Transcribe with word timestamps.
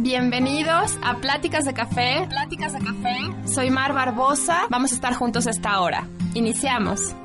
Bienvenidos 0.00 0.96
a 1.02 1.16
Pláticas 1.16 1.64
de 1.64 1.74
Café. 1.74 2.24
Pláticas 2.28 2.72
de 2.72 2.78
Café. 2.78 3.16
Soy 3.48 3.68
Mar 3.70 3.92
Barbosa. 3.92 4.68
Vamos 4.70 4.92
a 4.92 4.94
estar 4.94 5.12
juntos 5.14 5.48
esta 5.48 5.80
hora. 5.80 6.08
Iniciamos. 6.34 7.16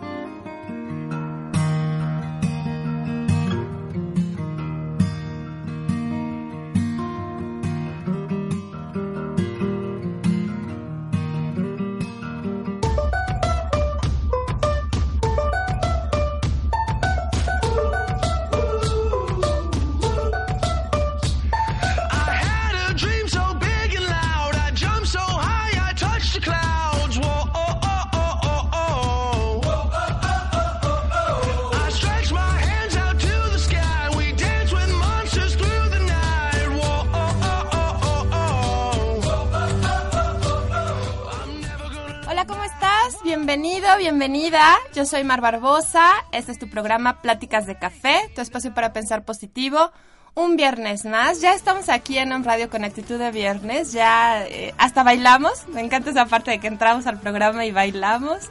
Yo 44.94 45.06
soy 45.06 45.24
Mar 45.24 45.42
Barbosa. 45.42 46.08
Este 46.32 46.52
es 46.52 46.60
tu 46.60 46.70
programa 46.70 47.20
Pláticas 47.20 47.66
de 47.66 47.76
Café, 47.80 48.30
tu 48.36 48.42
espacio 48.42 48.76
para 48.76 48.94
pensar 48.94 49.26
positivo. 49.26 49.92
Un 50.36 50.56
viernes 50.56 51.06
más. 51.06 51.42
Ya 51.42 51.56
estamos 51.56 51.90
aquí 51.90 52.20
en 52.20 52.32
un 52.32 52.44
radio 52.44 52.70
con 52.70 52.84
actitud 52.84 53.18
de 53.18 53.32
viernes. 53.32 53.92
Ya 53.92 54.46
eh, 54.46 54.72
hasta 54.78 55.02
bailamos. 55.02 55.68
Me 55.70 55.82
encanta 55.82 56.12
esa 56.12 56.28
parte 56.28 56.52
de 56.52 56.60
que 56.60 56.68
entramos 56.68 57.08
al 57.08 57.20
programa 57.20 57.66
y 57.66 57.72
bailamos. 57.72 58.50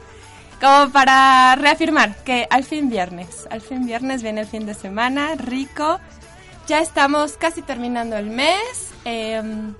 Como 0.59 0.91
para 0.91 1.55
reafirmar 1.55 2.13
que 2.25 2.45
al 2.49 2.65
fin 2.65 2.89
viernes, 2.89 3.47
al 3.49 3.61
fin 3.61 3.85
viernes 3.85 4.21
viene 4.21 4.41
el 4.41 4.47
fin 4.47 4.65
de 4.65 4.73
semana, 4.73 5.35
rico. 5.35 6.01
Ya 6.67 6.79
estamos 6.79 7.37
casi 7.37 7.61
terminando 7.61 8.17
el 8.17 8.29
mes. 8.29 8.91
em, 9.05 9.75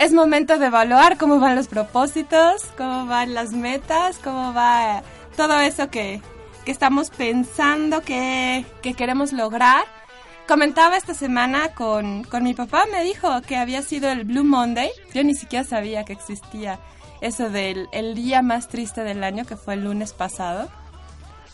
es 0.00 0.12
momento 0.12 0.58
de 0.58 0.66
evaluar 0.66 1.18
cómo 1.18 1.38
van 1.38 1.54
los 1.54 1.68
propósitos, 1.68 2.62
cómo 2.76 3.06
van 3.06 3.32
las 3.32 3.52
metas, 3.52 4.18
cómo 4.18 4.52
va 4.52 5.04
todo 5.34 5.58
eso 5.60 5.90
que, 5.90 6.20
que 6.64 6.72
estamos 6.72 7.10
pensando 7.10 8.02
que, 8.02 8.64
que 8.82 8.94
queremos 8.94 9.32
lograr. 9.32 9.84
Comentaba 10.46 10.96
esta 10.96 11.14
semana 11.14 11.70
con, 11.74 12.24
con 12.24 12.42
mi 12.42 12.52
papá, 12.52 12.84
me 12.92 13.02
dijo 13.02 13.40
que 13.42 13.56
había 13.56 13.82
sido 13.82 14.10
el 14.10 14.24
Blue 14.24 14.44
Monday. 14.44 14.90
Yo 15.14 15.24
ni 15.24 15.34
siquiera 15.34 15.64
sabía 15.64 16.04
que 16.04 16.12
existía 16.12 16.78
eso 17.20 17.48
del 17.48 17.88
el 17.92 18.14
día 18.14 18.42
más 18.42 18.68
triste 18.68 19.02
del 19.02 19.24
año, 19.24 19.46
que 19.46 19.56
fue 19.56 19.74
el 19.74 19.84
lunes 19.84 20.12
pasado. 20.12 20.68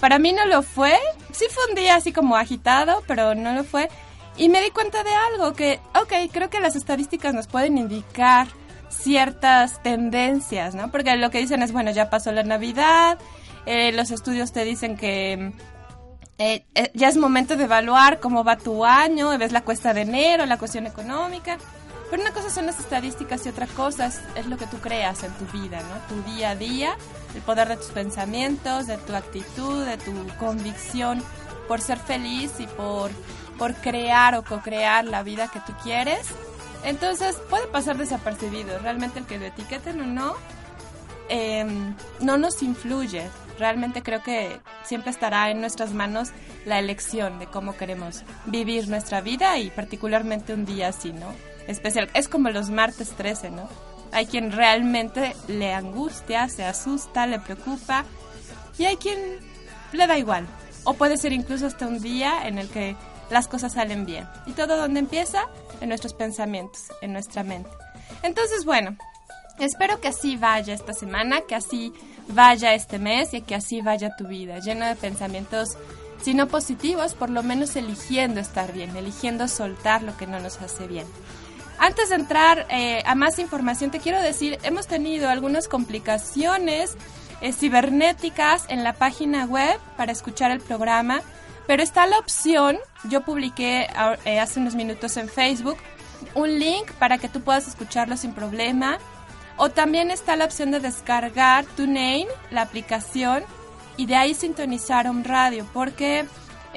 Para 0.01 0.19
mí 0.19 0.33
no 0.33 0.45
lo 0.47 0.63
fue. 0.63 0.99
Sí 1.31 1.45
fue 1.51 1.63
un 1.69 1.77
día 1.77 1.95
así 1.95 2.13
como 2.13 2.37
agitado, 2.37 3.05
pero 3.07 3.35
no 3.35 3.53
lo 3.53 3.63
fue. 3.63 3.89
Y 4.37 4.49
me 4.49 4.63
di 4.63 4.71
cuenta 4.71 5.05
de 5.05 5.11
algo, 5.13 5.53
que, 5.53 5.81
ok, 5.95 6.33
creo 6.33 6.51
que 6.51 6.61
las 6.61 6.75
estadísticas 6.75 7.35
nos 7.35 7.47
pueden 7.47 7.79
indicar 7.79 8.49
ciertas 8.89 9.83
tendencias, 9.83 10.75
¿no? 10.75 10.91
Porque 10.91 11.15
lo 11.17 11.31
que 11.31 11.39
dicen 11.39 11.63
es, 11.63 11.73
bueno, 11.73 11.91
ya 11.91 12.11
pasó 12.11 12.33
la 12.33 12.43
Navidad, 12.43 13.19
eh, 13.71 13.93
los 13.93 14.11
estudios 14.11 14.51
te 14.51 14.65
dicen 14.65 14.97
que 14.97 15.53
eh, 16.39 16.67
eh, 16.75 16.91
ya 16.93 17.09
es 17.09 17.17
momento 17.17 17.55
de 17.55 17.65
evaluar 17.65 18.19
cómo 18.19 18.43
va 18.43 18.57
tu 18.57 18.85
año, 18.85 19.39
ves 19.39 19.53
la 19.53 19.63
cuesta 19.63 19.95
de 19.95 20.01
enero, 20.01 20.45
la 20.45 20.59
cuestión 20.59 20.89
económica. 20.89 21.57
Pero 22.11 22.21
una 22.21 22.33
cosa 22.33 22.51
son 22.51 22.67
las 22.67 22.81
estadísticas 22.81 23.47
y 23.47 23.51
otra 23.51 23.69
cosa 23.69 24.07
es, 24.07 24.21
es 24.35 24.47
lo 24.47 24.57
que 24.57 24.67
tú 24.67 24.79
creas 24.79 25.23
en 25.23 25.31
tu 25.35 25.45
vida, 25.57 25.81
¿no? 25.83 26.17
Tu 26.17 26.33
día 26.33 26.51
a 26.51 26.57
día, 26.57 26.97
el 27.33 27.43
poder 27.43 27.69
de 27.69 27.77
tus 27.77 27.93
pensamientos, 27.93 28.89
de 28.89 28.97
tu 28.97 29.15
actitud, 29.15 29.87
de 29.87 29.99
tu 29.99 30.13
convicción 30.41 31.23
por 31.69 31.81
ser 31.81 31.99
feliz 31.99 32.55
y 32.59 32.67
por, 32.67 33.13
por 33.57 33.77
crear 33.77 34.35
o 34.35 34.43
co-crear 34.43 35.05
la 35.05 35.23
vida 35.23 35.47
que 35.47 35.61
tú 35.61 35.75
quieres. 35.85 36.27
Entonces 36.83 37.37
puede 37.49 37.69
pasar 37.69 37.99
desapercibido. 37.99 38.81
Realmente 38.81 39.21
el 39.21 39.27
que 39.27 39.39
lo 39.39 39.45
etiqueten 39.45 40.01
o 40.01 40.07
no, 40.07 40.35
eh, 41.29 41.65
no 42.19 42.37
nos 42.37 42.65
influye. 42.65 43.31
Realmente 43.61 44.03
creo 44.03 44.23
que 44.23 44.59
siempre 44.85 45.11
estará 45.11 45.51
en 45.51 45.61
nuestras 45.61 45.93
manos 45.93 46.31
la 46.65 46.79
elección 46.79 47.39
de 47.39 47.47
cómo 47.47 47.77
queremos 47.77 48.25
vivir 48.47 48.89
nuestra 48.89 49.21
vida 49.21 49.59
y 49.59 49.69
particularmente 49.69 50.55
un 50.55 50.65
día 50.65 50.89
así, 50.89 51.13
¿no? 51.13 51.27
Especial. 51.69 52.09
Es 52.15 52.27
como 52.27 52.49
los 52.49 52.71
martes 52.71 53.11
13, 53.11 53.51
¿no? 53.51 53.69
Hay 54.13 54.25
quien 54.25 54.51
realmente 54.51 55.37
le 55.47 55.75
angustia, 55.75 56.49
se 56.49 56.65
asusta, 56.65 57.27
le 57.27 57.39
preocupa 57.39 58.07
y 58.79 58.87
hay 58.87 58.97
quien 58.97 59.19
le 59.93 60.07
da 60.07 60.17
igual. 60.17 60.47
O 60.85 60.95
puede 60.95 61.19
ser 61.19 61.35
incluso 61.35 61.67
hasta 61.67 61.87
un 61.87 62.01
día 62.01 62.49
en 62.49 62.57
el 62.57 62.71
que 62.71 62.97
las 63.29 63.47
cosas 63.47 63.75
salen 63.75 64.07
bien. 64.07 64.27
¿Y 64.47 64.53
todo 64.53 64.79
donde 64.79 65.01
empieza? 65.01 65.43
En 65.83 65.91
nuestros 65.91 66.15
pensamientos, 66.15 66.85
en 67.03 67.13
nuestra 67.13 67.43
mente. 67.45 67.69
Entonces, 68.23 68.65
bueno, 68.65 68.97
Espero 69.61 70.01
que 70.01 70.09
así 70.09 70.37
vaya 70.37 70.73
esta 70.73 70.95
semana, 70.95 71.43
que 71.43 71.55
así 71.55 71.93
vaya 72.29 72.73
este 72.75 72.99
mes 72.99 73.35
y 73.35 73.43
que 73.43 73.55
así 73.55 73.83
vaya 73.83 74.17
tu 74.17 74.27
vida, 74.27 74.59
llena 74.59 74.89
de 74.89 74.97
pensamientos, 74.97 75.77
si 76.23 76.33
no 76.33 76.49
positivos, 76.49 77.15
por 77.15 77.29
lo 77.29 77.43
menos 77.43 77.77
eligiendo 77.77 78.41
estar 78.41 78.73
bien, 78.73 78.97
eligiendo 78.97 79.49
soltar 79.49 80.03
lo 80.03 80.17
que 80.17 80.27
no 80.27 80.41
nos 80.41 80.61
hace 80.63 80.87
bien. 80.87 81.07
Antes 81.79 82.09
de 82.09 82.15
entrar 82.15 82.67
eh, 82.71 83.03
a 83.05 83.15
más 83.15 83.39
información, 83.39 83.91
te 83.91 84.01
quiero 84.01 84.21
decir, 84.23 84.59
hemos 84.63 84.87
tenido 84.87 85.29
algunas 85.29 85.69
complicaciones 85.69 86.97
eh, 87.41 87.53
cibernéticas 87.53 88.65
en 88.69 88.83
la 88.83 88.95
página 88.95 89.45
web 89.45 89.79
para 89.97 90.13
escuchar 90.13 90.51
el 90.51 90.61
programa, 90.61 91.23
pero 91.67 91.83
está 91.83 92.07
la 92.07 92.19
opción, 92.19 92.79
yo 93.09 93.23
publiqué 93.23 93.89
ah, 93.95 94.17
eh, 94.25 94.41
hace 94.41 94.61
unos 94.61 94.75
minutos 94.75 95.17
en 95.19 95.29
Facebook, 95.29 95.77
un 96.35 96.59
link 96.59 96.91
para 96.99 97.19
que 97.19 97.29
tú 97.29 97.41
puedas 97.41 97.69
escucharlo 97.69 98.17
sin 98.17 98.33
problema. 98.33 98.99
O 99.63 99.69
también 99.69 100.11
está 100.11 100.37
la 100.37 100.47
opción 100.47 100.71
de 100.71 100.81
descargar 100.81 101.67
TuneIn, 101.77 102.27
la 102.51 102.63
aplicación, 102.63 103.45
y 103.99 104.07
de 104.07 104.17
ahí 104.17 104.33
sintonizar 104.33 105.11
un 105.11 105.23
radio, 105.23 105.69
porque 105.75 106.25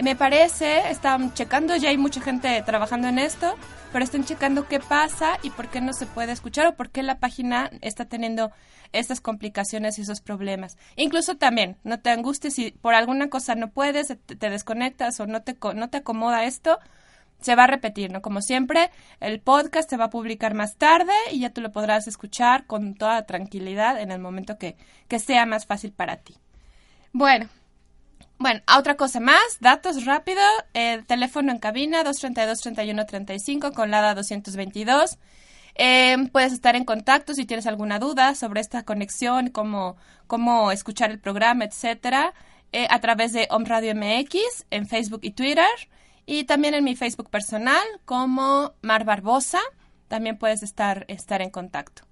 me 0.03 0.17
parece, 0.17 0.89
están 0.91 1.33
checando, 1.33 1.77
ya 1.77 1.87
hay 1.87 1.97
mucha 1.97 2.19
gente 2.19 2.61
trabajando 2.65 3.07
en 3.07 3.19
esto, 3.19 3.55
pero 3.93 4.03
están 4.03 4.25
checando 4.25 4.67
qué 4.67 4.81
pasa 4.81 5.37
y 5.43 5.49
por 5.51 5.69
qué 5.69 5.79
no 5.79 5.93
se 5.93 6.07
puede 6.07 6.33
escuchar 6.33 6.67
o 6.67 6.75
por 6.75 6.89
qué 6.89 7.03
la 7.03 7.19
página 7.19 7.71
está 7.79 8.03
teniendo 8.03 8.51
estas 8.91 9.21
complicaciones 9.21 9.97
y 9.97 10.01
esos 10.01 10.19
problemas. 10.19 10.77
Incluso 10.97 11.37
también, 11.37 11.77
no 11.85 12.01
te 12.01 12.09
angusties 12.09 12.55
si 12.55 12.71
por 12.71 12.95
alguna 12.95 13.29
cosa 13.29 13.55
no 13.55 13.69
puedes, 13.69 14.07
te, 14.07 14.49
desconectas 14.49 15.21
o 15.21 15.25
no 15.25 15.41
te, 15.41 15.55
no 15.73 15.89
te 15.89 15.99
acomoda 15.99 16.43
esto, 16.43 16.79
se 17.43 17.55
va 17.55 17.65
a 17.65 17.67
repetir, 17.67 18.11
¿no? 18.11 18.21
Como 18.21 18.41
siempre, 18.41 18.89
el 19.19 19.39
podcast 19.39 19.89
se 19.89 19.97
va 19.97 20.05
a 20.05 20.09
publicar 20.09 20.53
más 20.53 20.77
tarde 20.77 21.13
y 21.31 21.39
ya 21.39 21.51
tú 21.51 21.61
lo 21.61 21.71
podrás 21.71 22.07
escuchar 22.07 22.65
con 22.65 22.95
toda 22.95 23.25
tranquilidad 23.25 23.99
en 23.99 24.11
el 24.11 24.19
momento 24.19 24.57
que, 24.57 24.77
que 25.07 25.19
sea 25.19 25.45
más 25.45 25.65
fácil 25.65 25.91
para 25.91 26.17
ti. 26.17 26.35
Bueno, 27.11 27.49
bueno, 28.39 28.61
otra 28.77 28.95
cosa 28.95 29.19
más, 29.19 29.41
datos 29.59 30.05
rápido, 30.05 30.41
el 30.73 31.05
teléfono 31.05 31.51
en 31.51 31.59
cabina 31.59 32.03
232-3135 32.03 33.73
con 33.73 33.91
LADA 33.91 34.15
222. 34.15 35.17
Eh, 35.75 36.17
puedes 36.31 36.53
estar 36.53 36.75
en 36.75 36.85
contacto 36.85 37.33
si 37.33 37.45
tienes 37.45 37.67
alguna 37.67 37.99
duda 37.99 38.35
sobre 38.35 38.61
esta 38.61 38.83
conexión, 38.83 39.49
cómo, 39.49 39.95
cómo 40.27 40.71
escuchar 40.71 41.09
el 41.09 41.19
programa, 41.19 41.63
etcétera, 41.65 42.33
eh, 42.71 42.87
a 42.89 42.99
través 42.99 43.33
de 43.33 43.47
Om 43.49 43.65
Radio 43.65 43.95
MX 43.95 44.65
en 44.71 44.87
Facebook 44.87 45.21
y 45.23 45.31
Twitter 45.31 45.65
y 46.25 46.45
también 46.45 46.73
en 46.73 46.83
mi 46.83 46.95
Facebook 46.95 47.29
personal 47.29 47.83
como 48.05 48.73
Mar 48.81 49.05
Barbosa. 49.05 49.59
También 50.07 50.37
puedes 50.37 50.63
estar, 50.63 51.05
estar 51.07 51.41
en 51.41 51.49
contacto. 51.49 52.03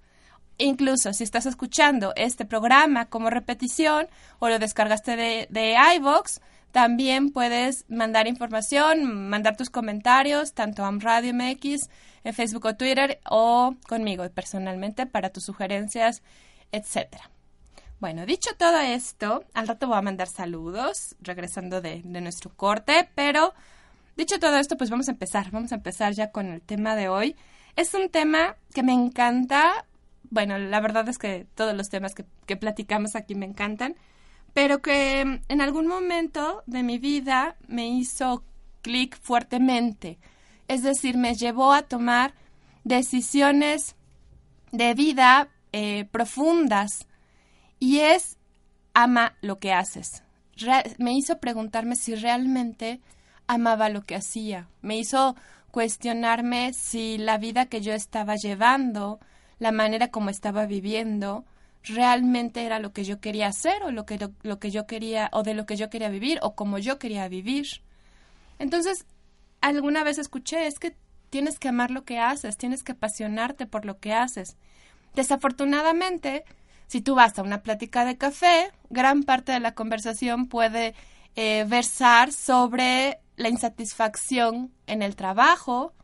Incluso 0.58 1.12
si 1.12 1.24
estás 1.24 1.46
escuchando 1.46 2.12
este 2.16 2.44
programa 2.44 3.06
como 3.06 3.30
repetición 3.30 4.06
o 4.38 4.48
lo 4.48 4.58
descargaste 4.58 5.16
de, 5.16 5.46
de 5.50 5.76
iVoox, 5.96 6.40
También 6.72 7.32
puedes 7.32 7.84
mandar 7.90 8.26
información, 8.26 9.28
mandar 9.28 9.56
tus 9.58 9.68
comentarios, 9.68 10.54
tanto 10.54 10.84
a 10.84 10.90
Radio 10.90 11.34
MX, 11.34 11.90
en 12.24 12.32
Facebook 12.32 12.64
o 12.64 12.76
Twitter, 12.76 13.20
o 13.28 13.74
conmigo 13.86 14.28
personalmente 14.30 15.04
para 15.06 15.28
tus 15.28 15.44
sugerencias, 15.44 16.22
etcétera. 16.72 17.30
Bueno, 18.00 18.24
dicho 18.24 18.50
todo 18.56 18.80
esto, 18.80 19.44
al 19.52 19.68
rato 19.68 19.86
voy 19.86 19.98
a 19.98 20.02
mandar 20.02 20.28
saludos, 20.28 21.14
regresando 21.20 21.82
de, 21.82 22.00
de 22.02 22.20
nuestro 22.22 22.50
corte, 22.56 23.08
pero 23.14 23.52
dicho 24.16 24.38
todo 24.38 24.56
esto, 24.56 24.76
pues 24.76 24.90
vamos 24.90 25.08
a 25.08 25.12
empezar, 25.12 25.50
vamos 25.50 25.72
a 25.72 25.76
empezar 25.76 26.12
ya 26.12 26.30
con 26.30 26.46
el 26.46 26.60
tema 26.60 26.96
de 26.96 27.08
hoy. 27.08 27.36
Es 27.76 27.94
un 27.94 28.10
tema 28.10 28.56
que 28.74 28.82
me 28.82 28.92
encanta, 28.92 29.86
bueno, 30.30 30.58
la 30.58 30.80
verdad 30.80 31.08
es 31.08 31.18
que 31.18 31.46
todos 31.54 31.74
los 31.74 31.88
temas 31.88 32.14
que, 32.14 32.56
platicamos 32.56 33.16
aquí 33.16 33.34
me 33.34 33.46
encantan, 33.46 33.96
pero 34.52 34.82
que 34.82 35.24
mm, 35.24 35.40
en 35.48 35.60
algún 35.60 35.86
momento 35.86 36.62
de 36.66 36.82
mi 36.82 36.98
vida 36.98 37.56
me 37.66 37.88
hizo 37.88 38.44
clic 38.82 39.18
fuertemente. 39.20 40.18
Es 40.68 40.82
decir, 40.82 41.16
me 41.16 41.34
llevó 41.34 41.72
a 41.72 41.82
tomar 41.82 42.34
decisiones 42.84 43.96
de 44.70 44.94
vida 44.94 45.48
eh, 45.72 46.06
profundas 46.10 47.06
y 47.78 48.00
es 48.00 48.36
ama 48.94 49.36
lo 49.40 49.58
que 49.58 49.72
haces. 49.72 50.22
Me 50.98 51.14
hizo 51.14 51.38
preguntarme 51.38 51.96
si 51.96 52.14
realmente 52.14 53.00
amaba 53.46 53.88
lo 53.88 54.02
que 54.02 54.16
hacía. 54.16 54.68
Me 54.80 54.98
hizo 54.98 55.36
cuestionarme 55.70 56.72
si 56.72 57.18
la 57.18 57.38
vida 57.38 57.66
que 57.66 57.80
yo 57.80 57.92
estaba 57.94 58.36
llevando, 58.36 59.20
la 59.58 59.72
manera 59.72 60.10
como 60.10 60.30
estaba 60.30 60.66
viviendo, 60.66 61.44
realmente 61.84 62.64
era 62.64 62.78
lo 62.78 62.92
que 62.92 63.04
yo 63.04 63.20
quería 63.20 63.48
hacer 63.48 63.82
o 63.82 63.90
lo 63.90 64.06
que, 64.06 64.18
lo, 64.42 64.58
que 64.58 64.70
yo 64.70 64.86
quería 64.86 65.30
o 65.32 65.42
de 65.42 65.54
lo 65.54 65.66
que 65.66 65.76
yo 65.76 65.90
quería 65.90 66.08
vivir 66.08 66.38
o 66.42 66.54
como 66.54 66.78
yo 66.78 66.98
quería 66.98 67.28
vivir. 67.28 67.66
Entonces, 68.58 69.06
alguna 69.60 70.04
vez 70.04 70.18
escuché, 70.18 70.66
es 70.66 70.78
que 70.78 70.94
tienes 71.30 71.58
que 71.58 71.68
amar 71.68 71.90
lo 71.90 72.04
que 72.04 72.18
haces, 72.18 72.56
tienes 72.56 72.82
que 72.82 72.92
apasionarte 72.92 73.66
por 73.66 73.84
lo 73.84 73.98
que 73.98 74.12
haces. 74.12 74.56
Desafortunadamente, 75.14 76.44
si 76.86 77.00
tú 77.00 77.14
vas 77.14 77.38
a 77.38 77.42
una 77.42 77.62
plática 77.62 78.04
de 78.04 78.18
café, 78.18 78.70
gran 78.90 79.22
parte 79.22 79.52
de 79.52 79.60
la 79.60 79.74
conversación 79.74 80.46
puede 80.46 80.94
eh, 81.34 81.64
versar 81.66 82.32
sobre 82.32 83.21
la 83.36 83.48
insatisfacción 83.48 84.72
en 84.86 85.02
el 85.02 85.16
trabajo, 85.16 85.94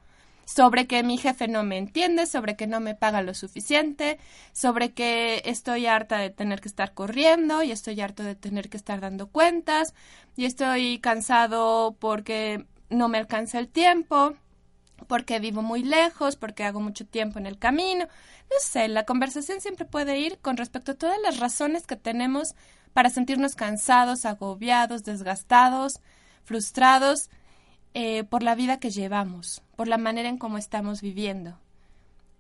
sobre 0.49 0.87
que 0.87 1.03
mi 1.03 1.19
jefe 1.19 1.47
no 1.47 1.63
me 1.63 1.77
entiende, 1.77 2.25
sobre 2.25 2.57
que 2.57 2.67
no 2.67 2.81
me 2.81 2.95
paga 2.95 3.21
lo 3.21 3.35
suficiente, 3.35 4.19
sobre 4.53 4.93
que 4.93 5.43
estoy 5.45 5.85
harta 5.87 6.17
de 6.19 6.31
tener 6.31 6.63
que 6.63 6.69
estar 6.69 6.95
corriendo 6.95 7.63
y 7.63 7.71
estoy 7.71 8.01
harto 8.01 8.23
de 8.23 8.35
tener 8.35 8.71
que 8.71 8.79
estar 8.79 9.01
dando 9.01 9.27
cuentas 9.27 9.93
y 10.37 10.47
estoy 10.47 11.01
cansado 11.01 11.97
porque 11.99 12.65
no 12.89 13.09
me 13.09 13.19
alcanza 13.19 13.59
el 13.59 13.69
tiempo, 13.69 14.37
porque 15.07 15.39
vivo 15.39 15.61
muy 15.61 15.83
lejos, 15.83 16.37
porque 16.37 16.65
hago 16.65 16.81
mucho 16.81 17.07
tiempo 17.07 17.39
en 17.39 17.45
el 17.45 17.59
camino. 17.59 18.07
No 18.51 18.57
sé, 18.61 18.89
la 18.89 19.05
conversación 19.05 19.61
siempre 19.61 19.85
puede 19.85 20.19
ir 20.19 20.39
con 20.39 20.57
respecto 20.57 20.93
a 20.93 20.97
todas 20.97 21.19
las 21.23 21.39
razones 21.39 21.87
que 21.87 21.97
tenemos 21.97 22.55
para 22.95 23.11
sentirnos 23.11 23.55
cansados, 23.55 24.25
agobiados, 24.25 25.05
desgastados, 25.05 26.01
frustrados 26.49 27.29
eh, 27.93 28.25
por 28.25 28.43
la 28.43 28.55
vida 28.55 28.81
que 28.81 28.91
llevamos, 28.91 29.63
por 29.77 29.87
la 29.87 29.99
manera 29.99 30.31
en 30.31 30.39
cómo 30.39 30.57
estamos 30.57 31.03
viviendo. 31.03 31.59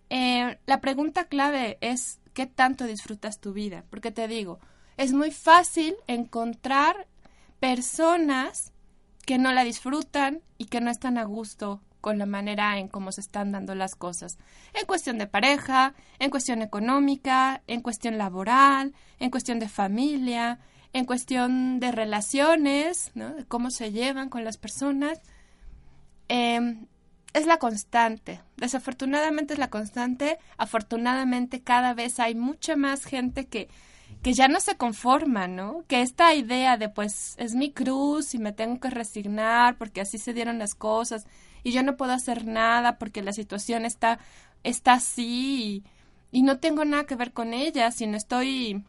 Eh, 0.09 0.59
la 0.65 0.81
pregunta 0.81 1.27
clave 1.27 1.77
es 1.83 2.19
¿qué 2.33 2.47
tanto 2.47 2.85
disfrutas 2.85 3.39
tu 3.39 3.53
vida? 3.53 3.85
Porque 3.91 4.11
te 4.11 4.27
digo, 4.27 4.61
es 4.97 5.13
muy 5.13 5.31
fácil 5.31 5.95
encontrar 6.07 7.07
personas 7.61 8.73
que 9.27 9.37
no 9.37 9.53
la 9.53 9.63
disfrutan 9.63 10.41
y 10.57 10.67
que 10.67 10.81
no 10.81 10.91
están 10.91 11.19
a 11.19 11.25
gusto 11.25 11.83
con 12.01 12.17
la 12.17 12.25
manera 12.25 12.79
en 12.79 12.89
cómo 12.89 13.13
se 13.13 13.21
están 13.21 13.53
dando 13.53 13.75
las 13.75 13.95
cosas. 13.95 14.39
En 14.73 14.87
cuestión 14.87 15.19
de 15.19 15.27
pareja, 15.27 15.93
en 16.19 16.31
cuestión 16.31 16.63
económica, 16.63 17.63
en 17.67 17.83
cuestión 17.83 18.17
laboral, 18.17 18.95
en 19.19 19.31
cuestión 19.31 19.59
de 19.59 19.69
familia, 19.69 20.61
en 20.93 21.05
cuestión 21.05 21.81
de 21.81 21.93
relaciones, 21.93 23.11
¿no? 23.15 23.35
de 23.35 23.45
cómo 23.45 23.71
se 23.71 23.93
llevan 23.93 24.29
con 24.29 24.45
las 24.45 24.57
personas. 24.57 25.21
Eh, 26.29 26.77
es 27.35 27.47
la 27.47 27.59
constante. 27.59 28.41
Desafortunadamente 28.57 29.55
es 29.55 29.59
la 29.59 29.71
constante. 29.71 30.39
Afortunadamente 30.57 31.63
cada 31.63 31.95
vez 31.95 32.21
hay 32.21 32.35
mucha 32.35 32.77
más 32.77 33.05
gente 33.05 33.47
que, 33.47 33.69
que 34.23 34.33
ya 34.33 34.49
no 34.49 34.61
se 34.61 34.77
conforma, 34.77 35.47
¿no? 35.47 35.85
Que 35.89 36.03
esta 36.03 36.35
idea 36.35 36.77
de 36.77 36.89
pues 36.89 37.35
es 37.39 37.55
mi 37.55 37.71
cruz 37.71 38.35
y 38.35 38.39
me 38.39 38.53
tengo 38.53 38.81
que 38.81 38.91
resignar 38.91 39.77
porque 39.77 40.01
así 40.01 40.19
se 40.19 40.33
dieron 40.33 40.59
las 40.59 40.75
cosas 40.75 41.27
y 41.63 41.73
yo 41.73 41.83
no 41.83 41.97
puedo 41.97 42.13
hacer 42.13 42.47
nada 42.47 42.99
porque 42.99 43.23
la 43.23 43.33
situación 43.33 43.85
está, 43.85 44.19
está 44.65 44.95
así 44.95 45.85
y, 46.33 46.39
y 46.39 46.43
no 46.43 46.59
tengo 46.59 46.85
nada 46.85 47.05
que 47.05 47.17
ver 47.17 47.33
con 47.33 47.53
ella, 47.53 47.91
sino 47.91 48.17
estoy 48.17 48.85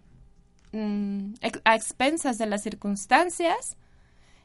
mm, 0.72 1.34
a 1.64 1.76
expensas 1.76 2.38
de 2.38 2.46
las 2.46 2.64
circunstancias. 2.64 3.78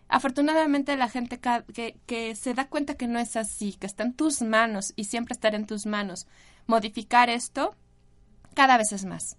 Afortunadamente 0.09 0.97
la 0.97 1.09
gente 1.09 1.41
que, 1.41 1.97
que 2.07 2.37
se 2.37 2.55
da 2.55 2.69
cuenta 2.69 2.95
que 2.95 3.09
no 3.09 3.19
es 3.19 3.37
así, 3.37 3.73
que 3.73 3.87
está 3.87 4.05
en 4.05 4.15
tus 4.15 4.43
manos 4.43 4.93
y 4.97 5.05
siempre 5.05 5.33
estará 5.33 5.57
en 5.57 5.67
tus 5.67 5.87
manos 5.87 6.27
modificar 6.67 7.31
esto, 7.31 7.75
cada 8.55 8.77
vez 8.77 8.93
es 8.93 9.05
más. 9.05 9.37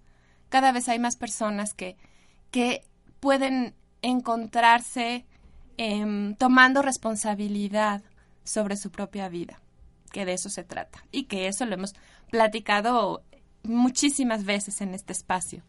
Cada 0.49 0.71
vez 0.71 0.89
hay 0.89 0.99
más 0.99 1.15
personas 1.15 1.73
que, 1.73 1.97
que 2.51 2.83
pueden 3.19 3.73
encontrarse 4.01 5.25
em, 5.77 6.35
tomando 6.35 6.81
responsabilidad 6.81 8.03
sobre 8.43 8.77
su 8.77 8.91
propia 8.91 9.29
vida, 9.29 9.59
que 10.11 10.25
de 10.25 10.33
eso 10.33 10.49
se 10.49 10.63
trata 10.63 11.03
y 11.11 11.23
que 11.23 11.47
eso 11.47 11.65
lo 11.65 11.73
hemos 11.73 11.95
platicado 12.29 13.23
muchísimas 13.63 14.45
veces 14.45 14.81
en 14.81 14.93
este 14.93 15.13
espacio. 15.13 15.63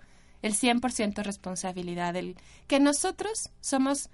El 0.46 0.54
100% 0.54 1.25
responsabilidad, 1.25 2.14
el 2.14 2.37
que 2.69 2.78
nosotros 2.78 3.50
somos 3.60 4.10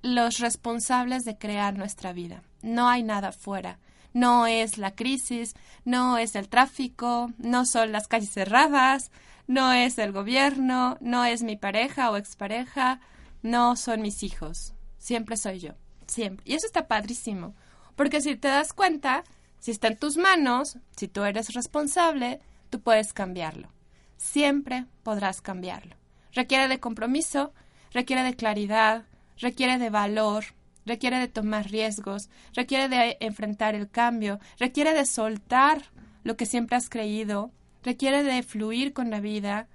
los 0.00 0.38
responsables 0.38 1.26
de 1.26 1.36
crear 1.36 1.76
nuestra 1.76 2.14
vida. 2.14 2.42
No 2.62 2.88
hay 2.88 3.02
nada 3.02 3.30
fuera. 3.30 3.78
No 4.14 4.46
es 4.46 4.78
la 4.78 4.94
crisis, 4.94 5.54
no 5.84 6.16
es 6.16 6.34
el 6.34 6.48
tráfico, 6.48 7.30
no 7.36 7.66
son 7.66 7.92
las 7.92 8.08
calles 8.08 8.30
cerradas, 8.30 9.10
no 9.46 9.70
es 9.70 9.98
el 9.98 10.12
gobierno, 10.12 10.96
no 11.02 11.26
es 11.26 11.42
mi 11.42 11.56
pareja 11.56 12.10
o 12.10 12.16
expareja, 12.16 13.00
no 13.42 13.76
son 13.76 14.00
mis 14.00 14.22
hijos. 14.22 14.72
Siempre 14.96 15.36
soy 15.36 15.58
yo. 15.58 15.72
Siempre. 16.06 16.42
Y 16.48 16.54
eso 16.54 16.66
está 16.66 16.88
padrísimo. 16.88 17.54
Porque 17.96 18.22
si 18.22 18.34
te 18.36 18.48
das 18.48 18.72
cuenta, 18.72 19.24
si 19.58 19.72
está 19.72 19.88
en 19.88 19.98
tus 19.98 20.16
manos, 20.16 20.78
si 20.96 21.06
tú 21.06 21.24
eres 21.24 21.52
responsable, 21.52 22.40
tú 22.70 22.80
puedes 22.80 23.12
cambiarlo. 23.12 23.75
Siempre 24.16 24.86
podrás 25.02 25.40
cambiarlo. 25.40 25.96
Requiere 26.32 26.68
de 26.68 26.80
compromiso, 26.80 27.52
requiere 27.92 28.22
de 28.22 28.34
claridad, 28.34 29.04
requiere 29.38 29.78
de 29.78 29.90
valor, 29.90 30.44
requiere 30.84 31.18
de 31.18 31.28
tomar 31.28 31.70
riesgos, 31.70 32.30
requiere 32.54 32.88
de 32.88 33.16
enfrentar 33.20 33.74
el 33.74 33.90
cambio, 33.90 34.38
requiere 34.58 34.94
de 34.94 35.04
soltar 35.04 35.82
lo 36.24 36.36
que 36.36 36.46
siempre 36.46 36.76
has 36.76 36.88
creído, 36.88 37.50
requiere 37.82 38.22
de 38.22 38.42
fluir 38.42 38.92
con 38.92 39.10
la 39.10 39.20
vida, 39.20 39.68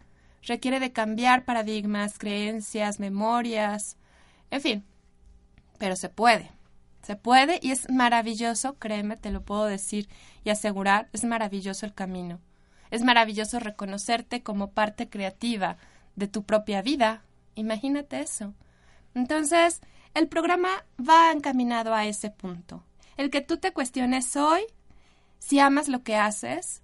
requiere 0.43 0.79
de 0.79 0.91
cambiar 0.91 1.45
paradigmas, 1.45 2.17
creencias, 2.17 2.99
memorias, 2.99 3.97
en 4.49 4.61
fin, 4.61 4.85
pero 5.77 5.95
se 5.95 6.09
puede. 6.09 6.51
Se 7.03 7.15
puede 7.15 7.59
y 7.63 7.71
es 7.71 7.89
maravilloso, 7.89 8.77
créeme, 8.77 9.17
te 9.17 9.31
lo 9.31 9.41
puedo 9.41 9.65
decir 9.65 10.07
y 10.43 10.51
asegurar, 10.51 11.09
es 11.13 11.23
maravilloso 11.23 11.85
el 11.85 11.93
camino. 11.93 12.39
Es 12.91 13.03
maravilloso 13.03 13.59
reconocerte 13.59 14.43
como 14.43 14.71
parte 14.71 15.09
creativa 15.09 15.77
de 16.15 16.27
tu 16.27 16.43
propia 16.43 16.81
vida. 16.81 17.23
Imagínate 17.55 18.19
eso. 18.19 18.53
Entonces, 19.15 19.81
el 20.13 20.27
programa 20.27 20.85
va 20.99 21.31
encaminado 21.31 21.93
a 21.93 22.05
ese 22.05 22.29
punto. 22.29 22.83
El 23.17 23.29
que 23.29 23.41
tú 23.41 23.57
te 23.57 23.73
cuestiones 23.73 24.35
hoy 24.35 24.61
si 25.41 25.59
amas 25.59 25.87
lo 25.87 26.03
que 26.03 26.15
haces, 26.15 26.81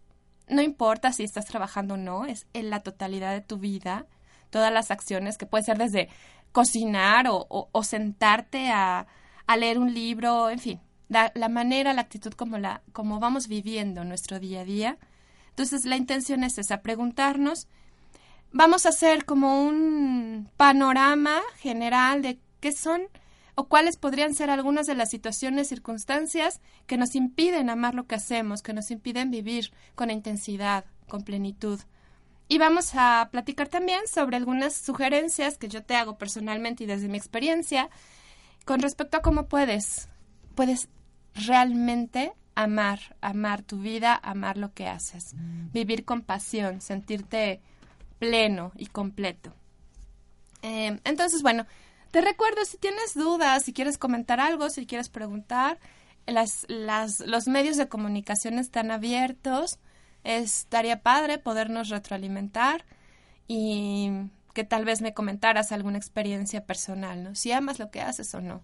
no 0.49 0.61
importa 0.61 1.13
si 1.13 1.23
estás 1.23 1.45
trabajando 1.45 1.93
o 1.93 1.97
no, 1.97 2.25
es 2.25 2.47
en 2.53 2.69
la 2.69 2.81
totalidad 2.81 3.31
de 3.31 3.41
tu 3.41 3.59
vida, 3.59 4.05
todas 4.49 4.73
las 4.73 4.91
acciones 4.91 5.37
que 5.37 5.45
puede 5.45 5.63
ser 5.63 5.77
desde 5.77 6.09
cocinar 6.51 7.27
o, 7.29 7.83
sentarte 7.83 8.71
a, 8.71 9.05
a 9.45 9.57
leer 9.57 9.77
un 9.77 9.93
libro, 9.93 10.49
en 10.49 10.59
fin, 10.59 10.81
la, 11.07 11.31
la 11.35 11.49
manera, 11.49 11.93
la 11.93 12.01
actitud 12.01 12.33
como, 12.33 12.57
la, 12.57 12.81
como 12.93 13.19
vamos 13.19 13.47
viviendo 13.47 14.03
nuestro 14.03 14.39
día 14.39 14.61
a 14.61 14.65
día. 14.65 14.97
Entonces 15.57 15.85
la 15.85 15.97
intención 15.97 16.43
es 16.43 16.59
esa, 16.59 16.83
preguntarnos, 16.83 17.67
vamos 18.51 18.85
a 18.85 18.89
hacer 18.89 19.25
como 19.25 19.63
un 19.63 20.51
panorama 20.55 21.41
general 21.57 22.21
de 22.21 22.37
qué 22.59 22.71
son 22.71 23.01
o 23.55 23.67
cuáles 23.67 23.97
podrían 23.97 24.35
ser 24.35 24.51
algunas 24.51 24.85
de 24.85 24.93
las 24.93 25.09
situaciones, 25.09 25.69
circunstancias 25.69 26.61
que 26.85 26.95
nos 26.95 27.15
impiden 27.15 27.71
amar 27.71 27.95
lo 27.95 28.05
que 28.05 28.13
hacemos, 28.13 28.61
que 28.61 28.73
nos 28.73 28.91
impiden 28.91 29.31
vivir 29.31 29.71
con 29.95 30.11
intensidad, 30.11 30.85
con 31.07 31.23
plenitud. 31.23 31.79
Y 32.47 32.59
vamos 32.59 32.91
a 32.93 33.29
platicar 33.31 33.67
también 33.67 34.01
sobre 34.07 34.37
algunas 34.37 34.75
sugerencias 34.75 35.57
que 35.57 35.69
yo 35.69 35.81
te 35.81 35.95
hago 35.95 36.19
personalmente 36.19 36.83
y 36.83 36.87
desde 36.87 37.07
mi 37.07 37.17
experiencia, 37.17 37.89
con 38.63 38.79
respecto 38.79 39.17
a 39.17 39.21
cómo 39.23 39.47
puedes, 39.47 40.07
puedes 40.53 40.87
realmente 41.33 42.33
amar, 42.57 43.15
amar 43.21 43.61
tu 43.61 43.77
vida, 43.77 44.19
amar 44.23 44.57
lo 44.57 44.73
que 44.73 44.87
haces, 44.87 45.35
vivir 45.71 46.05
con 46.05 46.23
pasión, 46.23 46.81
sentirte 46.81 47.61
pleno 48.17 48.71
y 48.75 48.87
completo. 48.87 49.53
Eh, 50.63 50.99
entonces, 51.03 51.43
bueno, 51.43 51.67
te 52.09 52.19
recuerdo 52.19 52.65
si 52.65 52.79
tienes 52.79 53.13
dudas, 53.13 53.63
si 53.63 53.73
quieres 53.73 53.99
comentar 53.99 54.39
algo, 54.39 54.71
si 54.71 54.87
quieres 54.87 55.07
preguntar, 55.07 55.77
las, 56.25 56.65
las, 56.67 57.19
los 57.19 57.47
medios 57.47 57.77
de 57.77 57.89
comunicación 57.89 58.57
están 58.57 58.89
abiertos. 58.89 59.77
Estaría 60.23 61.03
padre 61.03 61.37
podernos 61.37 61.89
retroalimentar 61.89 62.85
y 63.47 64.09
que 64.55 64.63
tal 64.63 64.83
vez 64.83 65.03
me 65.03 65.13
comentaras 65.13 65.71
alguna 65.71 65.99
experiencia 65.99 66.65
personal, 66.65 67.23
¿no? 67.23 67.35
Si 67.35 67.51
amas 67.51 67.77
lo 67.77 67.91
que 67.91 68.01
haces 68.01 68.33
o 68.33 68.41
no. 68.41 68.63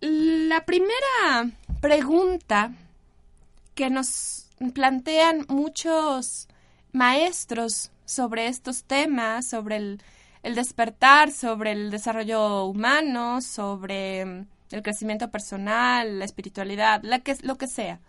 La 0.00 0.66
primera 0.66 1.50
pregunta 1.86 2.72
que 3.76 3.90
nos 3.90 4.48
plantean 4.74 5.46
muchos 5.48 6.48
maestros 6.90 7.92
sobre 8.04 8.48
estos 8.48 8.82
temas, 8.82 9.46
sobre 9.46 9.76
el, 9.76 10.00
despertar, 10.42 11.30
sobre 11.30 11.70
el 11.70 11.92
desarrollo 11.92 12.64
humano, 12.64 13.40
sobre 13.40 14.26
mm, 14.26 14.46
el 14.72 14.82
crecimiento 14.82 15.30
personal, 15.30 16.18
la 16.18 16.24
espiritualidad, 16.24 17.04
lo 17.04 17.56
que 17.56 17.68
sea. 17.68 18.00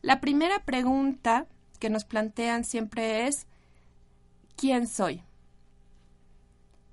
La 0.00 0.20
primera 0.22 0.60
pregunta 0.60 1.44
que 1.78 1.90
nos 1.90 2.04
plantean 2.04 2.64
siempre 2.64 3.26
es, 3.26 3.46
¿quién 4.56 4.86
soy? 4.86 5.22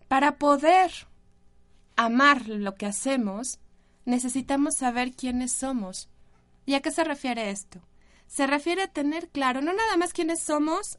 Para 0.09 0.37
poder 0.37 0.91
amar 1.95 2.49
lo 2.49 2.75
que 2.75 2.87
hacemos, 2.87 3.57
necesitamos 4.03 4.75
saber 4.75 5.13
quiénes 5.13 5.53
somos. 5.53 6.09
¿Y 6.65 6.73
a 6.73 6.81
qué 6.81 6.91
se 6.91 7.03
refiere 7.03 7.51
esto? 7.51 7.79
Se 8.27 8.47
refiere 8.47 8.83
a 8.83 8.87
tener 8.87 9.29
claro 9.29 9.61
no 9.61 9.73
nada 9.73 9.97
más 9.97 10.13
quiénes 10.13 10.41
somos 10.41 10.97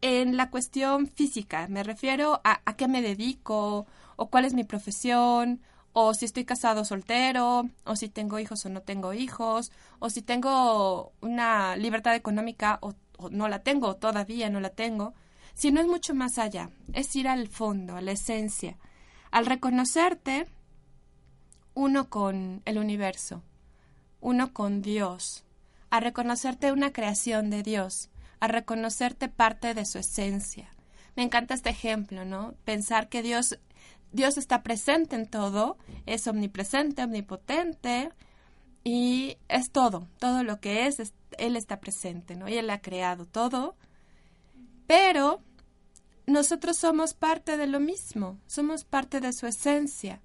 en 0.00 0.36
la 0.36 0.50
cuestión 0.50 1.08
física, 1.08 1.66
me 1.68 1.82
refiero 1.82 2.40
a, 2.44 2.60
a 2.64 2.76
qué 2.76 2.86
me 2.86 3.02
dedico, 3.02 3.86
o 4.16 4.30
cuál 4.30 4.44
es 4.44 4.54
mi 4.54 4.62
profesión, 4.64 5.60
o 5.92 6.14
si 6.14 6.24
estoy 6.24 6.44
casado 6.44 6.82
o 6.82 6.84
soltero, 6.84 7.68
o 7.84 7.96
si 7.96 8.08
tengo 8.08 8.38
hijos 8.38 8.64
o 8.64 8.68
no 8.68 8.82
tengo 8.82 9.12
hijos, 9.12 9.72
o 9.98 10.10
si 10.10 10.22
tengo 10.22 11.12
una 11.20 11.74
libertad 11.76 12.14
económica 12.14 12.78
o, 12.80 12.94
o 13.16 13.30
no 13.30 13.48
la 13.48 13.64
tengo, 13.64 13.88
o 13.88 13.96
todavía 13.96 14.50
no 14.50 14.60
la 14.60 14.70
tengo, 14.70 15.14
sino 15.54 15.80
es 15.80 15.88
mucho 15.88 16.14
más 16.14 16.38
allá, 16.38 16.70
es 16.92 17.14
ir 17.16 17.26
al 17.26 17.48
fondo, 17.48 17.96
a 17.96 18.00
la 18.00 18.12
esencia, 18.12 18.76
al 19.32 19.46
reconocerte 19.46 20.46
uno 21.74 22.08
con 22.08 22.62
el 22.64 22.78
universo, 22.78 23.42
uno 24.20 24.52
con 24.52 24.82
Dios, 24.82 25.44
a 25.90 26.00
reconocerte 26.00 26.72
una 26.72 26.92
creación 26.92 27.50
de 27.50 27.62
Dios, 27.62 28.10
a 28.40 28.48
reconocerte 28.48 29.28
parte 29.28 29.74
de 29.74 29.84
su 29.84 29.98
esencia. 29.98 30.68
Me 31.16 31.22
encanta 31.22 31.54
este 31.54 31.70
ejemplo, 31.70 32.24
¿no? 32.24 32.54
Pensar 32.64 33.08
que 33.08 33.22
Dios, 33.22 33.58
Dios 34.12 34.38
está 34.38 34.62
presente 34.62 35.16
en 35.16 35.26
todo, 35.26 35.76
es 36.06 36.26
omnipresente, 36.26 37.02
omnipotente 37.02 38.10
y 38.84 39.36
es 39.48 39.70
todo, 39.70 40.06
todo 40.18 40.44
lo 40.44 40.60
que 40.60 40.86
es, 40.86 41.00
es 41.00 41.14
Él 41.38 41.56
está 41.56 41.80
presente, 41.80 42.36
¿no? 42.36 42.48
Y 42.48 42.54
Él 42.54 42.70
ha 42.70 42.80
creado 42.80 43.26
todo, 43.26 43.76
pero 44.86 45.42
nosotros 46.26 46.76
somos 46.76 47.14
parte 47.14 47.56
de 47.56 47.66
lo 47.66 47.80
mismo, 47.80 48.38
somos 48.46 48.84
parte 48.84 49.20
de 49.20 49.32
su 49.32 49.46
esencia. 49.46 50.20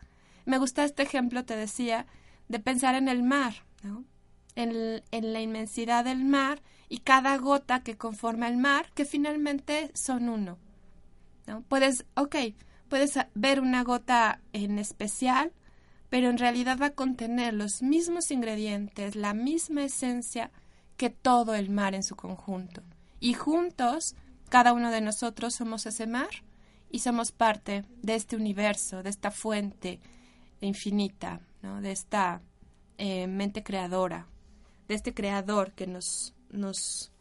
Me 0.46 0.58
gusta 0.58 0.84
este 0.84 1.04
ejemplo, 1.04 1.46
te 1.46 1.56
decía, 1.56 2.06
de 2.50 2.60
pensar 2.60 2.96
en 2.96 3.08
el 3.08 3.24
mar, 3.24 3.54
En, 4.56 5.04
en, 5.12 5.34
la 5.34 5.42
inmensidad 5.42 6.06
del 6.06 6.24
mar 6.25 6.62
y 6.90 7.00
cada 7.00 7.38
gota 7.38 7.82
que 7.82 7.98
conforma 7.98 8.48
el 8.48 8.58
mar, 8.58 8.92
que 8.94 9.06
finalmente 9.06 9.92
son 9.96 10.30
uno. 10.30 10.58
¿no? 11.48 11.62
Puedes, 11.63 12.06
ok, 12.16 12.36
puedes 12.88 13.18
ver 13.34 13.60
una 13.60 13.84
gota 13.84 14.40
en 14.54 14.78
especial, 14.78 15.52
pero 16.10 16.30
en 16.30 16.38
realidad 16.38 16.78
va 16.80 16.88
a 16.88 16.94
contener 16.94 17.56
los 17.56 17.82
mismos 17.82 18.30
ingredientes, 18.30 19.16
la 19.16 19.34
misma 19.34 19.86
esencia 19.86 20.52
que 20.98 21.10
todo 21.10 21.56
el 21.56 21.70
mar 21.72 21.96
en 21.96 22.04
su 22.04 22.16
conjunto. 22.16 22.84
Y 23.20 23.34
juntos, 23.34 24.16
cada 24.50 24.74
uno 24.74 24.92
de 24.92 25.02
nosotros 25.02 25.56
somos 25.56 25.86
ese 25.88 26.06
mar 26.06 26.30
y 26.92 27.00
somos 27.00 27.32
parte 27.32 27.86
de 28.04 28.16
este 28.16 28.36
universo, 28.36 29.02
de 29.02 29.10
esta 29.10 29.32
fuente 29.32 30.00
infinita, 30.62 31.42
¿no? 31.63 31.82
de 31.82 31.92
esta 31.92 32.42
eh, 32.98 33.28
mente 33.28 33.64
creadora, 33.64 34.28
de 34.88 34.96
este 34.96 35.14
creador 35.14 35.72
que 35.72 35.88
nos, 35.88 36.34
nos, 36.50 37.12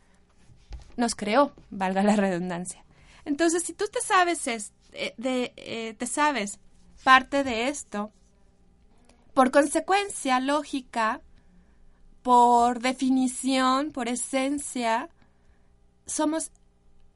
nos 0.97 1.14
creó, 1.14 1.52
valga 1.71 2.02
la 2.02 2.17
redundancia. 2.17 2.85
Entonces, 3.25 3.62
si 3.62 3.73
tú 3.73 3.87
te 3.93 4.00
sabes, 4.00 4.47
es, 4.47 4.73
eh, 4.93 5.14
de, 5.17 5.52
eh, 5.57 5.95
te 5.95 6.07
sabes 6.07 6.59
parte 7.05 7.45
de 7.45 7.69
esto, 7.69 8.12
por 9.35 9.50
consecuencia 9.50 10.41
lógica, 10.41 11.21
por 12.23 12.81
definición, 12.81 13.91
por 13.91 14.09
esencia, 14.09 15.09
somos 16.07 16.52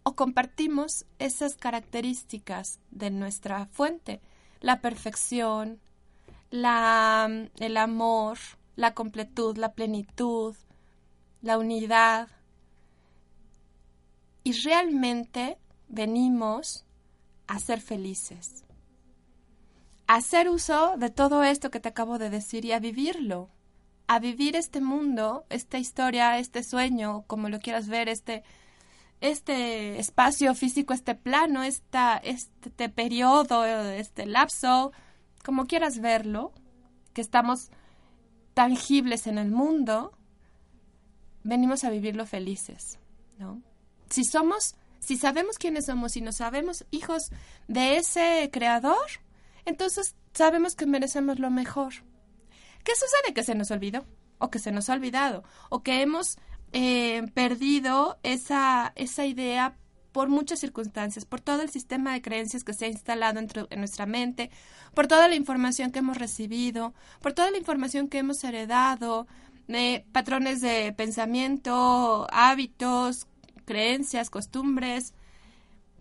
o 0.03 0.15
compartimos 0.15 1.05
esas 1.19 1.57
características 1.57 2.79
de 2.91 3.11
nuestra 3.11 3.67
fuente, 3.67 4.21
la 4.61 4.81
perfección, 4.81 5.81
la, 6.51 7.29
el 7.59 7.77
amor, 7.77 8.39
la 8.77 8.95
completud, 8.95 9.57
la 9.57 9.73
plenitud, 9.73 10.55
la 11.43 11.59
unidad. 11.59 12.29
Y 14.45 14.53
realmente 14.53 15.59
venimos 15.89 16.85
a 17.47 17.59
ser 17.59 17.81
felices, 17.81 18.65
a 20.07 20.17
hacer 20.17 20.49
uso 20.49 20.97
de 20.97 21.11
todo 21.11 21.43
esto 21.43 21.71
que 21.71 21.81
te 21.81 21.89
acabo 21.89 22.19
de 22.19 22.31
decir 22.31 22.65
y 22.65 22.73
a 22.73 22.81
vivirlo, 22.81 23.49
a 24.07 24.19
vivir 24.19 24.57
este 24.57 24.81
mundo, 24.81 25.47
esta 25.49 25.79
historia, 25.79 26.39
este 26.39 26.63
sueño, 26.63 27.25
como 27.27 27.49
lo 27.49 27.59
quieras 27.59 27.89
ver, 27.89 28.09
este, 28.09 28.45
este 29.21 29.99
espacio 29.99 30.55
físico, 30.55 30.95
este 30.95 31.15
plano, 31.15 31.63
esta, 31.63 32.17
este 32.19 32.89
periodo, 32.89 33.65
este 33.65 34.27
lapso, 34.27 34.93
como 35.47 35.69
quieras 35.69 36.01
verlo, 36.01 36.53
que 37.15 37.21
estamos 37.21 37.71
tangibles 38.53 39.29
en 39.29 39.39
el 39.39 39.53
mundo, 39.53 40.19
venimos 41.45 41.85
a 41.85 41.91
vivirlo 41.91 42.27
felices, 42.27 42.99
¿no? 43.39 43.63
Si 44.11 44.25
somos, 44.25 44.75
si 44.99 45.17
sabemos 45.17 45.57
quiénes 45.57 45.87
somos 45.87 46.17
y 46.17 46.21
no 46.21 46.33
sabemos 46.33 46.85
hijos 46.91 47.31
de 47.69 47.97
ese 47.97 48.51
creador, 48.53 49.07
entonces 49.67 50.17
sabemos 50.35 50.75
que 50.75 50.87
merecemos 50.87 51.39
lo 51.39 51.51
mejor. 51.51 51.95
¿Qué 52.83 52.95
sucede? 52.97 53.33
Que 53.33 53.45
se 53.45 53.55
nos 53.55 53.71
olvidó, 53.71 54.05
o 54.39 54.51
que 54.51 54.59
se 54.59 54.73
nos 54.73 54.91
ha 54.91 54.95
olvidado, 54.95 55.45
o 55.71 55.85
que 55.85 56.03
hemos 56.03 56.39
eh, 56.73 57.23
perdido 57.35 58.19
esa, 58.25 58.93
esa 58.97 59.25
idea 59.27 59.77
por 60.17 60.31
muchas 60.31 60.61
circunstancias, 60.61 61.27
por 61.27 61.43
todo 61.43 61.61
el 61.61 61.69
sistema 61.69 62.15
de 62.15 62.23
creencias 62.23 62.65
que 62.65 62.73
se 62.73 62.87
ha 62.87 62.89
instalado 62.89 63.39
en, 63.39 63.79
nuestra 63.79 64.07
mente, 64.07 64.51
por 64.95 65.09
toda 65.09 65.29
la 65.29 65.35
información 65.35 65.93
que 65.93 65.99
hemos 65.99 66.17
recibido, 66.17 66.95
por 67.21 67.35
toda 67.35 67.51
la 67.51 67.59
información 67.59 68.09
que 68.09 68.17
hemos 68.17 68.43
heredado, 68.43 69.27
eh, 69.69 70.07
patrones 70.13 70.63
de 70.63 70.95
pensamiento, 70.95 72.27
hábitos, 72.33 73.27
creencias, 73.67 74.31
costumbres, 74.31 75.13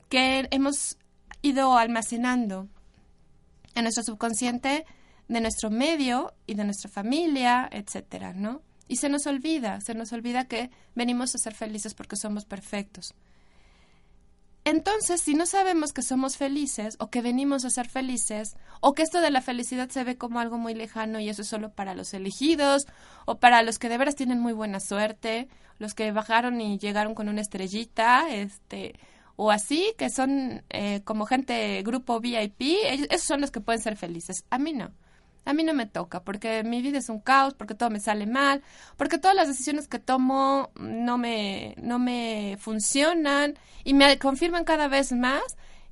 que 0.08 0.48
hemos 0.50 0.98
ido 1.42 1.78
almacenando 1.78 2.70
en 3.74 3.84
nuestro 3.84 4.06
subconsciente 4.06 4.86
de 5.28 5.42
nuestro 5.42 5.70
medio 5.72 6.34
y 6.48 6.54
de 6.54 6.64
nuestra 6.64 6.90
familia, 6.90 7.68
etcétera, 7.70 8.32
¿no? 8.32 8.62
Y 8.88 8.96
se 8.96 9.10
nos 9.10 9.28
olvida, 9.28 9.82
se 9.82 9.94
nos 9.94 10.14
olvida 10.14 10.48
que 10.48 10.72
venimos 10.96 11.36
a 11.36 11.38
ser 11.38 11.54
felices 11.54 11.94
porque 11.94 12.16
somos 12.16 12.46
perfectos. 12.46 13.14
Entonces, 14.66 15.22
si 15.22 15.36
no 15.36 15.46
sabemos 15.46 15.94
que 15.94 16.02
somos 16.02 16.38
felices 16.38 16.96
o 17.00 17.12
que 17.12 17.22
venimos 17.22 17.66
a 17.66 17.70
ser 17.70 17.88
felices 17.88 18.58
o 18.82 18.94
que 18.94 19.04
esto 19.04 19.22
de 19.22 19.30
la 19.30 19.42
felicidad 19.42 19.90
se 19.90 20.04
ve 20.04 20.18
como 20.18 20.40
algo 20.40 20.58
muy 20.58 20.74
lejano 20.74 21.20
y 21.20 21.30
eso 21.30 21.44
es 21.44 21.48
solo 21.48 21.70
para 21.70 21.94
los 21.94 22.16
elegidos 22.16 22.88
o 23.26 23.38
para 23.38 23.62
los 23.62 23.78
que 23.78 23.90
de 23.90 24.00
veras 24.00 24.16
tienen 24.16 24.40
muy 24.40 24.54
buena 24.54 24.80
suerte, 24.80 25.50
los 25.78 25.94
que 25.94 26.12
bajaron 26.12 26.60
y 26.62 26.80
llegaron 26.80 27.14
con 27.14 27.30
una 27.30 27.42
estrellita, 27.42 28.34
este, 28.34 28.96
o 29.36 29.52
así, 29.52 29.94
que 30.00 30.10
son 30.10 30.64
eh, 30.70 31.02
como 31.04 31.28
gente 31.28 31.84
grupo 31.84 32.20
VIP, 32.20 32.62
esos 33.12 33.28
son 33.28 33.42
los 33.42 33.52
que 33.52 33.62
pueden 33.62 33.84
ser 33.84 33.98
felices. 33.98 34.46
A 34.50 34.58
mí 34.58 34.74
no. 34.74 34.92
A 35.46 35.54
mí 35.54 35.64
no 35.64 35.74
me 35.74 35.86
toca, 35.86 36.24
porque 36.24 36.64
mi 36.64 36.82
vida 36.82 36.98
es 36.98 37.10
un 37.10 37.20
caos, 37.20 37.54
porque 37.54 37.75
todo 37.75 37.90
me 37.92 38.00
sale 38.00 38.25
mal, 38.25 38.64
porque 38.98 39.18
todas 39.20 39.36
las 39.36 39.48
decisiones 39.48 39.88
que 39.88 40.00
tomo 40.00 40.72
no 40.75 41.18
me, 41.18 41.75
no 41.82 42.00
me 42.00 42.58
funcionan 42.60 43.56
y 43.84 43.94
me 43.94 44.18
confirman 44.20 44.64
cada 44.66 44.88
vez 44.88 45.12
más 45.12 45.44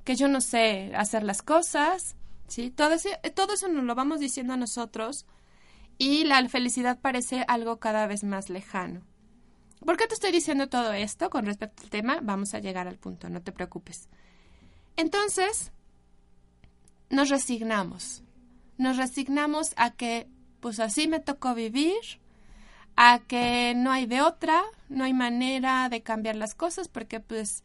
que 0.04 0.16
yo 0.16 0.28
no 0.28 0.40
sé 0.40 0.92
hacer 0.96 1.22
las 1.22 1.42
cosas, 1.42 2.16
¿sí? 2.48 2.70
Todo, 2.70 2.92
ese- 2.94 3.18
todo 3.34 3.54
eso 3.54 3.68
nos 3.68 3.84
lo 3.84 3.94
vamos 3.94 4.20
diciendo 4.20 4.52
a 4.54 4.56
nosotros 4.56 5.24
y 5.98 6.24
la 6.24 6.48
felicidad 6.48 6.98
parece 7.00 7.44
algo 7.48 7.78
cada 7.78 8.06
vez 8.06 8.24
más 8.24 8.50
lejano. 8.50 9.02
¿Por 9.84 9.96
qué 9.96 10.06
te 10.06 10.14
estoy 10.14 10.32
diciendo 10.32 10.68
todo 10.68 10.92
esto 10.92 11.30
con 11.30 11.46
respecto 11.46 11.82
al 11.84 11.90
tema? 11.90 12.18
Vamos 12.22 12.54
a 12.54 12.58
llegar 12.60 12.88
al 12.88 12.98
punto, 12.98 13.28
no 13.28 13.42
te 13.42 13.52
preocupes. 13.52 14.08
Entonces, 14.96 15.72
nos 17.10 17.30
resignamos. 17.30 18.22
Nos 18.78 18.96
resignamos 18.96 19.72
a 19.76 19.90
que, 19.90 20.26
pues 20.60 20.80
así 20.80 21.08
me 21.08 21.20
tocó 21.20 21.54
vivir, 21.54 21.94
a 22.96 23.20
que 23.20 23.74
no 23.76 23.90
hay 23.92 24.06
de 24.06 24.22
otra, 24.22 24.62
no 24.88 25.04
hay 25.04 25.12
manera 25.12 25.88
de 25.88 26.02
cambiar 26.02 26.36
las 26.36 26.54
cosas 26.54 26.88
porque 26.88 27.18
pues 27.20 27.64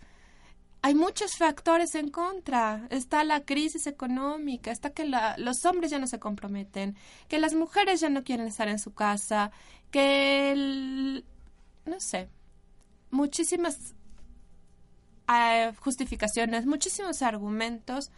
hay 0.82 0.96
muchos 0.96 1.36
factores 1.38 1.94
en 1.96 2.10
contra. 2.10 2.88
Está 2.90 3.24
la 3.24 3.42
crisis 3.46 3.86
económica, 3.88 4.72
está 4.72 4.92
que 4.92 5.06
la- 5.06 5.36
los 5.38 5.66
hombres 5.66 5.92
ya 5.92 6.00
no 6.00 6.08
se 6.08 6.20
comprometen, 6.20 6.96
que 7.28 7.38
las 7.40 7.54
mujeres 7.54 8.00
ya 8.02 8.10
no 8.10 8.24
quieren 8.24 8.48
estar 8.48 8.68
en 8.70 8.80
su 8.80 8.94
casa, 8.94 9.52
que 9.92 10.52
el- 10.52 11.26
no 11.86 12.00
sé, 12.00 12.30
muchísimas 13.12 13.96
ah, 15.28 15.72
justificaciones, 15.80 16.66
muchísimos 16.66 17.22
argumentos 17.22 18.12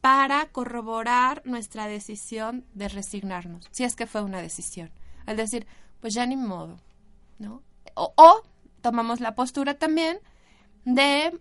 para 0.00 0.46
corroborar 0.46 1.42
nuestra 1.44 1.86
decisión 1.86 2.64
de 2.74 2.88
resignarnos, 2.88 3.66
si 3.70 3.84
es 3.84 3.96
que 3.96 4.06
fue 4.06 4.22
una 4.22 4.40
decisión. 4.40 4.90
Al 5.26 5.36
decir, 5.36 5.66
pues 6.00 6.14
ya 6.14 6.24
ni 6.26 6.36
modo, 6.36 6.78
¿no? 7.38 7.62
O, 7.94 8.12
o 8.16 8.42
tomamos 8.80 9.20
la 9.20 9.34
postura 9.34 9.74
también 9.74 10.18
de 10.84 11.38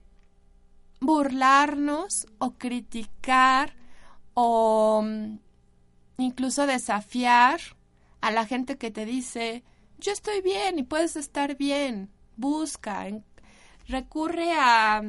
burlarnos 1.00 2.28
o 2.40 2.52
criticar 2.52 3.76
o 4.34 5.02
mm, 5.04 5.38
incluso 6.18 6.66
desafiar 6.66 7.60
a 8.22 8.32
la 8.32 8.46
gente 8.46 8.78
que 8.78 8.92
te 8.92 9.06
dice, 9.06 9.64
yo 10.00 10.12
estoy 10.12 10.42
bien 10.42 10.80
y 10.80 10.84
puedes 10.84 11.16
estar 11.16 11.56
bien, 11.56 12.10
busca, 12.36 13.08
recurre 13.88 14.54
a 14.54 15.02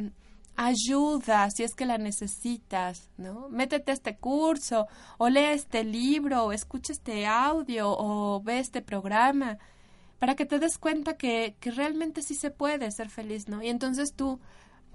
ayuda 0.59 1.49
si 1.51 1.63
es 1.63 1.77
que 1.77 1.87
la 1.87 1.99
necesitas, 1.99 3.11
¿no? 3.17 3.49
Métete 3.49 3.93
a 3.93 3.95
este 3.95 4.17
curso 4.17 4.89
o 5.17 5.29
lee 5.29 5.53
este 5.55 5.85
libro 5.85 6.47
o 6.47 6.53
escucha 6.53 6.93
este 6.93 7.27
audio 7.29 7.89
o 7.97 8.43
ve 8.43 8.59
este 8.59 8.83
programa 8.83 9.59
para 10.19 10.35
que 10.35 10.47
te 10.47 10.59
des 10.59 10.77
cuenta 10.79 11.17
que, 11.17 11.55
que 11.61 11.71
realmente 11.71 12.23
sí 12.23 12.35
se 12.35 12.51
puede 12.51 12.91
ser 12.91 13.09
feliz, 13.09 13.49
¿no? 13.49 13.63
Y 13.63 13.69
entonces 13.69 14.15
tú, 14.17 14.41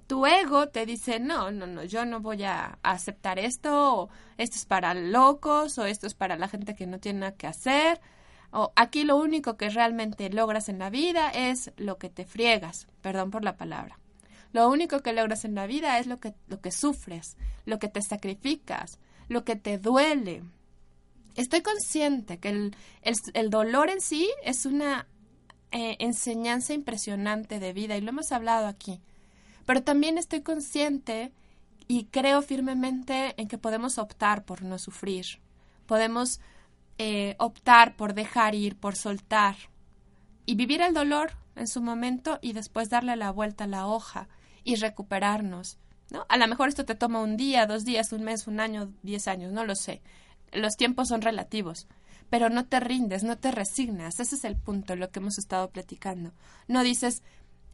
tu 0.06 0.26
ego 0.26 0.68
te 0.68 0.84
dice, 0.84 1.18
no, 1.18 1.50
no, 1.50 1.66
no, 1.66 1.82
yo 1.84 2.04
no 2.04 2.20
voy 2.20 2.44
a 2.44 2.78
aceptar 2.82 3.38
esto, 3.38 4.02
o 4.02 4.08
esto 4.36 4.56
es 4.56 4.66
para 4.66 4.92
locos, 4.92 5.78
o 5.78 5.86
esto 5.86 6.06
es 6.06 6.14
para 6.14 6.36
la 6.36 6.48
gente 6.48 6.74
que 6.74 6.86
no 6.86 6.98
tiene 7.00 7.20
nada 7.20 7.36
que 7.36 7.46
hacer, 7.46 8.02
o 8.52 8.70
aquí 8.76 9.04
lo 9.04 9.16
único 9.16 9.56
que 9.56 9.70
realmente 9.70 10.28
logras 10.28 10.68
en 10.68 10.78
la 10.78 10.90
vida 10.90 11.30
es 11.30 11.72
lo 11.78 11.96
que 11.96 12.10
te 12.10 12.26
friegas, 12.26 12.86
perdón 13.00 13.30
por 13.30 13.44
la 13.44 13.56
palabra. 13.56 13.98
Lo 14.54 14.68
único 14.68 15.00
que 15.00 15.12
logras 15.12 15.44
en 15.44 15.56
la 15.56 15.66
vida 15.66 15.98
es 15.98 16.06
lo 16.06 16.20
que, 16.20 16.32
lo 16.46 16.60
que 16.60 16.70
sufres, 16.70 17.36
lo 17.66 17.80
que 17.80 17.88
te 17.88 18.00
sacrificas, 18.00 19.00
lo 19.28 19.44
que 19.44 19.56
te 19.56 19.78
duele. 19.78 20.44
Estoy 21.34 21.60
consciente 21.62 22.38
que 22.38 22.50
el, 22.50 22.76
el- 23.02 23.50
dolor 23.50 23.90
en 23.90 24.00
sí 24.00 24.30
es 24.44 24.64
una 24.64 25.08
eh, 25.72 25.96
enseñanza 25.98 26.72
impresionante 26.72 27.58
de 27.58 27.72
vida 27.72 27.96
y 27.96 28.00
lo 28.00 28.10
hemos 28.10 28.30
hablado 28.30 28.68
aquí. 28.68 29.00
Pero 29.66 29.82
también 29.82 30.18
estoy 30.18 30.42
consciente 30.42 31.32
y 31.88 32.04
creo 32.04 32.40
firmemente 32.40 33.34
en 33.36 33.48
que 33.48 33.58
podemos 33.58 33.98
optar 33.98 34.44
por 34.44 34.62
no 34.62 34.78
sufrir. 34.78 35.26
Podemos 35.86 36.38
eh, 36.98 37.34
optar 37.40 37.96
por 37.96 38.14
dejar 38.14 38.54
ir, 38.54 38.76
por 38.76 38.94
soltar 38.94 39.56
y 40.46 40.54
vivir 40.54 40.80
el 40.80 40.94
dolor 40.94 41.32
en 41.56 41.66
su 41.66 41.82
momento 41.82 42.38
y 42.40 42.52
después 42.52 42.88
darle 42.88 43.16
la 43.16 43.32
vuelta 43.32 43.64
a 43.64 43.66
la 43.66 43.88
hoja 43.88 44.28
y 44.64 44.76
recuperarnos. 44.76 45.78
¿no? 46.10 46.26
A 46.28 46.36
lo 46.36 46.48
mejor 46.48 46.68
esto 46.68 46.84
te 46.84 46.94
toma 46.94 47.20
un 47.20 47.36
día, 47.36 47.66
dos 47.66 47.84
días, 47.84 48.12
un 48.12 48.24
mes, 48.24 48.46
un 48.46 48.60
año, 48.60 48.92
diez 49.02 49.28
años, 49.28 49.52
no 49.52 49.64
lo 49.64 49.74
sé. 49.74 50.02
Los 50.52 50.76
tiempos 50.76 51.08
son 51.08 51.22
relativos, 51.22 51.86
pero 52.30 52.48
no 52.48 52.66
te 52.66 52.80
rindes, 52.80 53.24
no 53.24 53.38
te 53.38 53.50
resignas. 53.50 54.20
Ese 54.20 54.34
es 54.36 54.44
el 54.44 54.56
punto, 54.56 54.96
lo 54.96 55.10
que 55.10 55.20
hemos 55.20 55.38
estado 55.38 55.70
platicando. 55.70 56.32
No 56.68 56.82
dices, 56.82 57.22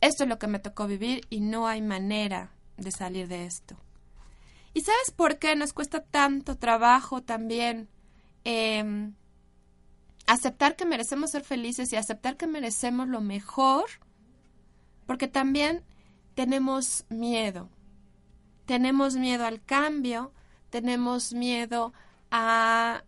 esto 0.01 0.25
es 0.25 0.29
lo 0.29 0.39
que 0.39 0.47
me 0.47 0.59
tocó 0.59 0.87
vivir 0.87 1.27
y 1.31 1.41
no 1.41 1.67
hay 1.67 1.83
manera 1.83 2.53
de 2.77 2.91
salir 2.91 3.29
de 3.29 3.45
esto. 3.45 3.77
¿Y 4.73 4.83
sabes 4.83 5.11
por 5.15 5.39
qué 5.39 5.57
nos 5.57 5.73
cuesta 5.73 6.03
tanto 6.03 6.57
trabajo 6.57 7.23
también 7.23 7.89
em, 8.45 9.15
aceptar 10.27 10.77
que 10.77 10.87
merecemos 10.87 11.31
ser 11.33 11.43
felices 11.43 11.93
y 11.93 11.97
aceptar 11.97 12.37
que 12.37 12.47
merecemos 12.47 13.09
lo 13.09 13.21
mejor? 13.21 13.87
Porque 15.07 15.27
también 15.27 15.83
tenemos 16.35 17.05
miedo. 17.09 17.69
Tenemos 18.67 19.17
miedo 19.17 19.47
al 19.47 19.63
cambio, 19.63 20.33
tenemos 20.71 21.33
miedo 21.33 21.93
a 22.31 23.03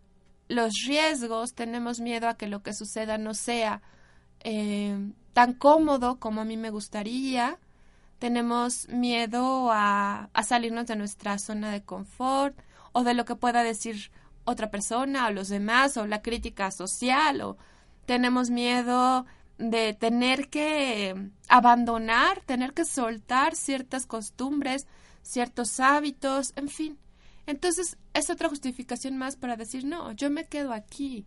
los 0.49 0.73
riesgos, 0.87 1.55
tenemos 1.55 2.01
miedo 2.01 2.29
a 2.29 2.37
que 2.37 2.49
lo 2.49 2.63
que 2.63 2.75
suceda 2.75 3.19
no 3.19 3.35
sea 3.35 3.81
eh, 4.41 4.97
tan 5.33 5.55
cómodo 5.55 6.19
como 6.19 6.41
a 6.41 6.45
mí 6.45 6.57
me 6.57 6.71
gustaría, 6.71 7.59
tenemos 8.19 8.89
miedo 8.89 9.71
a, 9.73 10.29
a 10.33 10.43
salirnos 10.43 10.87
de 10.87 10.97
nuestra 10.97 11.39
zona 11.39 11.71
de 11.71 11.83
confort 11.83 12.57
o 12.93 13.05
de 13.05 13.15
lo 13.15 13.25
que 13.25 13.37
pueda 13.37 13.63
decir 13.63 14.11
otra 14.45 14.71
persona 14.71 15.27
o 15.27 15.31
los 15.31 15.49
demás 15.49 15.97
o 15.97 16.07
la 16.07 16.23
crítica 16.23 16.71
social 16.71 17.41
o 17.41 17.57
tenemos 18.07 18.51
miedo 18.51 19.27
de 19.59 19.95
tener 19.95 20.49
que 20.49 21.31
abandonar, 21.49 22.41
tener 22.41 22.73
que 22.73 22.85
soltar 22.85 23.55
ciertas 23.55 24.07
costumbres, 24.07 24.87
ciertos 25.23 25.81
hábitos, 25.81 26.53
en 26.57 26.69
fin. 26.69 26.99
Entonces 27.47 27.97
es 28.15 28.31
otra 28.31 28.49
justificación 28.49 29.17
más 29.17 29.37
para 29.37 29.57
decir, 29.57 29.85
no, 29.85 30.13
yo 30.13 30.31
me 30.31 30.47
quedo 30.47 30.73
aquí, 30.73 31.27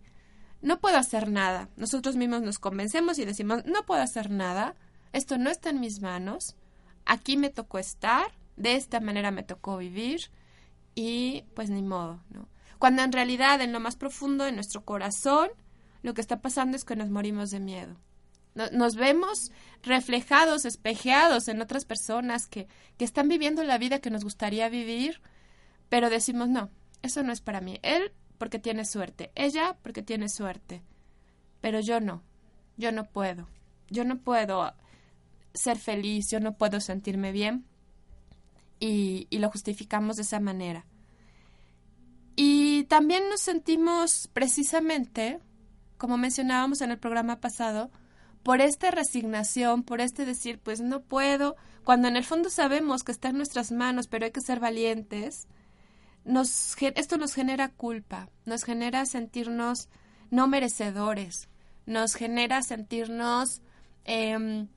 no 0.62 0.80
puedo 0.80 0.98
hacer 0.98 1.30
nada. 1.30 1.70
Nosotros 1.78 2.16
mismos 2.16 2.42
nos 2.42 2.60
convencemos 2.60 3.20
y 3.20 3.26
decimos, 3.26 3.66
no 3.66 3.86
puedo 3.86 4.02
hacer 4.02 4.30
nada, 4.30 4.76
esto 5.14 5.38
no 5.38 5.50
está 5.50 5.70
en 5.70 5.80
mis 5.80 6.02
manos, 6.02 6.56
aquí 7.06 7.38
me 7.38 7.50
tocó 7.50 7.80
estar, 7.80 8.26
de 8.56 8.76
esta 8.76 9.00
manera 9.00 9.32
me 9.32 9.44
tocó 9.44 9.78
vivir 9.78 10.32
y 10.94 11.44
pues 11.54 11.70
ni 11.70 11.82
modo, 11.82 12.24
¿no? 12.30 12.48
Cuando 12.80 13.04
en 13.04 13.12
realidad 13.12 13.62
en 13.62 13.74
lo 13.74 13.80
más 13.80 13.96
profundo 13.96 14.44
de 14.44 14.52
nuestro 14.52 14.84
corazón 14.84 15.50
lo 16.04 16.14
que 16.14 16.22
está 16.22 16.42
pasando 16.42 16.78
es 16.78 16.86
que 16.86 16.96
nos 16.96 17.10
morimos 17.10 17.50
de 17.50 17.60
miedo. 17.60 17.96
No- 18.56 18.70
Nos 18.72 18.96
vemos 18.96 19.52
reflejados, 19.84 20.66
espejeados 20.66 21.48
en 21.48 21.62
otras 21.62 21.86
personas 21.86 22.48
que, 22.48 22.68
que 22.98 23.06
están 23.06 23.28
viviendo 23.28 23.64
la 23.64 23.78
vida 23.78 24.00
que 24.00 24.10
nos 24.10 24.24
gustaría 24.24 24.68
vivir, 24.70 25.22
pero 25.90 26.10
decimos, 26.10 26.50
no, 26.50 26.70
eso 27.04 27.22
no 27.22 27.32
es 27.32 27.42
para 27.42 27.62
mí. 27.62 27.80
Él 27.84 28.12
porque 28.38 28.58
tiene 28.60 28.84
suerte, 28.86 29.32
ella 29.36 29.78
porque 29.84 30.02
tiene 30.02 30.28
suerte, 30.30 30.82
pero 31.62 31.80
yo 31.80 32.00
no, 32.00 32.24
yo 32.78 32.92
no 32.92 33.06
puedo, 33.06 33.48
yo 33.90 34.04
no 34.04 34.18
puedo 34.18 34.74
ser 35.54 35.78
feliz, 35.78 36.30
yo 36.32 36.40
no 36.40 36.58
puedo 36.58 36.80
sentirme 36.80 37.32
bien. 37.32 37.66
Y, 38.78 39.28
y 39.30 39.38
lo 39.40 39.50
justificamos 39.50 40.18
de 40.18 40.24
esa 40.24 40.42
manera. 40.42 40.86
Y 42.36 42.84
también 42.86 43.30
nos 43.30 43.40
sentimos 43.40 44.30
precisamente, 44.34 45.40
como 45.98 46.18
mencionábamos 46.18 46.82
en 46.82 46.92
el 46.92 47.00
programa 47.00 47.40
pasado, 47.40 47.90
por 48.46 48.62
esta 48.62 48.92
resignación, 48.92 49.82
por 49.82 50.02
este 50.02 50.24
decir, 50.24 50.60
pues 50.60 50.80
no 50.80 51.02
puedo, 51.02 51.56
cuando 51.84 52.08
en 52.08 52.16
el 52.16 52.24
fondo 52.24 52.52
sabemos 52.52 53.04
que 53.04 53.12
está 53.12 53.30
en 53.30 53.38
nuestras 53.38 53.72
manos, 53.72 54.06
pero 54.06 54.26
hay 54.26 54.32
que 54.32 54.40
ser 54.40 54.60
valientes, 54.60 55.48
esto 56.96 57.18
nos 57.18 57.34
genera 57.34 57.70
culpa, 57.70 58.30
nos 58.46 58.64
genera 58.64 59.08
sentirnos 59.08 59.90
no 60.30 60.48
merecedores, 60.48 61.50
nos 61.88 62.14
genera 62.14 62.62
sentirnos 62.62 63.64
em, 64.04 64.68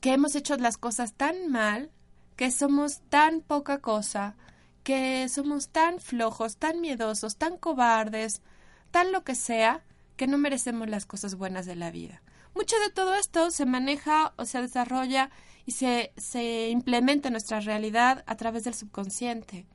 que 0.00 0.14
hemos 0.14 0.34
hecho 0.34 0.56
las 0.56 0.76
cosas 0.76 1.14
tan 1.14 1.52
mal, 1.52 1.92
que 2.34 2.50
somos 2.50 3.00
tan 3.10 3.42
poca 3.42 3.78
cosa, 3.78 4.34
que 4.82 5.28
somos 5.28 5.68
tan 5.68 6.00
flojos, 6.00 6.56
tan 6.56 6.80
miedosos, 6.80 7.36
tan 7.36 7.58
cobardes, 7.58 8.42
tan 8.90 9.12
lo 9.12 9.22
que 9.22 9.36
sea, 9.36 9.84
que 10.16 10.26
no 10.26 10.36
merecemos 10.36 10.88
las 10.88 11.06
cosas 11.06 11.36
buenas 11.36 11.64
de 11.64 11.76
la 11.76 11.92
vida. 11.92 12.22
Mucho 12.54 12.76
de 12.80 12.90
todo 12.90 13.14
esto 13.14 13.50
se 13.50 13.66
maneja 13.66 14.32
o 14.36 14.44
se 14.44 14.60
desarrolla 14.60 15.30
y 15.66 15.72
se, 15.72 16.12
se 16.16 16.70
implementa 16.70 17.28
en 17.28 17.32
nuestra 17.32 17.60
realidad 17.60 18.24
a 18.26 18.36
través 18.36 18.64
del 18.64 18.74
subconsciente. 18.74 19.66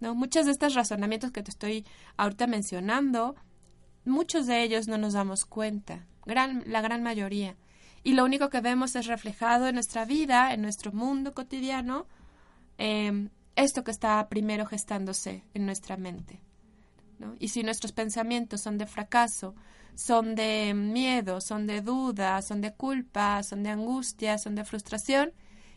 ¿no? 0.00 0.14
Muchos 0.14 0.46
de 0.46 0.52
estos 0.52 0.74
razonamientos 0.74 1.30
que 1.30 1.42
te 1.42 1.50
estoy 1.50 1.86
ahorita 2.16 2.46
mencionando, 2.46 3.36
muchos 4.04 4.46
de 4.46 4.62
ellos 4.62 4.88
no 4.88 4.98
nos 4.98 5.14
damos 5.14 5.44
cuenta, 5.44 6.06
gran, 6.24 6.64
la 6.66 6.80
gran 6.80 7.02
mayoría. 7.02 7.56
Y 8.02 8.12
lo 8.12 8.24
único 8.24 8.50
que 8.50 8.60
vemos 8.60 8.94
es 8.96 9.06
reflejado 9.06 9.66
en 9.66 9.74
nuestra 9.74 10.04
vida, 10.04 10.52
en 10.52 10.62
nuestro 10.62 10.92
mundo 10.92 11.34
cotidiano, 11.34 12.06
eh, 12.78 13.28
esto 13.56 13.84
que 13.84 13.90
está 13.90 14.28
primero 14.28 14.66
gestándose 14.66 15.42
en 15.54 15.66
nuestra 15.66 15.96
mente. 15.96 16.40
¿no? 17.18 17.34
Y 17.38 17.48
si 17.48 17.62
nuestros 17.62 17.92
pensamientos 17.92 18.60
son 18.60 18.78
de 18.78 18.86
fracaso, 18.86 19.54
son 19.96 20.34
de 20.34 20.74
miedo, 20.74 21.40
son 21.40 21.66
de 21.66 21.80
duda, 21.80 22.40
son 22.42 22.60
de 22.60 22.72
culpa, 22.74 23.42
son 23.42 23.62
de 23.62 23.70
angustia, 23.70 24.38
son 24.38 24.54
de 24.54 24.64
frustración, 24.64 25.32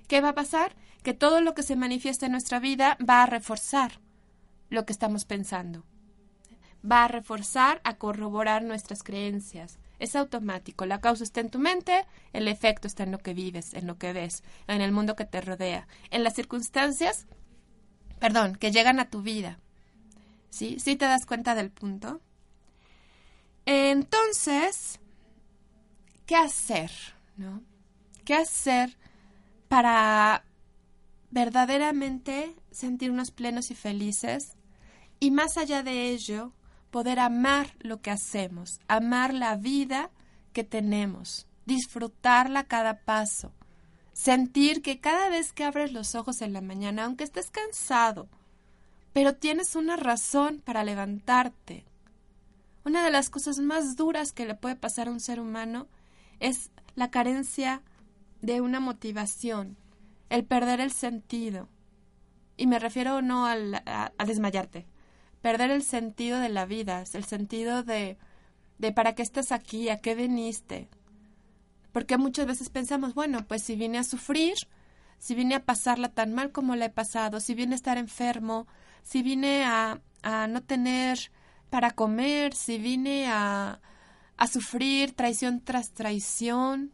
¿qué 0.07 0.19
va 0.21 0.29
a 0.29 0.35
pasar? 0.35 0.75
Que 1.03 1.13
todo 1.13 1.39
lo 1.41 1.55
que 1.55 1.63
se 1.63 1.77
manifiesta 1.77 2.25
en 2.25 2.33
nuestra 2.33 2.59
vida 2.59 2.97
va 3.07 3.23
a 3.23 3.25
reforzar 3.25 4.01
lo 4.69 4.85
que 4.85 4.91
estamos 4.91 5.23
pensando. 5.23 5.85
Va 6.89 7.05
a 7.05 7.07
reforzar, 7.07 7.81
a 7.85 7.95
corroborar 7.95 8.61
nuestras 8.63 9.03
creencias. 9.03 9.79
Es 9.99 10.15
automático. 10.15 10.85
La 10.85 11.01
causa 11.01 11.23
está 11.23 11.39
en 11.39 11.49
tu 11.49 11.59
mente, 11.59 12.05
el 12.33 12.47
efecto 12.49 12.87
está 12.87 13.03
en 13.03 13.11
lo 13.11 13.19
que 13.19 13.33
vives, 13.33 13.73
en 13.73 13.87
lo 13.87 13.97
que 13.97 14.13
ves, 14.13 14.43
en 14.67 14.81
el 14.81 14.91
mundo 14.91 15.15
que 15.15 15.25
te 15.25 15.41
rodea, 15.41 15.87
en 16.09 16.23
las 16.23 16.35
circunstancias, 16.35 17.25
perdón, 18.19 18.55
que 18.55 18.71
llegan 18.71 18.99
a 18.99 19.09
tu 19.09 19.21
vida. 19.21 19.59
¿Sí? 20.49 20.77
¿Sí 20.79 20.97
te 20.97 21.05
das 21.05 21.25
cuenta 21.25 21.55
del 21.55 21.71
punto? 21.71 22.21
Entonces, 23.71 24.99
¿qué 26.25 26.35
hacer? 26.35 26.89
¿No? 27.37 27.61
¿Qué 28.25 28.33
hacer 28.33 28.97
para 29.67 30.43
verdaderamente 31.29 32.55
sentirnos 32.71 33.29
plenos 33.29 33.69
y 33.69 33.75
felices? 33.75 34.53
Y 35.19 35.29
más 35.29 35.55
allá 35.55 35.83
de 35.83 36.09
ello, 36.09 36.51
poder 36.89 37.19
amar 37.19 37.75
lo 37.77 38.01
que 38.01 38.09
hacemos, 38.09 38.79
amar 38.87 39.35
la 39.35 39.55
vida 39.55 40.09
que 40.51 40.63
tenemos, 40.63 41.45
disfrutarla 41.67 42.63
cada 42.63 43.01
paso, 43.01 43.53
sentir 44.13 44.81
que 44.81 44.99
cada 44.99 45.29
vez 45.29 45.53
que 45.53 45.63
abres 45.63 45.93
los 45.93 46.15
ojos 46.15 46.41
en 46.41 46.53
la 46.53 46.61
mañana, 46.61 47.05
aunque 47.05 47.23
estés 47.23 47.51
cansado, 47.51 48.29
pero 49.13 49.35
tienes 49.35 49.75
una 49.75 49.95
razón 49.95 50.59
para 50.65 50.83
levantarte. 50.83 51.85
Una 52.85 53.03
de 53.03 53.11
las 53.11 53.29
cosas 53.29 53.59
más 53.59 53.95
duras 53.95 54.31
que 54.31 54.45
le 54.45 54.55
puede 54.55 54.75
pasar 54.75 55.07
a 55.07 55.11
un 55.11 55.19
ser 55.19 55.39
humano 55.39 55.87
es 56.39 56.71
la 56.95 57.11
carencia 57.11 57.81
de 58.41 58.61
una 58.61 58.79
motivación, 58.79 59.77
el 60.29 60.45
perder 60.45 60.79
el 60.79 60.91
sentido. 60.91 61.67
Y 62.55 62.67
me 62.67 62.79
refiero 62.79 63.21
no 63.21 63.45
al, 63.45 63.75
a, 63.85 64.11
desmayarte, 64.25 64.85
perder 65.41 65.71
el 65.71 65.83
sentido 65.83 66.39
de 66.39 66.49
la 66.49 66.65
vida, 66.65 67.03
el 67.13 67.25
sentido 67.25 67.83
de, 67.83 68.17
de 68.77 68.91
para 68.91 69.13
qué 69.15 69.23
estás 69.23 69.51
aquí, 69.51 69.89
a 69.89 69.97
qué 69.97 70.15
viniste. 70.15 70.89
Porque 71.91 72.17
muchas 72.17 72.45
veces 72.45 72.69
pensamos, 72.69 73.13
bueno, 73.13 73.45
pues 73.47 73.63
si 73.63 73.75
vine 73.75 73.97
a 73.97 74.03
sufrir, 74.03 74.55
si 75.17 75.35
vine 75.35 75.55
a 75.55 75.65
pasarla 75.65 76.09
tan 76.09 76.33
mal 76.33 76.51
como 76.51 76.75
la 76.75 76.85
he 76.85 76.89
pasado, 76.89 77.39
si 77.39 77.53
vine 77.55 77.73
a 77.73 77.75
estar 77.75 77.97
enfermo, 77.97 78.67
si 79.03 79.21
vine 79.21 79.65
a, 79.65 80.01
a 80.21 80.47
no 80.47 80.61
tener 80.61 81.31
para 81.69 81.91
comer, 81.91 82.53
si 82.53 82.77
vine 82.77 83.27
a, 83.27 83.79
a 84.37 84.47
sufrir 84.47 85.13
traición 85.13 85.61
tras 85.61 85.91
traición, 85.91 86.91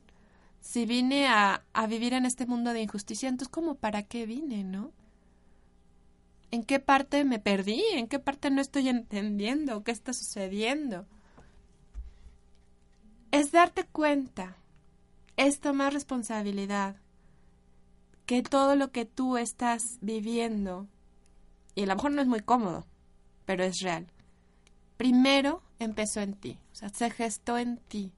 si 0.62 0.86
vine 0.86 1.28
a, 1.28 1.64
a 1.74 1.88
vivir 1.88 2.14
en 2.14 2.26
este 2.26 2.46
mundo 2.46 2.74
de 2.74 2.82
injusticia, 2.82 3.30
entonces 3.30 3.52
como 3.52 3.76
para 3.76 4.04
qué 4.04 4.26
vine, 4.26 4.64
¿no? 4.64 4.92
¿En 6.52 6.64
qué 6.64 6.80
parte 6.80 7.24
me 7.24 7.40
perdí? 7.40 7.84
¿En 7.94 8.08
qué 8.08 8.20
parte 8.20 8.50
no 8.50 8.62
estoy 8.62 8.90
entendiendo? 8.90 9.84
¿Qué 9.84 9.92
está 9.92 10.14
sucediendo? 10.14 11.06
Es 13.32 13.52
darte 13.52 13.84
cuenta, 13.84 14.58
es 15.38 15.60
tomar 15.60 15.94
responsabilidad, 15.94 16.96
que 18.26 18.42
todo 18.42 18.76
lo 18.76 18.92
que 18.92 19.06
tú 19.06 19.38
estás 19.38 20.00
viviendo, 20.02 20.88
y 21.76 21.84
a 21.84 21.88
lo 21.88 21.96
mejor 21.96 22.12
no 22.12 22.22
es 22.22 22.28
muy 22.28 22.40
cómodo, 22.40 22.88
pero 23.46 23.64
es 23.64 23.82
real, 23.82 24.08
primero 24.98 25.62
empezó 25.80 26.22
en 26.22 26.34
ti, 26.34 26.60
o 26.72 26.76
sea, 26.76 26.90
se 26.90 27.10
gestó 27.10 27.58
en 27.58 27.78
ti. 27.78 28.12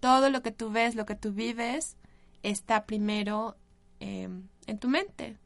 Todo 0.00 0.30
lo 0.30 0.42
que 0.42 0.50
tú 0.50 0.70
ves, 0.70 0.94
lo 0.94 1.06
que 1.06 1.14
tú 1.14 1.32
vives, 1.32 1.96
está 2.42 2.84
primero 2.84 3.56
eh, 4.00 4.28
en 4.66 4.78
tu 4.78 4.88
mente, 4.88 5.38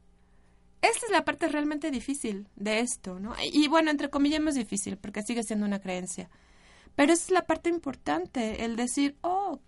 esta 0.81 1.05
es 1.05 1.11
la 1.11 1.25
parte 1.25 1.47
realmente 1.49 1.91
difícil 1.91 2.47
de 2.55 2.79
esto, 2.79 3.19
¿no? 3.19 3.35
Y 3.51 3.67
bueno, 3.67 3.91
entre 3.91 4.09
comillas 4.09 4.41
es 4.47 4.55
difícil 4.55 4.97
porque 4.97 5.23
sigue 5.23 5.43
siendo 5.43 5.65
una 5.65 5.79
creencia. 5.79 6.29
Pero 6.95 7.13
esa 7.13 7.23
es 7.25 7.31
la 7.31 7.45
parte 7.45 7.69
importante, 7.69 8.63
el 8.63 8.75
decir, 8.75 9.15
oh, 9.21 9.59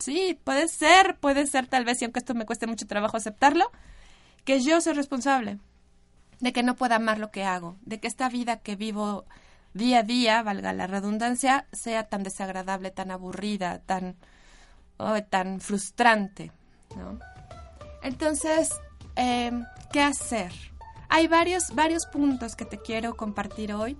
sí, 0.00 0.38
puede 0.44 0.68
ser, 0.68 1.16
puede 1.18 1.46
ser 1.46 1.66
tal 1.66 1.84
vez, 1.84 2.00
y 2.00 2.04
aunque 2.04 2.20
esto 2.20 2.34
me 2.34 2.46
cueste 2.46 2.66
mucho 2.66 2.86
trabajo 2.86 3.16
aceptarlo, 3.16 3.70
que 4.44 4.60
yo 4.60 4.80
soy 4.80 4.94
responsable 4.94 5.58
de 6.40 6.52
que 6.52 6.62
no 6.62 6.76
pueda 6.76 6.96
amar 6.96 7.18
lo 7.18 7.30
que 7.30 7.44
hago, 7.44 7.76
de 7.82 7.98
que 7.98 8.06
esta 8.06 8.28
vida 8.28 8.58
que 8.58 8.76
vivo 8.76 9.24
día 9.76 10.00
a 10.00 10.02
día, 10.02 10.42
valga 10.42 10.72
la 10.72 10.86
redundancia, 10.86 11.66
sea 11.72 12.08
tan 12.08 12.22
desagradable, 12.22 12.90
tan 12.90 13.10
aburrida, 13.10 13.80
tan, 13.80 14.16
oh, 14.96 15.22
tan 15.22 15.60
frustrante, 15.60 16.52
¿no? 16.96 17.18
Entonces, 18.02 18.70
eh, 19.16 19.52
¿qué 19.92 20.00
hacer? 20.00 20.52
Hay 21.08 21.28
varios, 21.28 21.74
varios 21.74 22.06
puntos 22.06 22.56
que 22.56 22.64
te 22.64 22.78
quiero 22.78 23.16
compartir 23.16 23.72
hoy. 23.72 23.96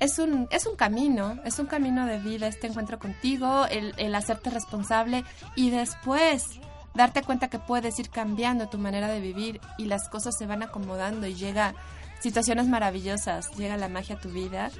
Es 0.00 0.18
un, 0.18 0.46
es 0.50 0.66
un 0.66 0.76
camino, 0.76 1.38
es 1.44 1.58
un 1.58 1.66
camino 1.66 2.06
de 2.06 2.18
vida 2.18 2.46
este 2.46 2.68
encuentro 2.68 2.98
contigo, 2.98 3.66
el, 3.66 3.94
el 3.96 4.14
hacerte 4.14 4.50
responsable 4.50 5.24
y 5.56 5.70
después 5.70 6.60
darte 6.94 7.22
cuenta 7.22 7.48
que 7.48 7.58
puedes 7.58 7.98
ir 7.98 8.10
cambiando 8.10 8.68
tu 8.68 8.78
manera 8.78 9.08
de 9.08 9.20
vivir 9.20 9.60
y 9.76 9.86
las 9.86 10.08
cosas 10.08 10.36
se 10.36 10.46
van 10.46 10.62
acomodando 10.62 11.26
y 11.26 11.34
llega 11.34 11.74
situaciones 12.20 12.66
maravillosas, 12.66 13.50
llega 13.56 13.76
la 13.76 13.88
magia 13.88 14.16
a 14.16 14.20
tu 14.20 14.30
vida. 14.30 14.70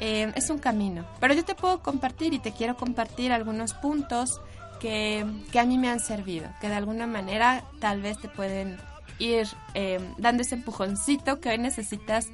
Eh, 0.00 0.32
es 0.34 0.50
un 0.50 0.58
camino, 0.58 1.04
pero 1.20 1.34
yo 1.34 1.44
te 1.44 1.54
puedo 1.54 1.80
compartir 1.80 2.34
y 2.34 2.40
te 2.40 2.52
quiero 2.52 2.76
compartir 2.76 3.32
algunos 3.32 3.74
puntos 3.74 4.40
que, 4.80 5.24
que, 5.52 5.60
a 5.60 5.64
mí 5.64 5.78
me 5.78 5.88
han 5.88 6.00
servido, 6.00 6.48
que 6.60 6.68
de 6.68 6.74
alguna 6.74 7.06
manera 7.06 7.62
tal 7.80 8.02
vez 8.02 8.18
te 8.18 8.28
pueden 8.28 8.76
ir 9.18 9.46
eh, 9.74 10.00
dando 10.18 10.42
ese 10.42 10.56
empujoncito 10.56 11.40
que 11.40 11.50
hoy 11.50 11.58
necesitas 11.58 12.28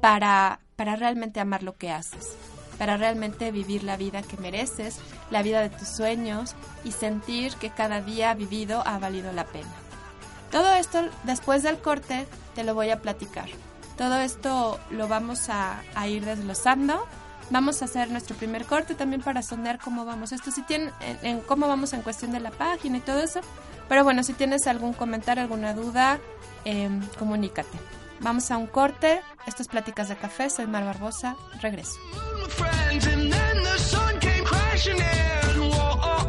para, 0.00 0.60
para 0.76 0.96
realmente 0.96 1.40
amar 1.40 1.62
lo 1.62 1.76
que 1.76 1.90
haces, 1.90 2.36
para 2.78 2.96
realmente 2.96 3.50
vivir 3.50 3.84
la 3.84 3.96
vida 3.96 4.22
que 4.22 4.36
mereces, 4.36 4.98
la 5.30 5.42
vida 5.42 5.60
de 5.60 5.70
tus 5.70 5.88
sueños 5.88 6.54
y 6.84 6.92
sentir 6.92 7.54
que 7.54 7.70
cada 7.70 8.00
día 8.00 8.34
vivido 8.34 8.82
ha 8.86 8.98
valido 8.98 9.32
la 9.32 9.44
pena. 9.44 9.70
Todo 10.50 10.72
esto 10.74 11.00
después 11.24 11.62
del 11.62 11.78
corte 11.78 12.26
te 12.54 12.64
lo 12.64 12.74
voy 12.74 12.90
a 12.90 13.00
platicar. 13.02 13.48
Todo 13.98 14.20
esto 14.20 14.78
lo 14.92 15.08
vamos 15.08 15.48
a, 15.50 15.82
ir 16.06 16.24
desglosando. 16.24 17.04
Vamos 17.50 17.82
a 17.82 17.86
hacer 17.86 18.10
nuestro 18.12 18.36
primer 18.36 18.64
corte 18.64 18.94
también 18.94 19.22
para 19.22 19.42
sondear 19.42 19.80
cómo 19.80 20.04
vamos. 20.04 20.30
Esto 20.30 20.52
si 20.52 20.62
en, 20.68 21.40
cómo 21.40 21.66
vamos 21.66 21.92
en 21.92 22.02
cuestión 22.02 22.30
de 22.30 22.38
la 22.38 22.52
página 22.52 22.98
y 22.98 23.00
todo 23.00 23.18
eso. 23.18 23.40
Pero 23.88 24.04
bueno 24.04 24.22
si 24.22 24.34
tienes 24.34 24.68
algún 24.68 24.92
comentario 24.92 25.42
alguna 25.42 25.74
duda 25.74 26.20
eh, 26.64 26.88
comunícate. 27.18 27.76
Vamos 28.20 28.52
a 28.52 28.56
un 28.56 28.68
corte. 28.68 29.20
Esto 29.46 29.62
es 29.62 29.68
pláticas 29.68 30.08
de 30.08 30.16
café. 30.16 30.48
Soy 30.48 30.68
Mar 30.68 30.84
Barbosa. 30.84 31.36
Regreso. 31.60 31.98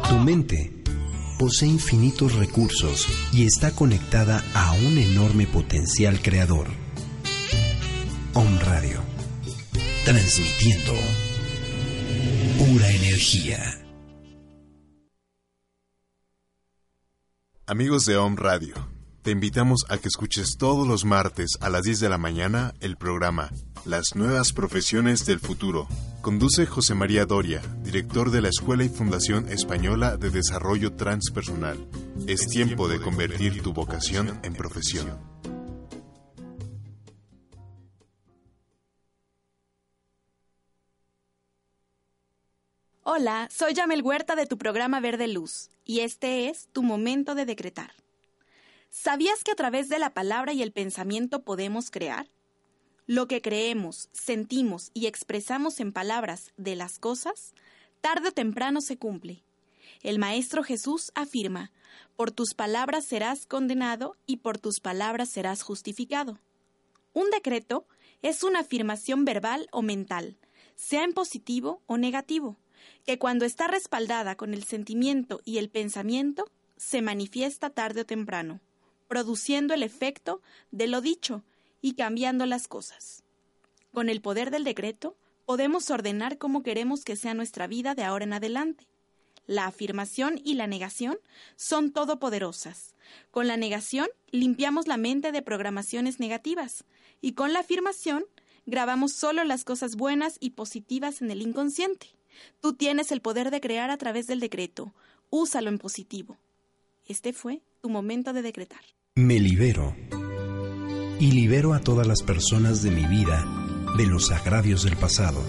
Tu 0.08 0.16
mente 0.16 0.72
posee 1.38 1.68
infinitos 1.68 2.34
recursos 2.34 3.06
y 3.32 3.46
está 3.46 3.70
conectada 3.70 4.42
a 4.54 4.72
un 4.72 4.98
enorme 4.98 5.46
potencial 5.46 6.20
creador 6.20 6.66
Om 8.32 8.58
Radio 8.60 9.00
transmitiendo 10.04 10.92
pura 12.58 12.88
energía. 12.88 13.58
Amigos 17.66 18.04
de 18.04 18.16
Om 18.16 18.36
Radio, 18.36 18.74
te 19.22 19.32
invitamos 19.32 19.84
a 19.88 19.98
que 19.98 20.06
escuches 20.06 20.56
todos 20.58 20.86
los 20.86 21.04
martes 21.04 21.58
a 21.60 21.70
las 21.70 21.82
10 21.82 21.98
de 21.98 22.08
la 22.08 22.18
mañana 22.18 22.72
el 22.80 22.96
programa 22.96 23.50
Las 23.84 24.14
nuevas 24.14 24.52
profesiones 24.52 25.26
del 25.26 25.40
futuro. 25.40 25.88
Conduce 26.22 26.66
José 26.66 26.94
María 26.94 27.26
Doria, 27.26 27.60
director 27.82 28.30
de 28.30 28.42
la 28.42 28.48
Escuela 28.48 28.84
y 28.84 28.88
Fundación 28.88 29.48
Española 29.48 30.16
de 30.16 30.30
Desarrollo 30.30 30.92
Transpersonal. 30.92 31.84
Es 32.28 32.46
tiempo 32.46 32.86
de 32.86 33.00
convertir 33.00 33.60
tu 33.60 33.72
vocación 33.72 34.38
en 34.44 34.54
profesión. 34.54 35.18
Hola, 43.12 43.48
soy 43.50 43.74
Yamel 43.74 44.02
Huerta 44.02 44.36
de 44.36 44.46
tu 44.46 44.56
programa 44.56 45.00
Verde 45.00 45.26
Luz 45.26 45.70
y 45.84 45.98
este 45.98 46.48
es 46.48 46.68
tu 46.72 46.84
momento 46.84 47.34
de 47.34 47.44
decretar. 47.44 47.90
¿Sabías 48.88 49.42
que 49.42 49.50
a 49.50 49.56
través 49.56 49.88
de 49.88 49.98
la 49.98 50.14
palabra 50.14 50.52
y 50.52 50.62
el 50.62 50.70
pensamiento 50.70 51.42
podemos 51.42 51.90
crear? 51.90 52.28
Lo 53.08 53.26
que 53.26 53.42
creemos, 53.42 54.10
sentimos 54.12 54.92
y 54.94 55.06
expresamos 55.06 55.80
en 55.80 55.92
palabras 55.92 56.52
de 56.56 56.76
las 56.76 57.00
cosas, 57.00 57.52
tarde 58.00 58.28
o 58.28 58.32
temprano 58.32 58.80
se 58.80 58.96
cumple. 58.96 59.42
El 60.04 60.20
Maestro 60.20 60.62
Jesús 60.62 61.10
afirma, 61.16 61.72
por 62.14 62.30
tus 62.30 62.54
palabras 62.54 63.06
serás 63.06 63.44
condenado 63.44 64.16
y 64.24 64.36
por 64.36 64.58
tus 64.58 64.78
palabras 64.78 65.30
serás 65.30 65.62
justificado. 65.62 66.38
Un 67.12 67.28
decreto 67.30 67.86
es 68.22 68.44
una 68.44 68.60
afirmación 68.60 69.24
verbal 69.24 69.66
o 69.72 69.82
mental, 69.82 70.36
sea 70.76 71.02
en 71.02 71.12
positivo 71.12 71.82
o 71.86 71.98
negativo, 71.98 72.56
que 73.06 73.18
cuando 73.18 73.44
está 73.44 73.66
respaldada 73.68 74.36
con 74.36 74.54
el 74.54 74.64
sentimiento 74.64 75.40
y 75.44 75.58
el 75.58 75.70
pensamiento, 75.70 76.50
se 76.76 77.02
manifiesta 77.02 77.70
tarde 77.70 78.02
o 78.02 78.06
temprano, 78.06 78.60
produciendo 79.08 79.74
el 79.74 79.82
efecto 79.82 80.40
de 80.70 80.86
lo 80.86 81.00
dicho 81.00 81.42
y 81.82 81.94
cambiando 81.94 82.46
las 82.46 82.68
cosas. 82.68 83.22
Con 83.92 84.08
el 84.08 84.20
poder 84.20 84.50
del 84.50 84.64
decreto, 84.64 85.16
podemos 85.44 85.90
ordenar 85.90 86.38
cómo 86.38 86.62
queremos 86.62 87.04
que 87.04 87.16
sea 87.16 87.34
nuestra 87.34 87.66
vida 87.66 87.94
de 87.94 88.04
ahora 88.04 88.24
en 88.24 88.32
adelante. 88.32 88.86
La 89.46 89.66
afirmación 89.66 90.40
y 90.44 90.54
la 90.54 90.68
negación 90.68 91.18
son 91.56 91.90
todopoderosas. 91.90 92.94
Con 93.32 93.48
la 93.48 93.56
negación 93.56 94.06
limpiamos 94.30 94.86
la 94.86 94.96
mente 94.96 95.32
de 95.32 95.42
programaciones 95.42 96.20
negativas 96.20 96.84
y 97.20 97.32
con 97.32 97.52
la 97.52 97.60
afirmación 97.60 98.24
grabamos 98.66 99.12
solo 99.12 99.42
las 99.42 99.64
cosas 99.64 99.96
buenas 99.96 100.36
y 100.38 100.50
positivas 100.50 101.20
en 101.20 101.32
el 101.32 101.42
inconsciente. 101.42 102.06
Tú 102.60 102.74
tienes 102.74 103.12
el 103.12 103.20
poder 103.20 103.50
de 103.50 103.60
crear 103.60 103.90
a 103.90 103.96
través 103.96 104.26
del 104.26 104.40
decreto. 104.40 104.92
Úsalo 105.30 105.68
en 105.68 105.78
positivo. 105.78 106.38
Este 107.06 107.32
fue 107.32 107.62
tu 107.80 107.88
momento 107.88 108.32
de 108.32 108.42
decretar. 108.42 108.80
Me 109.14 109.40
libero 109.40 109.96
y 111.18 111.32
libero 111.32 111.74
a 111.74 111.80
todas 111.80 112.06
las 112.06 112.22
personas 112.22 112.82
de 112.82 112.90
mi 112.90 113.04
vida 113.04 113.44
de 113.96 114.06
los 114.06 114.30
agravios 114.30 114.84
del 114.84 114.96
pasado. 114.96 115.42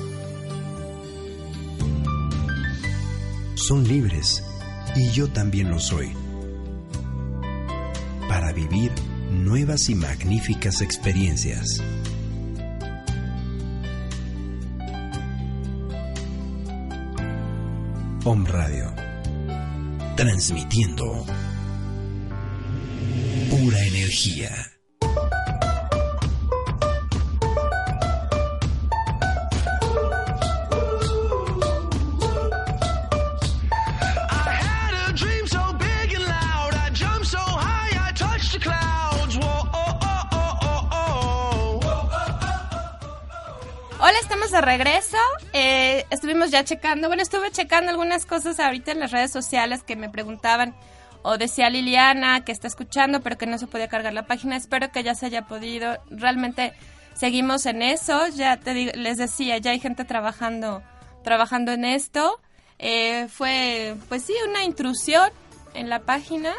Son 3.56 3.88
libres 3.88 4.44
y 4.96 5.12
yo 5.12 5.30
también 5.32 5.70
lo 5.70 5.80
soy. 5.80 6.12
Para 8.28 8.52
vivir 8.54 8.91
nuevas 9.32 9.89
y 9.89 9.96
magníficas 9.96 10.82
experiencias. 10.82 11.82
Om 18.24 18.46
Radio. 18.46 18.94
Transmitiendo 20.16 21.26
pura 23.50 23.80
energía. 23.80 24.71
Regreso. 44.62 45.17
Eh, 45.54 46.06
estuvimos 46.10 46.52
ya 46.52 46.63
checando, 46.63 47.08
bueno, 47.08 47.21
estuve 47.24 47.52
checando 47.52 47.91
algunas 47.91 48.26
cosas 48.26 48.60
ahorita 48.60 48.91
en 48.91 49.00
las 49.00 49.12
redes 49.12 49.32
sociales 49.32 49.84
que 49.84 49.95
me 49.95 50.10
preguntaban 50.10 50.76
o 51.24 51.38
decía 51.38 51.69
Liliana 51.69 52.43
que 52.43 52.52
está 52.52 52.67
escuchando 52.67 53.21
pero 53.21 53.38
que 53.38 53.45
no 53.45 53.58
se 53.58 53.67
podía 53.67 53.88
cargar 53.88 54.13
la 54.13 54.26
página. 54.26 54.56
Espero 54.56 54.91
que 54.91 55.04
ya 55.04 55.15
se 55.15 55.28
haya 55.28 55.43
podido. 55.43 55.97
Realmente 56.10 56.74
seguimos 57.13 57.65
en 57.65 57.82
eso. 57.82 58.28
Ya 58.30 58.58
te 58.58 58.74
digo, 58.74 58.91
les 58.95 59.17
decía, 59.17 59.58
ya 59.58 59.71
hay 59.71 59.80
gente 59.80 60.06
trabajando, 60.06 60.82
trabajando 61.24 61.71
en 61.71 61.86
esto. 61.86 62.39
Eh, 62.80 63.28
fue, 63.30 63.95
pues 64.10 64.24
sí, 64.24 64.34
una 64.47 64.63
intrusión 64.63 65.30
en 65.74 65.89
la 65.89 66.00
página. 66.00 66.54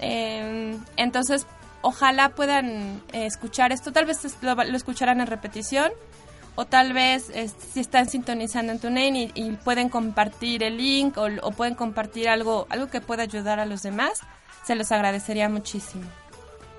Eh, 0.00 0.76
entonces, 0.96 1.46
ojalá 1.82 2.30
puedan 2.30 3.02
eh, 3.12 3.26
escuchar 3.26 3.70
esto. 3.72 3.92
Tal 3.92 4.06
vez 4.06 4.18
lo, 4.42 4.54
lo 4.54 4.76
escucharán 4.76 5.20
en 5.20 5.28
repetición. 5.28 5.92
O 6.54 6.66
tal 6.66 6.92
vez 6.92 7.32
si 7.72 7.80
están 7.80 8.08
sintonizando 8.08 8.72
en 8.72 8.78
TuneIn 8.78 9.32
y, 9.34 9.50
pueden 9.64 9.88
compartir 9.88 10.62
el 10.62 10.76
link 10.76 11.16
o, 11.16 11.28
o 11.42 11.50
pueden 11.52 11.74
compartir 11.74 12.28
algo, 12.28 12.66
algo 12.68 12.88
que 12.88 13.00
pueda 13.00 13.22
ayudar 13.22 13.58
a 13.58 13.64
los 13.64 13.82
demás, 13.82 14.20
se 14.64 14.74
los 14.74 14.92
agradecería 14.92 15.48
muchísimo. 15.48 16.04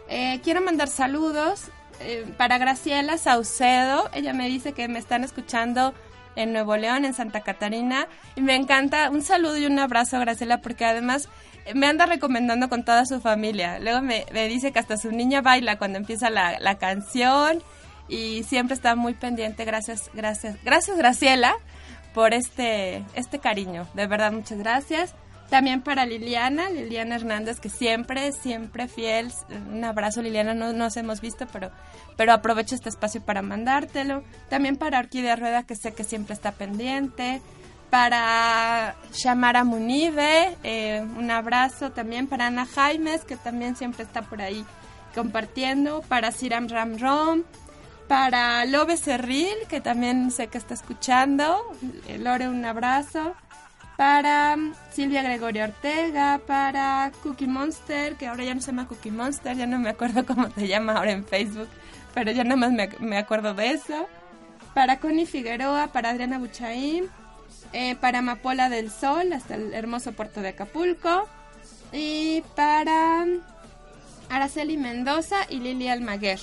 Eh, 0.09 0.41
quiero 0.43 0.61
mandar 0.61 0.89
saludos 0.89 1.69
eh, 1.99 2.25
para 2.37 2.57
Graciela 2.57 3.17
Saucedo. 3.17 4.09
Ella 4.13 4.33
me 4.33 4.47
dice 4.47 4.73
que 4.73 4.87
me 4.87 4.99
están 4.99 5.23
escuchando 5.23 5.93
en 6.35 6.53
Nuevo 6.53 6.75
León, 6.77 7.05
en 7.05 7.13
Santa 7.13 7.41
Catarina. 7.41 8.07
Y 8.35 8.41
me 8.41 8.55
encanta. 8.55 9.09
Un 9.09 9.21
saludo 9.21 9.57
y 9.57 9.65
un 9.65 9.79
abrazo, 9.79 10.19
Graciela, 10.19 10.59
porque 10.59 10.85
además 10.85 11.29
eh, 11.65 11.73
me 11.73 11.87
anda 11.87 12.05
recomendando 12.05 12.69
con 12.69 12.83
toda 12.83 13.05
su 13.05 13.21
familia. 13.21 13.79
Luego 13.79 14.01
me, 14.01 14.25
me 14.33 14.47
dice 14.47 14.71
que 14.71 14.79
hasta 14.79 14.97
su 14.97 15.11
niña 15.11 15.41
baila 15.41 15.77
cuando 15.77 15.97
empieza 15.97 16.29
la, 16.29 16.59
la 16.59 16.77
canción. 16.77 17.63
Y 18.07 18.43
siempre 18.43 18.75
está 18.75 18.95
muy 18.95 19.13
pendiente. 19.13 19.65
Gracias, 19.65 20.09
gracias. 20.13 20.57
Gracias, 20.63 20.97
Graciela, 20.97 21.55
por 22.13 22.33
este, 22.33 23.03
este 23.15 23.39
cariño. 23.39 23.87
De 23.93 24.07
verdad, 24.07 24.31
muchas 24.31 24.59
gracias. 24.59 25.15
También 25.53 25.81
para 25.81 26.07
Liliana, 26.07 26.71
Liliana 26.71 27.15
Hernández, 27.15 27.59
que 27.59 27.69
siempre, 27.69 28.31
siempre 28.31 28.87
fiel. 28.87 29.31
Un 29.71 29.83
abrazo, 29.83 30.21
Liliana, 30.23 30.55
no 30.55 30.73
nos 30.73 30.97
hemos 30.97 31.21
visto, 31.21 31.45
pero, 31.53 31.69
pero 32.17 32.33
aprovecho 32.33 32.73
este 32.73 32.89
espacio 32.89 33.21
para 33.21 33.43
mandártelo. 33.43 34.23
También 34.49 34.77
para 34.77 34.97
Orquídea 34.97 35.35
Rueda, 35.35 35.61
que 35.61 35.75
sé 35.75 35.93
que 35.93 36.03
siempre 36.03 36.33
está 36.33 36.53
pendiente. 36.53 37.39
Para 37.91 38.95
Shamara 39.13 39.63
Munive, 39.63 40.57
eh, 40.63 41.05
un 41.17 41.29
abrazo 41.29 41.91
también 41.91 42.27
para 42.27 42.47
Ana 42.47 42.65
Jaimes, 42.65 43.23
que 43.23 43.37
también 43.37 43.75
siempre 43.75 44.03
está 44.03 44.23
por 44.23 44.41
ahí 44.41 44.65
compartiendo. 45.13 46.01
Para 46.01 46.31
Siram 46.31 46.67
Ramrom, 46.67 47.43
para 48.07 48.65
Lobe 48.65 48.97
Cerril, 48.97 49.55
que 49.69 49.81
también 49.81 50.31
sé 50.31 50.47
que 50.47 50.57
está 50.57 50.73
escuchando. 50.73 51.57
Eh, 52.07 52.17
Lore, 52.17 52.49
un 52.49 52.63
abrazo. 52.65 53.35
Para 53.97 54.55
mm, 54.57 54.73
Silvia 54.91 55.21
Gregorio 55.21 55.65
Ortega, 55.65 56.41
para 56.45 57.11
Cookie 57.21 57.47
Monster, 57.47 58.15
que 58.15 58.27
ahora 58.27 58.43
ya 58.43 58.55
no 58.55 58.61
se 58.61 58.67
llama 58.67 58.87
Cookie 58.87 59.11
Monster, 59.11 59.55
ya 59.55 59.67
no 59.67 59.79
me 59.79 59.89
acuerdo 59.89 60.25
cómo 60.27 60.49
se 60.51 60.67
llama 60.67 60.93
ahora 60.93 61.11
en 61.11 61.25
Facebook, 61.25 61.69
pero 62.13 62.31
ya 62.31 62.43
nada 62.43 62.55
más 62.55 62.71
me, 62.71 62.89
me 62.99 63.17
acuerdo 63.17 63.53
de 63.53 63.71
eso. 63.71 64.07
Para 64.73 64.99
Connie 64.99 65.27
Figueroa, 65.27 65.87
para 65.87 66.09
Adriana 66.09 66.39
Buchaín, 66.39 67.05
eh, 67.73 67.95
para 67.95 68.19
Amapola 68.19 68.69
del 68.69 68.91
Sol, 68.91 69.33
hasta 69.33 69.55
el 69.55 69.73
hermoso 69.73 70.13
puerto 70.13 70.41
de 70.41 70.49
Acapulco. 70.49 71.27
Y 71.91 72.41
para 72.55 73.25
Araceli 74.29 74.77
Mendoza 74.77 75.37
y 75.47 75.59
Lili 75.59 75.87
Almaguer. 75.89 76.39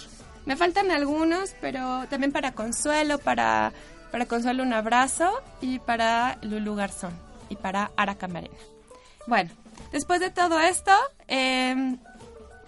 Me 0.46 0.56
faltan 0.56 0.90
algunos, 0.90 1.54
pero 1.60 2.06
también 2.08 2.32
para 2.32 2.52
Consuelo, 2.52 3.18
para, 3.18 3.72
para 4.10 4.26
Consuelo 4.26 4.62
un 4.62 4.72
abrazo 4.72 5.30
y 5.60 5.78
para 5.78 6.38
Lulu 6.42 6.74
Garzón 6.74 7.12
y 7.48 7.56
para 7.56 7.90
Ara 7.96 8.14
Camarena. 8.14 8.56
Bueno, 9.26 9.50
después 9.92 10.20
de 10.20 10.30
todo 10.30 10.58
esto, 10.60 10.92
eh, 11.28 11.96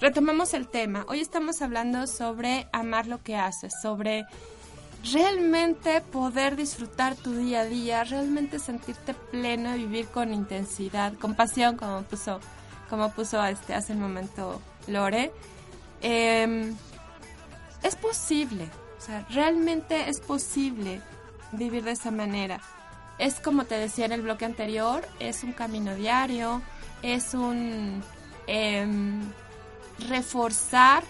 retomamos 0.01 0.53
el 0.55 0.69
tema. 0.69 1.05
Hoy 1.09 1.21
estamos 1.21 1.63
hablando 1.63 2.07
sobre 2.07 2.69
amar 2.73 3.07
lo 3.07 3.23
que 3.23 3.37
haces, 3.37 3.73
sobre 3.81 4.27
realmente 5.11 6.01
poder 6.01 6.57
disfrutar 6.57 7.17
tu 7.17 7.33
día 7.35 7.63
a 7.63 7.65
día, 7.65 8.05
realmente 8.05 8.59
sentirte 8.59 9.15
pleno 9.15 9.75
y 9.75 9.81
vivir 9.81 10.07
con 10.09 10.33
intensidad, 10.33 11.15
con 11.15 11.35
pasión, 11.35 11.77
como 11.77 12.03
puso, 12.03 12.39
como 12.91 13.11
puso 13.11 13.43
este 13.45 13.75
hace 13.75 13.95
un 13.95 14.01
momento 14.01 14.61
Lore. 14.87 15.33
Es 16.01 16.49
posible, 18.13 18.69
o 18.99 19.01
sea, 19.01 19.27
realmente 19.31 20.11
es 20.11 20.21
posible 20.21 21.01
vivir 21.53 21.83
de 21.83 21.93
esa 21.93 22.11
manera. 22.11 22.61
Es 23.19 23.41
como 23.41 23.65
te 23.65 23.77
decía 23.77 24.05
en 24.05 24.13
el 24.13 24.21
bloque 24.21 24.45
anterior, 24.45 25.03
es 25.19 25.43
un 25.45 25.55
camino 25.55 25.95
diario, 25.95 26.61
es 27.01 27.33
un 27.33 28.03
em, 28.47 29.23
reforzar 30.11 31.05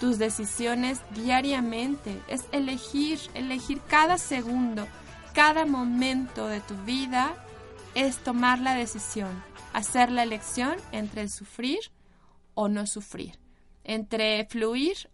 tus 0.00 0.16
decisiones 0.16 1.00
diariamente, 1.14 2.18
es 2.28 2.46
elegir, 2.50 3.18
elegir 3.34 3.82
cada 3.86 4.16
segundo, 4.16 4.88
cada 5.34 5.66
momento 5.66 6.46
de 6.46 6.60
tu 6.60 6.76
vida, 6.86 7.34
es 7.94 8.16
tomar 8.16 8.58
la 8.58 8.74
decisión, 8.74 9.44
hacer 9.74 10.10
la 10.10 10.22
elección 10.22 10.76
entre 10.92 11.28
sufrir 11.28 11.80
o 12.54 12.68
no 12.68 12.86
sufrir, 12.86 13.38
entre 13.84 14.46
fluir 14.46 15.10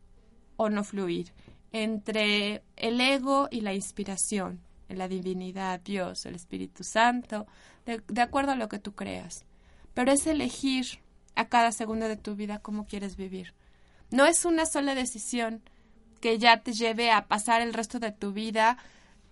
o 0.57 0.71
no 0.71 0.85
fluir, 0.85 1.33
entre 1.73 2.63
el 2.77 3.01
ego 3.01 3.49
y 3.51 3.61
la 3.61 3.75
inspiración, 3.75 4.61
la 4.89 5.09
divinidad, 5.09 5.81
Dios, 5.81 6.27
el 6.27 6.35
Espíritu 6.35 6.85
Santo, 6.85 7.47
de, 7.87 8.21
acuerdo 8.21 8.53
a 8.53 8.57
lo 8.57 8.69
que 8.69 8.79
tú 8.79 8.93
creas. 8.95 9.45
Pero 9.93 10.13
es 10.13 10.27
elegir 10.27 11.01
a 11.35 11.49
cada 11.49 11.73
segundo 11.73 12.09
de 12.09 12.17
tu 12.17 12.37
vida 12.37 12.61
cómo 12.61 12.87
quieres 12.87 13.17
vivir. 13.17 13.55
No 14.11 14.27
es 14.27 14.45
una 14.45 14.67
sola 14.67 14.95
decisión 14.95 15.63
que 16.21 16.39
ya 16.39 16.63
te 16.63 16.73
lleve 16.73 17.11
a 17.11 17.27
pasar 17.27 17.61
el 17.61 17.75
resto 17.75 17.99
de 17.99 18.13
tu 18.13 18.33
vida 18.33 18.79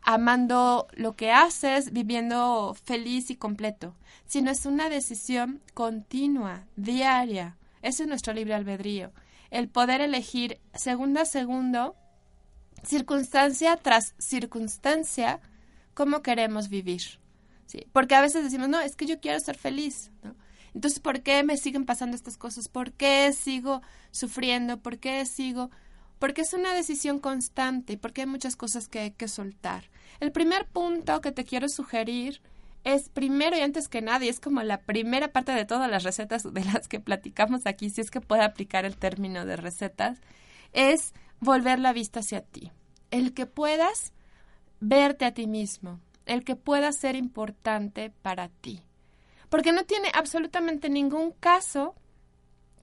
amando 0.02 0.88
lo 0.92 1.14
que 1.14 1.30
haces, 1.30 1.92
viviendo 1.92 2.74
feliz 2.74 3.30
y 3.30 3.36
completo, 3.36 3.94
sino 4.26 4.50
es 4.50 4.66
una 4.66 4.88
decisión 4.88 5.60
continua, 5.74 6.64
diaria. 6.76 7.56
Ese 7.82 8.02
es 8.02 8.08
nuestro 8.08 8.32
libre 8.32 8.54
albedrío. 8.54 9.12
El 9.52 9.68
poder 9.68 10.00
elegir 10.00 10.60
segundo 10.74 11.20
a 11.20 11.26
segundo 11.26 11.94
circunstancia 12.84 13.76
tras 13.76 14.14
circunstancia, 14.18 15.40
cómo 15.92 16.22
queremos 16.22 16.70
vivir. 16.70 17.20
¿sí? 17.66 17.86
Porque 17.92 18.14
a 18.14 18.22
veces 18.22 18.44
decimos, 18.44 18.70
no, 18.70 18.80
es 18.80 18.96
que 18.96 19.04
yo 19.04 19.20
quiero 19.20 19.38
ser 19.40 19.58
feliz. 19.58 20.10
Entonces, 20.74 21.00
¿por 21.00 21.20
qué 21.20 21.42
me 21.44 21.58
siguen 21.58 21.84
pasando 21.84 22.16
estas 22.16 22.38
cosas? 22.38 22.68
¿Por 22.68 22.92
qué 22.92 23.30
sigo 23.34 23.82
sufriendo? 24.10 24.80
¿Por 24.80 24.98
qué 24.98 25.24
sigo...? 25.26 25.70
Porque 26.18 26.40
es 26.40 26.54
una 26.54 26.72
decisión 26.72 27.18
constante 27.18 27.92
y 27.92 27.96
porque 27.98 28.22
hay 28.22 28.28
muchas 28.28 28.56
cosas 28.56 28.88
que 28.88 29.00
hay 29.00 29.10
que 29.10 29.28
soltar. 29.28 29.90
El 30.18 30.32
primer 30.32 30.66
punto 30.66 31.20
que 31.20 31.32
te 31.32 31.44
quiero 31.44 31.68
sugerir 31.68 32.40
es 32.84 33.08
primero 33.08 33.56
y 33.56 33.60
antes 33.60 33.88
que 33.88 34.02
nada, 34.02 34.24
y 34.24 34.28
es 34.28 34.40
como 34.40 34.62
la 34.62 34.80
primera 34.80 35.32
parte 35.32 35.52
de 35.52 35.64
todas 35.64 35.90
las 35.90 36.02
recetas 36.02 36.52
de 36.52 36.64
las 36.64 36.88
que 36.88 37.00
platicamos 37.00 37.66
aquí, 37.66 37.90
si 37.90 38.00
es 38.00 38.10
que 38.10 38.20
puede 38.20 38.42
aplicar 38.42 38.84
el 38.84 38.96
término 38.96 39.44
de 39.46 39.56
recetas, 39.56 40.18
es 40.72 41.14
volver 41.40 41.78
la 41.78 41.92
vista 41.92 42.20
hacia 42.20 42.40
ti. 42.40 42.72
El 43.10 43.34
que 43.34 43.46
puedas 43.46 44.12
verte 44.80 45.24
a 45.24 45.32
ti 45.32 45.46
mismo, 45.46 46.00
el 46.26 46.44
que 46.44 46.56
puedas 46.56 46.96
ser 46.96 47.14
importante 47.14 48.10
para 48.22 48.48
ti. 48.48 48.82
Porque 49.48 49.72
no 49.72 49.84
tiene 49.84 50.10
absolutamente 50.14 50.88
ningún 50.88 51.32
caso 51.32 51.94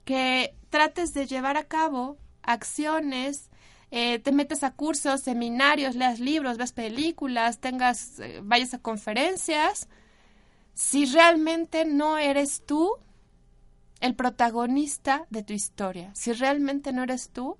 que 0.04 0.54
trates 0.70 1.12
de 1.12 1.26
llevar 1.26 1.56
a 1.56 1.64
cabo 1.64 2.16
acciones, 2.42 3.49
eh, 3.90 4.18
te 4.20 4.32
metes 4.32 4.62
a 4.62 4.70
cursos, 4.70 5.20
seminarios, 5.22 5.96
leas 5.96 6.20
libros, 6.20 6.56
ves 6.56 6.72
películas, 6.72 7.58
tengas, 7.58 8.20
eh, 8.20 8.40
vayas 8.42 8.74
a 8.74 8.78
conferencias, 8.78 9.88
si 10.74 11.06
realmente 11.06 11.84
no 11.84 12.16
eres 12.16 12.62
tú 12.64 12.96
el 14.00 14.14
protagonista 14.14 15.26
de 15.30 15.42
tu 15.42 15.52
historia, 15.52 16.10
si 16.14 16.32
realmente 16.32 16.92
no 16.92 17.02
eres 17.02 17.30
tú 17.30 17.58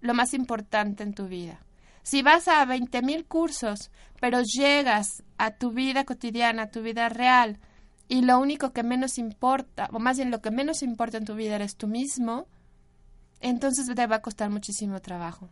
lo 0.00 0.14
más 0.14 0.34
importante 0.34 1.02
en 1.02 1.14
tu 1.14 1.26
vida. 1.26 1.64
Si 2.02 2.22
vas 2.22 2.48
a 2.48 2.64
20.000 2.66 3.26
cursos, 3.26 3.90
pero 4.20 4.42
llegas 4.42 5.22
a 5.38 5.52
tu 5.52 5.70
vida 5.70 6.04
cotidiana, 6.04 6.64
a 6.64 6.70
tu 6.70 6.82
vida 6.82 7.08
real, 7.08 7.58
y 8.08 8.22
lo 8.22 8.38
único 8.38 8.72
que 8.72 8.82
menos 8.82 9.18
importa, 9.18 9.88
o 9.92 9.98
más 9.98 10.16
bien 10.18 10.30
lo 10.30 10.42
que 10.42 10.50
menos 10.50 10.82
importa 10.82 11.16
en 11.16 11.24
tu 11.24 11.34
vida 11.34 11.54
eres 11.54 11.76
tú 11.76 11.86
mismo, 11.86 12.46
entonces 13.40 13.86
te 13.92 14.06
va 14.06 14.16
a 14.16 14.22
costar 14.22 14.50
muchísimo 14.50 15.00
trabajo. 15.00 15.48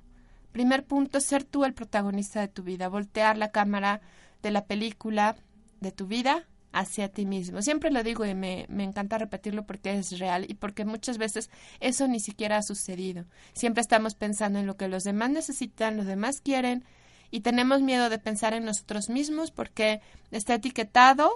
Primer 0.53 0.85
punto, 0.85 1.21
ser 1.21 1.45
tú 1.45 1.65
el 1.65 1.75
protagonista 1.75 2.41
de 2.41 2.49
tu 2.49 2.63
vida, 2.63 2.89
voltear 2.89 3.39
la 3.39 3.51
cámara 3.51 4.01
de 4.43 4.51
la 4.51 4.65
película 4.65 5.37
de 5.81 5.93
tu 5.93 6.07
vida 6.07 6.47
hacia 6.73 7.09
ti 7.09 7.27
mismo. 7.27 7.63
Siempre 7.63 7.91
lo 7.91 8.03
digo 8.03 8.25
y 8.25 8.35
me, 8.35 8.67
me, 8.69 8.85
encanta 8.85 9.19
repetirlo 9.19 9.67
porque 9.67 9.99
es 9.99 10.19
real 10.19 10.47
y 10.49 10.55
porque 10.55 10.85
muchas 10.85 11.19
veces 11.19 11.51
eso 11.81 12.07
ni 12.09 12.21
siquiera 12.21 12.59
ha 12.59 12.63
sucedido. 12.63 13.25
Siempre 13.53 13.81
estamos 13.81 14.15
pensando 14.15 14.59
en 14.59 14.67
lo 14.67 14.77
que 14.77 14.89
los 14.89 15.05
demás 15.05 15.31
necesitan, 15.31 15.97
los 15.97 16.07
demás 16.07 16.41
quieren 16.41 16.85
y 17.31 17.41
tenemos 17.41 17.81
miedo 17.81 18.09
de 18.09 18.19
pensar 18.19 18.55
en 18.55 18.65
nosotros 18.65 19.09
mismos 19.09 19.51
porque 19.51 20.01
está 20.31 20.55
etiquetado 20.55 21.31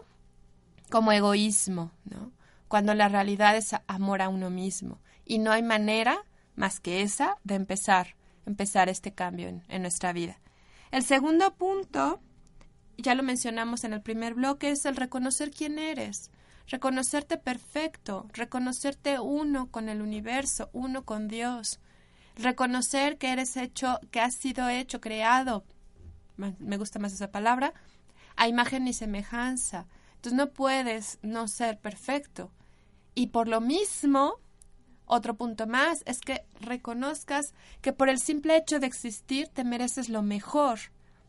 como 0.90 1.12
egoísmo, 1.12 1.92
¿no? 2.05 2.33
Cuando 2.68 2.94
la 2.94 3.09
realidad 3.09 3.57
es 3.57 3.74
amor 3.87 4.22
a 4.22 4.29
uno 4.29 4.50
mismo 4.50 5.00
y 5.24 5.38
no 5.38 5.53
hay 5.53 5.62
manera 5.62 6.18
más 6.57 6.81
que 6.81 7.03
esa 7.03 7.38
de 7.44 7.55
empezar, 7.55 8.16
empezar 8.46 8.88
este 8.88 9.12
cambio 9.12 9.48
en, 9.68 9.83
nuestra 9.83 10.12
vida. 10.12 10.38
El 10.90 11.02
segundo 11.02 11.54
punto 11.54 12.20
ya 12.96 13.14
lo 13.14 13.22
mencionamos 13.22 13.85
en 13.85 13.92
el 13.92 14.02
primer 14.02 14.35
bloque, 14.35 14.70
es 14.70 14.85
el 14.85 14.96
reconocer 14.96 15.50
quién 15.50 15.78
eres, 15.78 16.30
reconocerte 16.68 17.37
perfecto, 17.38 18.28
reconocerte 18.33 19.18
uno 19.18 19.70
con 19.70 19.88
el 19.88 20.00
universo, 20.00 20.70
uno 20.72 21.04
con 21.04 21.28
Dios, 21.28 21.80
reconocer 22.37 23.18
que 23.18 23.33
eres 23.33 23.57
hecho, 23.57 23.98
que 24.11 24.20
has 24.20 24.35
sido 24.35 24.68
hecho, 24.68 25.00
creado, 25.00 25.64
me 26.37 26.76
gusta 26.76 26.98
más 26.98 27.12
esa 27.12 27.30
palabra, 27.30 27.74
a 28.37 28.48
imagen 28.48 28.87
y 28.88 28.92
semejanza. 28.92 29.87
Entonces 30.16 30.37
no 30.37 30.50
puedes 30.52 31.18
no 31.22 31.48
ser 31.48 31.78
perfecto. 31.78 32.50
Y 33.14 33.28
por 33.28 33.46
lo 33.46 33.61
mismo, 33.61 34.40
otro 35.06 35.34
punto 35.34 35.66
más 35.66 36.02
es 36.06 36.20
que 36.20 36.44
reconozcas 36.60 37.54
que 37.82 37.92
por 37.92 38.08
el 38.08 38.18
simple 38.18 38.56
hecho 38.56 38.80
de 38.80 38.86
existir 38.86 39.48
te 39.48 39.64
mereces 39.64 40.08
lo 40.08 40.22
mejor 40.22 40.78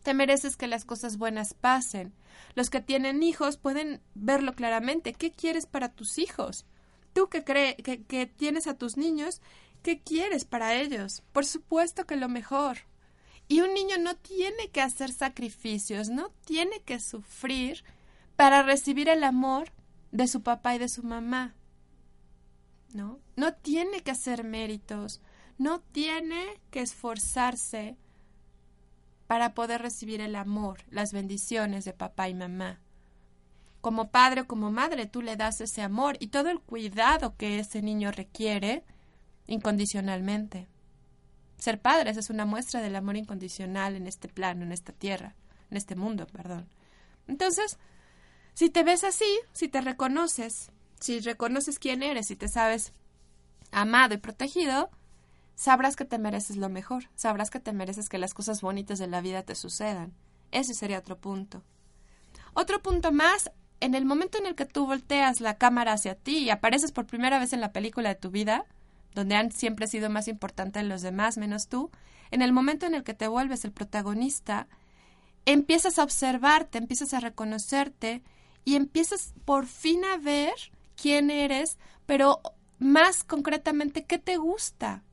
te 0.06 0.14
mereces 0.14 0.56
que 0.56 0.68
las 0.68 0.86
cosas 0.86 1.18
buenas 1.18 1.56
pasen. 1.56 2.14
Los 2.54 2.70
que 2.70 2.80
tienen 2.80 3.24
hijos 3.24 3.58
pueden 3.58 4.02
verlo 4.14 4.54
claramente. 4.54 5.14
¿Qué 5.14 5.32
quieres 5.32 5.66
para 5.66 5.90
tus 5.90 6.20
hijos? 6.20 6.68
Tú 7.14 7.28
que, 7.28 7.44
cree, 7.44 7.76
que, 7.78 8.04
que 8.04 8.28
tienes 8.28 8.68
a 8.68 8.78
tus 8.78 8.98
niños, 8.98 9.42
¿qué 9.82 10.00
quieres 10.02 10.46
para 10.46 10.76
ellos? 10.76 11.24
Por 11.32 11.44
supuesto 11.44 12.06
que 12.06 12.18
lo 12.18 12.30
mejor. 12.30 12.78
Y 13.48 13.62
un 13.62 13.74
niño 13.74 13.98
no 13.98 14.16
tiene 14.16 14.70
que 14.70 14.82
hacer 14.82 15.12
sacrificios, 15.12 16.10
no 16.10 16.30
tiene 16.46 16.82
que 16.82 17.00
sufrir 17.00 17.84
para 18.36 18.62
recibir 18.62 19.10
el 19.10 19.24
amor 19.24 19.72
de 20.12 20.28
su 20.28 20.44
papá 20.44 20.76
y 20.76 20.78
de 20.78 20.90
su 20.90 21.02
mamá. 21.02 21.56
¿No? 22.94 23.20
No 23.36 23.54
tiene 23.54 24.02
que 24.02 24.12
hacer 24.12 24.44
méritos, 24.44 25.22
no 25.58 25.80
tiene 25.80 26.60
que 26.72 26.82
esforzarse 26.82 27.98
para 29.28 29.54
poder 29.54 29.82
recibir 29.82 30.22
el 30.22 30.36
amor, 30.36 30.84
las 30.90 31.12
bendiciones 31.12 31.86
de 31.86 31.94
papá 31.94 32.30
y 32.30 32.34
mamá. 32.34 32.80
Como 33.82 34.10
padre 34.10 34.42
o 34.42 34.48
como 34.48 34.72
madre, 34.72 35.06
tú 35.06 35.22
le 35.22 35.36
das 35.36 35.62
ese 35.62 35.82
amor 35.82 36.18
y 36.20 36.28
todo 36.28 36.50
el 36.50 36.60
cuidado 36.60 37.36
que 37.38 37.60
ese 37.60 37.82
niño 37.82 38.12
requiere 38.12 38.84
incondicionalmente. 39.48 40.68
Ser 41.58 41.80
padres 41.80 42.18
es 42.18 42.30
una 42.30 42.46
muestra 42.46 42.82
del 42.82 42.96
amor 42.96 43.16
incondicional 43.16 43.96
en 43.96 44.08
este 44.08 44.28
plano, 44.28 44.64
en 44.64 44.72
esta 44.72 44.92
tierra, 44.92 45.36
en 45.72 45.78
este 45.78 45.96
mundo, 45.96 46.28
perdón. 46.28 46.68
Entonces, 47.28 47.78
si 48.54 48.70
te 48.70 48.84
ves 48.84 49.04
así, 49.04 49.40
si 49.54 49.68
te 49.68 49.82
reconoces, 49.82 50.72
si 51.00 51.20
reconoces 51.20 51.80
quién 51.80 52.04
eres, 52.04 52.28
si 52.28 52.36
te 52.36 52.48
sabes 52.48 52.94
amado 53.72 54.14
y 54.14 54.18
protegido, 54.18 54.90
sabrás 55.56 55.96
que 55.96 56.06
te 56.06 56.18
mereces 56.18 56.58
lo 56.58 56.70
mejor, 56.70 57.10
sabrás 57.16 57.50
que 57.50 57.60
te 57.60 57.74
mereces 57.74 58.10
que 58.10 58.18
las 58.18 58.34
cosas 58.34 58.62
bonitas 58.62 59.00
de 59.00 59.08
la 59.08 59.22
vida 59.22 59.44
te 59.44 59.56
sucedan. 59.56 60.14
Ese 60.52 60.74
sería 60.74 61.00
otro 61.00 61.18
punto. 61.18 61.64
Otro 62.54 62.82
punto 62.82 63.12
más, 63.12 63.52
en 63.82 63.96
el 63.96 64.06
momento 64.06 64.38
en 64.38 64.46
el 64.46 64.56
que 64.56 64.66
tú 64.66 64.86
volteas 64.86 65.42
la 65.42 65.58
cámara 65.58 65.94
hacia 65.94 66.16
ti 66.16 66.38
y 66.40 66.50
apareces 66.50 66.92
por 66.92 67.06
primera 67.06 67.40
vez 67.40 67.54
en 67.54 67.62
la 67.62 67.74
película 67.74 68.10
de 68.10 68.16
tu 68.16 68.32
vida, 68.32 68.66
donde 69.14 69.36
han 69.36 69.52
siempre 69.52 69.88
sido 69.88 70.10
más 70.10 70.28
importantes 70.28 70.84
los 70.84 71.02
demás 71.02 71.38
menos 71.38 71.68
tú, 71.68 71.92
en 72.32 72.42
el 72.42 72.54
momento 72.54 72.86
en 72.86 72.96
el 72.96 73.04
que 73.04 73.14
te 73.14 73.28
vuelves 73.28 73.66
el 73.66 73.72
protagonista, 73.72 74.68
empiezas 75.46 76.00
a 76.00 76.04
observarte, 76.04 76.78
empiezas 76.78 77.14
a 77.14 77.20
reconocerte 77.20 78.24
y 78.64 78.76
empiezas 78.76 79.34
por 79.46 79.68
fin 79.68 80.04
a 80.06 80.18
ver 80.18 80.54
quién 80.96 81.30
eres, 81.30 81.78
pero 82.06 82.42
más 82.80 83.24
concretamente 83.24 84.06
qué 84.06 84.18
te 84.18 84.38
gusta, 84.38 85.04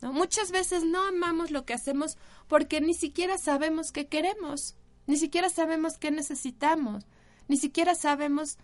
¿no? 0.00 0.12
Muchas 0.12 0.50
veces 0.50 0.84
no 0.84 1.02
amamos 1.06 1.50
lo 1.50 1.64
que 1.64 1.74
hacemos 1.74 2.16
porque 2.46 2.80
ni 2.80 2.94
siquiera 2.94 3.38
sabemos 3.38 3.92
qué 3.92 4.06
queremos, 4.06 4.76
ni 5.06 5.16
siquiera 5.16 5.48
sabemos 5.48 5.98
qué 5.98 6.10
necesitamos, 6.10 7.04
ni 7.48 7.56
siquiera 7.56 7.94
sabemos 7.94 8.58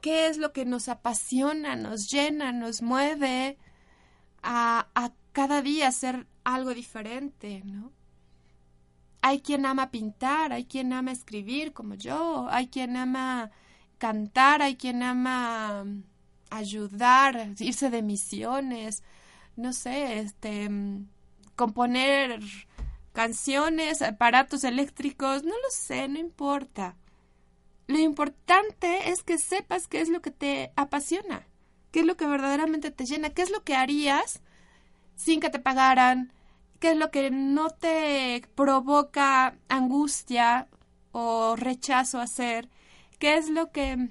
qué 0.00 0.26
es 0.28 0.36
lo 0.36 0.52
que 0.52 0.64
nos 0.64 0.88
apasiona, 0.88 1.76
nos 1.76 2.10
llena, 2.10 2.52
nos 2.52 2.82
mueve 2.82 3.58
a, 4.42 4.88
a 4.94 5.12
cada 5.32 5.62
día 5.62 5.88
hacer 5.88 6.26
algo 6.44 6.74
diferente, 6.74 7.62
¿no? 7.64 7.92
Hay 9.22 9.40
quien 9.40 9.66
ama 9.66 9.90
pintar, 9.90 10.52
hay 10.52 10.66
quien 10.66 10.92
ama 10.92 11.10
escribir 11.10 11.72
como 11.72 11.94
yo, 11.94 12.46
hay 12.50 12.68
quien 12.68 12.96
ama 12.96 13.50
cantar, 13.98 14.62
hay 14.62 14.76
quien 14.76 15.02
ama 15.02 15.84
ayudar, 16.50 17.54
irse 17.58 17.90
de 17.90 18.02
misiones, 18.02 19.02
no 19.56 19.72
sé, 19.72 20.18
este, 20.18 20.68
componer 21.54 22.40
canciones, 23.12 24.02
aparatos 24.02 24.64
eléctricos, 24.64 25.42
no 25.42 25.54
lo 25.54 25.70
sé, 25.70 26.08
no 26.08 26.18
importa. 26.18 26.96
Lo 27.86 27.98
importante 27.98 29.10
es 29.10 29.22
que 29.22 29.38
sepas 29.38 29.88
qué 29.88 30.00
es 30.00 30.08
lo 30.08 30.20
que 30.20 30.30
te 30.30 30.72
apasiona, 30.76 31.46
qué 31.92 32.00
es 32.00 32.06
lo 32.06 32.16
que 32.16 32.26
verdaderamente 32.26 32.90
te 32.90 33.06
llena, 33.06 33.30
qué 33.30 33.42
es 33.42 33.50
lo 33.50 33.64
que 33.64 33.76
harías 33.76 34.42
sin 35.14 35.40
que 35.40 35.50
te 35.50 35.58
pagaran, 35.58 36.32
qué 36.78 36.90
es 36.90 36.96
lo 36.96 37.10
que 37.10 37.30
no 37.30 37.70
te 37.70 38.42
provoca 38.54 39.56
angustia 39.68 40.68
o 41.12 41.56
rechazo 41.56 42.20
hacer, 42.20 42.68
qué 43.18 43.36
es 43.36 43.48
lo 43.50 43.70
que 43.70 44.10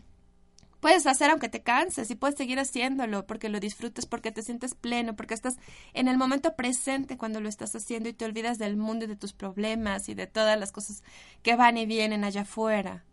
puedes 0.85 1.07
hacer 1.07 1.31
aunque 1.31 1.49
te 1.49 1.63
canses 1.63 2.11
y 2.11 2.15
puedes 2.15 2.37
seguir 2.37 2.59
haciéndolo 2.59 3.25
porque 3.25 3.49
lo 3.49 3.59
disfrutas, 3.59 4.05
porque 4.05 4.31
te 4.31 4.43
sientes 4.43 4.75
pleno, 4.75 5.15
porque 5.15 5.33
estás 5.33 5.55
en 5.93 6.07
el 6.07 6.15
momento 6.15 6.55
presente 6.55 7.17
cuando 7.17 7.41
lo 7.41 7.49
estás 7.49 7.75
haciendo 7.75 8.07
y 8.07 8.13
te 8.13 8.23
olvidas 8.23 8.59
del 8.59 8.77
mundo 8.77 9.05
y 9.05 9.07
de 9.07 9.15
tus 9.15 9.33
problemas 9.33 10.09
y 10.09 10.13
de 10.13 10.27
todas 10.27 10.59
las 10.59 10.71
cosas 10.71 11.03
que 11.41 11.55
van 11.55 11.77
y 11.77 11.87
vienen 11.87 12.23
allá 12.23 12.41
afuera. 12.41 13.03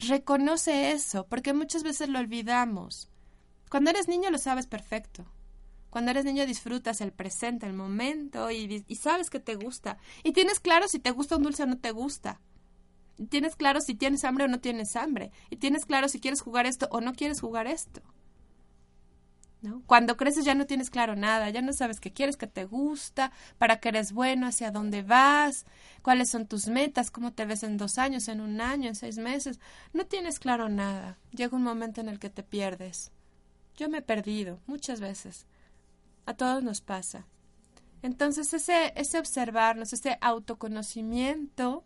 Reconoce 0.00 0.90
eso, 0.90 1.26
porque 1.28 1.52
muchas 1.52 1.84
veces 1.84 2.08
lo 2.08 2.18
olvidamos. 2.18 3.08
Cuando 3.70 3.90
eres 3.90 4.08
niño 4.08 4.30
lo 4.30 4.38
sabes 4.38 4.66
perfecto. 4.66 5.24
Cuando 5.88 6.10
eres 6.10 6.24
niño 6.24 6.46
disfrutas 6.46 7.00
el 7.00 7.12
presente, 7.12 7.66
el 7.66 7.74
momento 7.74 8.50
y, 8.50 8.84
y 8.88 8.94
sabes 8.96 9.30
que 9.30 9.38
te 9.38 9.54
gusta. 9.54 9.98
Y 10.24 10.32
tienes 10.32 10.58
claro 10.58 10.88
si 10.88 10.98
te 10.98 11.12
gusta 11.12 11.36
un 11.36 11.44
dulce 11.44 11.62
o 11.62 11.66
no 11.66 11.78
te 11.78 11.92
gusta. 11.92 12.40
Tienes 13.28 13.56
claro 13.56 13.80
si 13.80 13.94
tienes 13.94 14.24
hambre 14.24 14.44
o 14.44 14.48
no 14.48 14.60
tienes 14.60 14.96
hambre. 14.96 15.30
Y 15.50 15.56
tienes 15.56 15.86
claro 15.86 16.08
si 16.08 16.20
quieres 16.20 16.40
jugar 16.40 16.66
esto 16.66 16.88
o 16.90 17.00
no 17.00 17.12
quieres 17.12 17.40
jugar 17.40 17.66
esto. 17.66 18.02
¿No? 19.60 19.80
Cuando 19.86 20.16
creces 20.16 20.44
ya 20.44 20.56
no 20.56 20.66
tienes 20.66 20.90
claro 20.90 21.14
nada, 21.14 21.48
ya 21.50 21.62
no 21.62 21.72
sabes 21.72 22.00
qué 22.00 22.12
quieres, 22.12 22.36
qué 22.36 22.48
te 22.48 22.64
gusta, 22.64 23.30
para 23.58 23.78
qué 23.78 23.90
eres 23.90 24.12
bueno, 24.12 24.48
hacia 24.48 24.72
dónde 24.72 25.02
vas, 25.02 25.66
cuáles 26.02 26.30
son 26.30 26.48
tus 26.48 26.66
metas, 26.66 27.12
cómo 27.12 27.32
te 27.32 27.46
ves 27.46 27.62
en 27.62 27.76
dos 27.76 27.96
años, 27.96 28.26
en 28.26 28.40
un 28.40 28.60
año, 28.60 28.88
en 28.88 28.96
seis 28.96 29.18
meses. 29.18 29.60
No 29.92 30.04
tienes 30.04 30.40
claro 30.40 30.68
nada. 30.68 31.16
Llega 31.30 31.56
un 31.56 31.62
momento 31.62 32.00
en 32.00 32.08
el 32.08 32.18
que 32.18 32.28
te 32.28 32.42
pierdes. 32.42 33.12
Yo 33.76 33.88
me 33.88 33.98
he 33.98 34.02
perdido 34.02 34.58
muchas 34.66 35.00
veces. 35.00 35.46
A 36.26 36.34
todos 36.34 36.64
nos 36.64 36.80
pasa. 36.80 37.26
Entonces 38.02 38.52
ese, 38.52 38.92
ese 38.96 39.18
observarnos, 39.18 39.92
ese 39.92 40.18
autoconocimiento, 40.20 41.84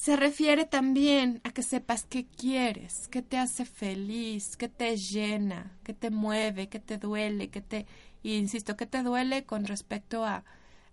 se 0.00 0.16
refiere 0.16 0.64
también 0.64 1.42
a 1.44 1.50
que 1.50 1.62
sepas 1.62 2.06
qué 2.06 2.24
quieres, 2.24 3.06
qué 3.08 3.20
te 3.20 3.36
hace 3.36 3.66
feliz, 3.66 4.56
qué 4.56 4.70
te 4.70 4.96
llena, 4.96 5.76
qué 5.84 5.92
te 5.92 6.08
mueve, 6.08 6.70
qué 6.70 6.80
te 6.80 6.96
duele, 6.96 7.50
qué 7.50 7.60
te, 7.60 7.84
y 8.22 8.36
insisto, 8.36 8.78
qué 8.78 8.86
te 8.86 9.02
duele 9.02 9.44
con 9.44 9.66
respecto 9.66 10.24
a, 10.24 10.42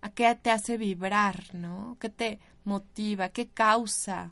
a 0.02 0.10
qué 0.10 0.34
te 0.34 0.50
hace 0.50 0.76
vibrar, 0.76 1.42
¿no? 1.54 1.96
¿Qué 1.98 2.10
te 2.10 2.38
motiva, 2.64 3.30
qué 3.30 3.48
causa? 3.48 4.30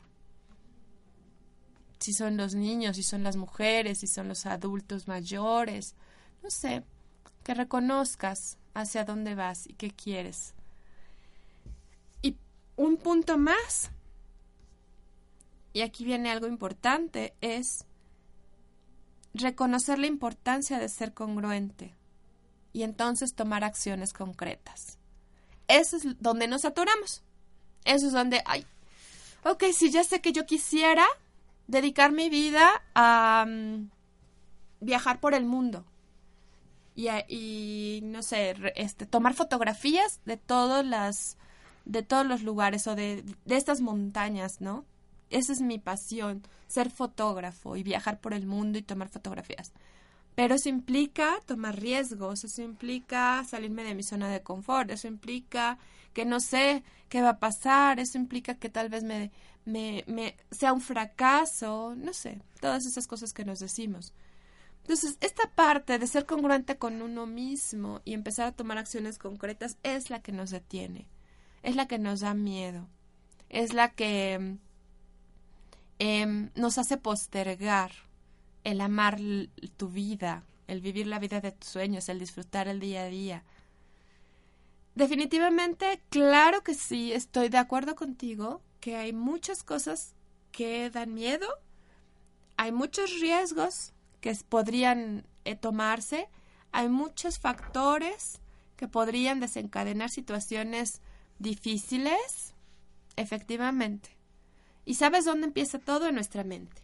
Si 1.97 2.13
son 2.13 2.37
los 2.37 2.53
niños, 2.53 2.97
si 2.97 3.03
son 3.03 3.23
las 3.23 3.35
mujeres, 3.35 3.97
si 3.97 4.05
son 4.05 4.27
los 4.27 4.45
adultos 4.45 5.07
mayores, 5.07 5.95
no 6.43 6.51
sé, 6.51 6.83
que 7.43 7.55
reconozcas 7.55 8.59
hacia 8.75 9.05
dónde 9.05 9.33
vas 9.33 9.65
y 9.65 9.73
qué 9.73 9.89
quieres. 9.89 10.53
Y 12.21 12.37
un 12.75 12.97
punto 12.97 13.39
más 13.39 13.89
y 15.77 15.81
aquí 15.81 16.03
viene 16.05 16.31
algo 16.31 16.47
importante, 16.47 17.35
es 17.41 17.85
reconocer 19.33 19.99
la 19.99 20.07
importancia 20.07 20.79
de 20.79 20.89
ser 20.89 21.13
congruente 21.13 21.93
y 22.73 22.81
entonces 22.81 23.35
tomar 23.35 23.63
acciones 23.63 24.11
concretas. 24.11 24.97
Eso 25.67 25.97
es 25.97 26.19
donde 26.19 26.47
nos 26.47 26.65
atoramos. 26.65 27.21
Eso 27.85 28.07
es 28.07 28.13
donde, 28.13 28.41
ay, 28.45 28.65
ok, 29.43 29.65
si 29.71 29.91
ya 29.91 30.03
sé 30.03 30.19
que 30.19 30.31
yo 30.33 30.45
quisiera 30.47 31.05
dedicar 31.67 32.11
mi 32.11 32.29
vida 32.29 32.69
a 32.95 33.45
mm, 33.47 33.89
viajar 34.81 35.19
por 35.19 35.35
el 35.35 35.45
mundo 35.45 35.85
y, 36.95 37.09
a- 37.09 37.25
y, 37.29 37.99
no 38.03 38.23
sé, 38.23 38.55
este, 38.75 39.05
tomar 39.05 39.35
fotografías 39.35 40.21
de 40.25 40.37
todas 40.37 40.83
las 40.85 41.37
de 41.85 42.01
todos 42.03 42.25
los 42.25 42.41
lugares 42.43 42.85
o 42.87 42.95
de, 42.95 43.23
de 43.45 43.55
estas 43.55 43.79
montañas, 43.79 44.59
¿no? 44.59 44.83
Esa 45.29 45.53
es 45.53 45.61
mi 45.61 45.79
pasión, 45.79 46.43
ser 46.67 46.89
fotógrafo 46.89 47.75
y 47.75 47.83
viajar 47.83 48.19
por 48.19 48.33
el 48.33 48.45
mundo 48.45 48.77
y 48.77 48.83
tomar 48.83 49.09
fotografías. 49.09 49.73
Pero 50.35 50.55
eso 50.55 50.69
implica 50.69 51.39
tomar 51.45 51.79
riesgos, 51.79 52.43
eso 52.43 52.61
implica 52.61 53.43
salirme 53.43 53.83
de 53.83 53.95
mi 53.95 54.03
zona 54.03 54.29
de 54.29 54.43
confort, 54.43 54.91
eso 54.91 55.07
implica 55.07 55.79
que 56.13 56.25
no 56.25 56.39
sé 56.39 56.83
qué 57.09 57.21
va 57.21 57.29
a 57.29 57.39
pasar, 57.39 57.99
eso 57.99 58.17
implica 58.17 58.55
que 58.55 58.69
tal 58.69 58.89
vez 58.89 59.03
me, 59.03 59.31
me, 59.65 60.03
me 60.07 60.37
sea 60.51 60.73
un 60.73 60.81
fracaso, 60.81 61.95
no 61.97 62.13
sé, 62.13 62.39
todas 62.61 62.85
esas 62.85 63.07
cosas 63.07 63.33
que 63.33 63.45
nos 63.45 63.59
decimos. 63.59 64.13
Entonces, 64.81 65.17
esta 65.21 65.49
parte 65.55 65.99
de 65.99 66.07
ser 66.07 66.25
congruente 66.25 66.77
con 66.77 67.01
uno 67.01 67.25
mismo 67.25 68.01
y 68.05 68.13
empezar 68.13 68.47
a 68.47 68.51
tomar 68.51 68.77
acciones 68.77 69.17
concretas 69.17 69.77
es 69.83 70.09
la 70.09 70.21
que 70.21 70.31
nos 70.31 70.51
detiene, 70.51 71.07
es 71.63 71.75
la 71.75 71.87
que 71.87 71.97
nos 71.97 72.19
da 72.19 72.33
miedo, 72.33 72.87
es 73.49 73.73
la 73.73 73.89
que 73.89 74.57
em, 75.99 76.49
nos 76.55 76.77
hace 76.77 76.97
postergar 76.97 77.91
el 78.63 78.81
amar 78.81 79.19
tu 79.77 79.89
vida, 79.89 80.43
el 80.67 80.81
vivir 80.81 81.07
la 81.07 81.19
vida 81.19 81.39
de 81.41 81.51
tus 81.51 81.69
sueños, 81.69 82.09
el 82.09 82.19
disfrutar 82.19 82.67
el 82.67 82.79
día 82.79 83.03
a 83.03 83.07
día. 83.07 83.43
Definitivamente, 84.95 86.01
claro 86.09 86.63
que 86.63 86.73
sí, 86.73 87.13
estoy 87.13 87.49
de 87.49 87.59
acuerdo 87.59 87.95
contigo 87.95 88.61
que 88.79 88.95
hay 88.95 89.13
muchas 89.13 89.63
cosas 89.63 90.15
que 90.51 90.89
dan 90.89 91.13
miedo, 91.13 91.47
hay 92.57 92.71
muchos 92.71 93.19
riesgos 93.19 93.93
que 94.21 94.35
podrían 94.49 95.25
eh, 95.45 95.55
tomarse, 95.55 96.27
hay 96.71 96.89
muchos 96.89 97.39
factores 97.39 98.41
que 98.75 98.87
podrían 98.87 99.39
desencadenar 99.39 100.09
situaciones 100.09 101.01
difíciles, 101.39 102.53
efectivamente. 103.15 104.16
¿Y 104.87 104.93
sabes 104.93 105.25
dónde 105.25 105.47
empieza 105.47 105.79
todo? 105.79 106.07
En 106.07 106.15
nuestra 106.15 106.45
mente. 106.45 106.81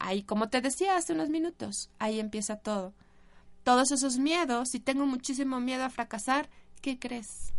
Ahí, 0.00 0.24
como 0.24 0.48
te 0.48 0.60
decía 0.60 0.96
hace 0.96 1.12
unos 1.12 1.28
minutos, 1.30 1.88
ahí 2.00 2.18
empieza 2.18 2.56
todo. 2.56 2.92
Todos 3.62 3.92
esos 3.92 4.18
miedos, 4.18 4.70
si 4.70 4.80
tengo 4.80 5.06
muchísimo 5.06 5.60
miedo 5.60 5.84
a 5.84 5.90
fracasar, 5.90 6.50
¿qué 6.82 6.98
crees? 6.98 7.52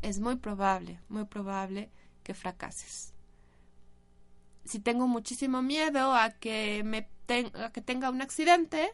Es 0.00 0.18
muy 0.18 0.36
probable, 0.36 0.98
muy 1.10 1.26
probable 1.26 1.90
que 2.22 2.32
fracases. 2.32 3.12
Si 4.64 4.78
tengo 4.78 5.06
muchísimo 5.06 5.60
miedo 5.60 6.14
a 6.14 6.30
que 6.30 6.82
me 6.82 7.06
a 7.62 7.72
que 7.72 7.82
tenga 7.82 8.08
un 8.08 8.22
accidente, 8.22 8.90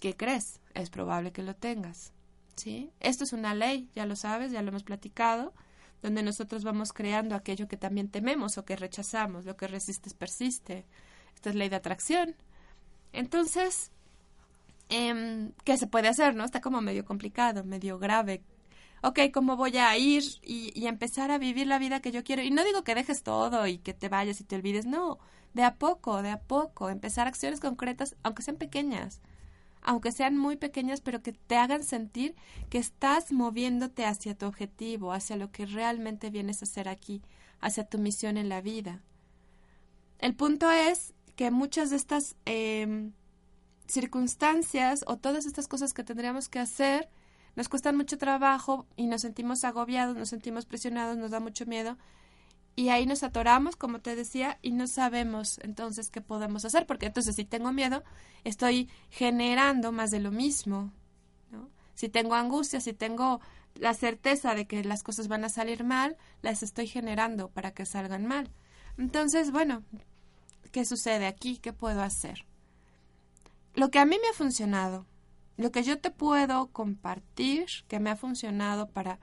¿qué 0.00 0.16
crees? 0.16 0.60
Es 0.74 0.90
probable 0.90 1.30
que 1.30 1.44
lo 1.44 1.54
tengas. 1.54 2.12
¿Sí? 2.56 2.90
Esto 2.98 3.22
es 3.22 3.32
una 3.32 3.54
ley, 3.54 3.88
ya 3.94 4.06
lo 4.06 4.16
sabes, 4.16 4.50
ya 4.50 4.60
lo 4.60 4.70
hemos 4.70 4.82
platicado, 4.82 5.54
donde 6.02 6.22
nosotros 6.22 6.64
vamos 6.64 6.92
creando 6.92 7.34
aquello 7.34 7.68
que 7.68 7.76
también 7.76 8.08
tememos 8.08 8.58
o 8.58 8.64
que 8.64 8.76
rechazamos, 8.76 9.44
lo 9.44 9.56
que 9.56 9.68
resistes 9.68 10.14
persiste. 10.14 10.84
Esta 11.34 11.50
es 11.50 11.56
ley 11.56 11.68
de 11.68 11.76
atracción. 11.76 12.34
Entonces, 13.12 13.90
em, 14.88 15.52
¿qué 15.64 15.76
se 15.76 15.86
puede 15.86 16.08
hacer? 16.08 16.34
¿No? 16.34 16.44
Está 16.44 16.60
como 16.60 16.80
medio 16.80 17.04
complicado, 17.04 17.64
medio 17.64 17.98
grave. 17.98 18.42
Ok, 19.02 19.20
¿cómo 19.32 19.56
voy 19.56 19.76
a 19.78 19.96
ir 19.96 20.22
y, 20.42 20.72
y 20.78 20.86
empezar 20.86 21.30
a 21.30 21.38
vivir 21.38 21.66
la 21.66 21.78
vida 21.78 22.00
que 22.00 22.12
yo 22.12 22.22
quiero? 22.24 22.42
Y 22.42 22.50
no 22.50 22.64
digo 22.64 22.84
que 22.84 22.94
dejes 22.94 23.22
todo 23.22 23.66
y 23.66 23.78
que 23.78 23.94
te 23.94 24.08
vayas 24.08 24.40
y 24.40 24.44
te 24.44 24.56
olvides, 24.56 24.86
no, 24.86 25.18
de 25.54 25.64
a 25.64 25.74
poco, 25.76 26.22
de 26.22 26.30
a 26.30 26.40
poco, 26.40 26.88
empezar 26.88 27.26
acciones 27.26 27.60
concretas, 27.60 28.16
aunque 28.22 28.42
sean 28.42 28.56
pequeñas, 28.56 29.20
aunque 29.82 30.12
sean 30.12 30.38
muy 30.38 30.56
pequeñas, 30.56 31.00
pero 31.00 31.22
que 31.22 31.32
te 31.32 31.56
hagan 31.56 31.82
sentir 31.82 32.34
que 32.70 32.78
estás 32.78 33.32
moviéndote 33.32 34.06
hacia 34.06 34.36
tu 34.36 34.46
objetivo, 34.46 35.12
hacia 35.12 35.36
lo 35.36 35.50
que 35.50 35.66
realmente 35.66 36.30
vienes 36.30 36.62
a 36.62 36.64
hacer 36.64 36.88
aquí, 36.88 37.22
hacia 37.60 37.84
tu 37.84 37.98
misión 37.98 38.36
en 38.36 38.48
la 38.48 38.60
vida. 38.60 39.02
El 40.18 40.34
punto 40.34 40.70
es 40.70 41.14
que 41.34 41.50
muchas 41.50 41.90
de 41.90 41.96
estas 41.96 42.36
em, 42.44 43.12
circunstancias 43.86 45.04
o 45.06 45.16
todas 45.16 45.46
estas 45.46 45.66
cosas 45.66 45.92
que 45.92 46.04
tendríamos 46.04 46.48
que 46.48 46.60
hacer 46.60 47.08
nos 47.56 47.68
cuestan 47.68 47.96
mucho 47.96 48.16
trabajo 48.18 48.86
y 48.96 49.06
nos 49.06 49.22
sentimos 49.22 49.64
agobiados, 49.64 50.16
nos 50.16 50.28
sentimos 50.28 50.64
presionados, 50.64 51.18
nos 51.18 51.32
da 51.32 51.40
mucho 51.40 51.66
miedo 51.66 51.98
y 52.74 52.88
ahí 52.88 53.06
nos 53.06 53.22
atoramos, 53.22 53.76
como 53.76 54.00
te 54.00 54.16
decía, 54.16 54.58
y 54.62 54.72
no 54.72 54.86
sabemos 54.86 55.58
entonces 55.62 56.10
qué 56.10 56.20
podemos 56.20 56.64
hacer, 56.64 56.86
porque 56.86 57.06
entonces 57.06 57.36
si 57.36 57.44
tengo 57.44 57.72
miedo, 57.72 58.02
estoy 58.44 58.88
generando 59.10 59.92
más 59.92 60.10
de 60.10 60.20
lo 60.20 60.30
mismo, 60.30 60.92
¿no? 61.50 61.68
Si 61.94 62.08
tengo 62.08 62.34
angustia, 62.34 62.80
si 62.80 62.94
tengo 62.94 63.40
la 63.74 63.94
certeza 63.94 64.54
de 64.54 64.66
que 64.66 64.84
las 64.84 65.02
cosas 65.02 65.28
van 65.28 65.44
a 65.44 65.48
salir 65.48 65.84
mal, 65.84 66.16
las 66.40 66.62
estoy 66.62 66.86
generando 66.86 67.48
para 67.48 67.72
que 67.72 67.86
salgan 67.86 68.26
mal. 68.26 68.50
Entonces, 68.96 69.50
bueno, 69.50 69.82
¿qué 70.70 70.84
sucede 70.84 71.26
aquí? 71.26 71.58
¿Qué 71.58 71.72
puedo 71.72 72.02
hacer? 72.02 72.46
Lo 73.74 73.90
que 73.90 73.98
a 73.98 74.04
mí 74.04 74.16
me 74.20 74.28
ha 74.28 74.34
funcionado, 74.34 75.06
lo 75.56 75.70
que 75.70 75.82
yo 75.82 75.98
te 75.98 76.10
puedo 76.10 76.68
compartir 76.68 77.66
que 77.88 78.00
me 78.00 78.10
ha 78.10 78.16
funcionado 78.16 78.88
para 78.88 79.18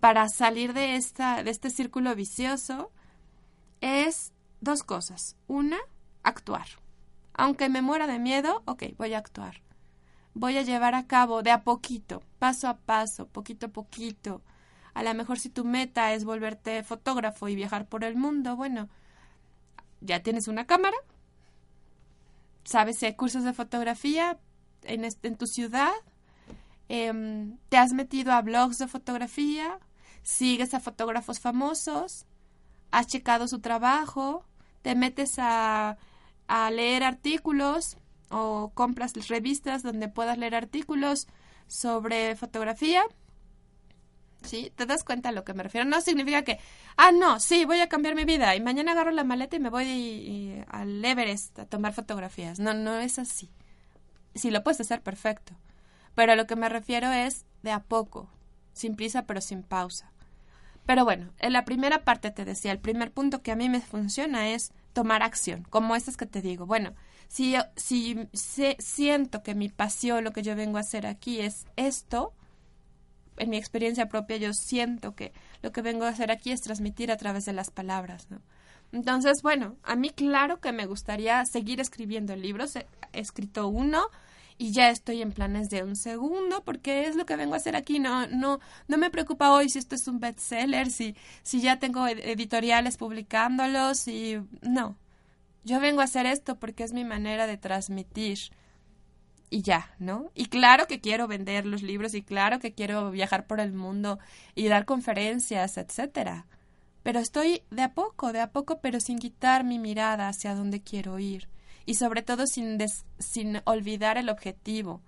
para 0.00 0.28
salir 0.28 0.72
de 0.72 0.96
esta 0.96 1.42
de 1.42 1.50
este 1.50 1.70
círculo 1.70 2.14
vicioso 2.14 2.90
es 3.80 4.32
dos 4.60 4.82
cosas. 4.82 5.36
Una, 5.46 5.78
actuar. 6.22 6.66
Aunque 7.34 7.68
me 7.68 7.82
muera 7.82 8.06
de 8.06 8.18
miedo, 8.18 8.62
ok, 8.66 8.84
voy 8.98 9.14
a 9.14 9.18
actuar. 9.18 9.62
Voy 10.34 10.56
a 10.58 10.62
llevar 10.62 10.94
a 10.94 11.06
cabo 11.06 11.42
de 11.42 11.50
a 11.50 11.62
poquito, 11.64 12.22
paso 12.38 12.68
a 12.68 12.76
paso, 12.76 13.26
poquito 13.26 13.66
a 13.66 13.70
poquito. 13.70 14.42
A 14.94 15.02
lo 15.02 15.14
mejor 15.14 15.38
si 15.38 15.48
tu 15.50 15.64
meta 15.64 16.12
es 16.12 16.24
volverte 16.24 16.82
fotógrafo 16.82 17.48
y 17.48 17.54
viajar 17.56 17.86
por 17.86 18.04
el 18.04 18.16
mundo, 18.16 18.56
bueno, 18.56 18.88
ya 20.00 20.22
tienes 20.22 20.48
una 20.48 20.66
cámara, 20.66 20.96
sabes 22.64 22.98
si 22.98 23.06
hay 23.06 23.14
cursos 23.14 23.44
de 23.44 23.52
fotografía 23.52 24.38
en, 24.82 25.04
este- 25.04 25.30
tu 25.32 25.46
ciudad, 25.46 25.92
Em, 26.92 27.56
te 27.68 27.76
has 27.76 27.92
metido 27.92 28.32
a 28.32 28.42
blogs 28.42 28.78
de 28.78 28.88
fotografía, 28.88 29.78
sigues 30.22 30.74
a 30.74 30.80
fotógrafos 30.80 31.40
famosos, 31.40 32.26
has 32.90 33.06
checado 33.06 33.48
su 33.48 33.60
trabajo, 33.60 34.44
te 34.82 34.94
metes 34.94 35.38
a, 35.38 35.96
a 36.48 36.70
leer 36.70 37.04
artículos 37.04 37.96
o 38.30 38.70
compras 38.74 39.12
revistas 39.28 39.82
donde 39.82 40.08
puedas 40.08 40.38
leer 40.38 40.54
artículos 40.54 41.26
sobre 41.66 42.34
fotografía. 42.36 43.02
¿Sí? 44.42 44.72
¿Te 44.74 44.86
das 44.86 45.04
cuenta 45.04 45.28
a 45.28 45.32
lo 45.32 45.44
que 45.44 45.52
me 45.52 45.62
refiero? 45.62 45.86
No 45.88 46.00
significa 46.00 46.42
que, 46.42 46.58
ah, 46.96 47.12
no, 47.12 47.38
sí, 47.40 47.66
voy 47.66 47.80
a 47.80 47.90
cambiar 47.90 48.14
mi 48.14 48.24
vida 48.24 48.56
y 48.56 48.60
mañana 48.62 48.92
agarro 48.92 49.10
la 49.10 49.22
maleta 49.22 49.56
y 49.56 49.60
me 49.60 49.68
voy 49.68 49.84
y- 49.84 50.64
al 50.68 51.04
Everest 51.04 51.58
a 51.58 51.66
tomar 51.66 51.92
fotografías. 51.92 52.58
No, 52.58 52.72
no 52.72 52.98
es 52.98 53.18
así. 53.18 53.50
Si 54.34 54.50
lo 54.50 54.62
puedes 54.62 54.80
hacer, 54.80 55.02
perfecto. 55.02 55.52
Pero 56.14 56.32
a 56.32 56.36
lo 56.36 56.46
que 56.46 56.56
me 56.56 56.70
refiero 56.70 57.12
es 57.12 57.44
de 57.62 57.70
a 57.72 57.80
poco, 57.80 58.30
sin 58.80 58.96
prisa 58.96 59.22
pero 59.26 59.40
sin 59.40 59.62
pausa. 59.62 60.10
Pero 60.86 61.04
bueno, 61.04 61.30
en 61.38 61.52
la 61.52 61.64
primera 61.64 62.04
parte 62.04 62.30
te 62.30 62.44
decía, 62.44 62.72
el 62.72 62.78
primer 62.80 63.12
punto 63.12 63.42
que 63.42 63.52
a 63.52 63.56
mí 63.56 63.68
me 63.68 63.80
funciona 63.80 64.50
es 64.50 64.72
tomar 64.92 65.22
acción, 65.22 65.64
como 65.70 65.94
estas 65.94 66.16
que 66.16 66.26
te 66.26 66.42
digo. 66.42 66.66
Bueno, 66.66 66.94
si, 67.28 67.54
si 67.76 68.28
se- 68.32 68.76
siento 68.80 69.42
que 69.42 69.54
mi 69.54 69.68
pasión, 69.68 70.24
lo 70.24 70.32
que 70.32 70.42
yo 70.42 70.56
vengo 70.56 70.78
a 70.78 70.80
hacer 70.80 71.06
aquí 71.06 71.40
es 71.40 71.66
esto, 71.76 72.32
en 73.36 73.50
mi 73.50 73.56
experiencia 73.56 74.08
propia 74.08 74.36
yo 74.36 74.52
siento 74.52 75.14
que 75.14 75.32
lo 75.62 75.72
que 75.72 75.82
vengo 75.82 76.04
a 76.04 76.08
hacer 76.10 76.30
aquí 76.30 76.52
es 76.52 76.60
transmitir 76.60 77.10
a 77.10 77.16
través 77.16 77.44
de 77.44 77.52
las 77.52 77.70
palabras. 77.70 78.26
Entonces, 78.92 79.42
bueno, 79.42 79.76
a 79.84 79.94
mí 79.96 80.10
claro 80.10 80.60
que 80.60 80.72
me 80.72 80.86
gustaría 80.86 81.44
seguir 81.46 81.80
escribiendo 81.80 82.34
libros. 82.36 82.74
He 82.76 82.86
escrito 83.12 83.68
uno 83.68 84.02
y 84.60 84.72
ya 84.72 84.90
estoy 84.90 85.22
en 85.22 85.32
planes 85.32 85.70
de 85.70 85.82
un 85.82 85.96
segundo 85.96 86.62
porque 86.64 87.06
es 87.06 87.16
lo 87.16 87.24
que 87.24 87.34
vengo 87.36 87.54
a 87.54 87.56
hacer 87.56 87.76
aquí. 87.76 87.98
No, 87.98 88.26
no, 88.26 88.60
no 88.88 88.98
me 88.98 89.08
preocupa 89.10 89.52
hoy 89.52 89.70
si 89.70 89.78
esto 89.78 89.94
es 89.94 90.06
un 90.06 90.20
bestseller, 90.20 90.90
si, 90.90 91.16
si 91.42 91.62
ya 91.62 91.78
tengo 91.78 92.06
ed- 92.06 92.20
editoriales 92.24 92.98
publicándolos 92.98 94.06
y 94.06 94.38
no. 94.60 94.98
Yo 95.64 95.80
vengo 95.80 96.02
a 96.02 96.04
hacer 96.04 96.26
esto 96.26 96.58
porque 96.58 96.84
es 96.84 96.92
mi 96.92 97.04
manera 97.04 97.46
de 97.46 97.56
transmitir 97.56 98.38
y 99.48 99.62
ya, 99.62 99.94
¿no? 99.98 100.30
Y 100.34 100.46
claro 100.46 100.86
que 100.86 101.00
quiero 101.00 101.26
vender 101.26 101.64
los 101.64 101.82
libros 101.82 102.12
y 102.14 102.22
claro 102.22 102.60
que 102.60 102.72
quiero 102.72 103.10
viajar 103.10 103.46
por 103.46 103.60
el 103.60 103.72
mundo 103.72 104.18
y 104.54 104.68
dar 104.68 104.84
conferencias, 104.84 105.78
etcétera. 105.78 106.46
Pero 107.02 107.18
estoy 107.18 107.62
de 107.70 107.82
a 107.82 107.94
poco, 107.94 108.32
de 108.32 108.40
a 108.40 108.50
poco, 108.52 108.80
pero 108.82 109.00
sin 109.00 109.18
quitar 109.18 109.64
mi 109.64 109.78
mirada 109.78 110.28
hacia 110.28 110.54
dónde 110.54 110.82
quiero 110.82 111.18
ir 111.18 111.48
y 111.86 111.94
sobre 111.94 112.22
todo 112.22 112.46
sin 112.46 112.78
des- 112.78 113.04
sin 113.18 113.60
olvidar 113.64 114.18
el 114.18 114.28
objetivo. 114.28 115.00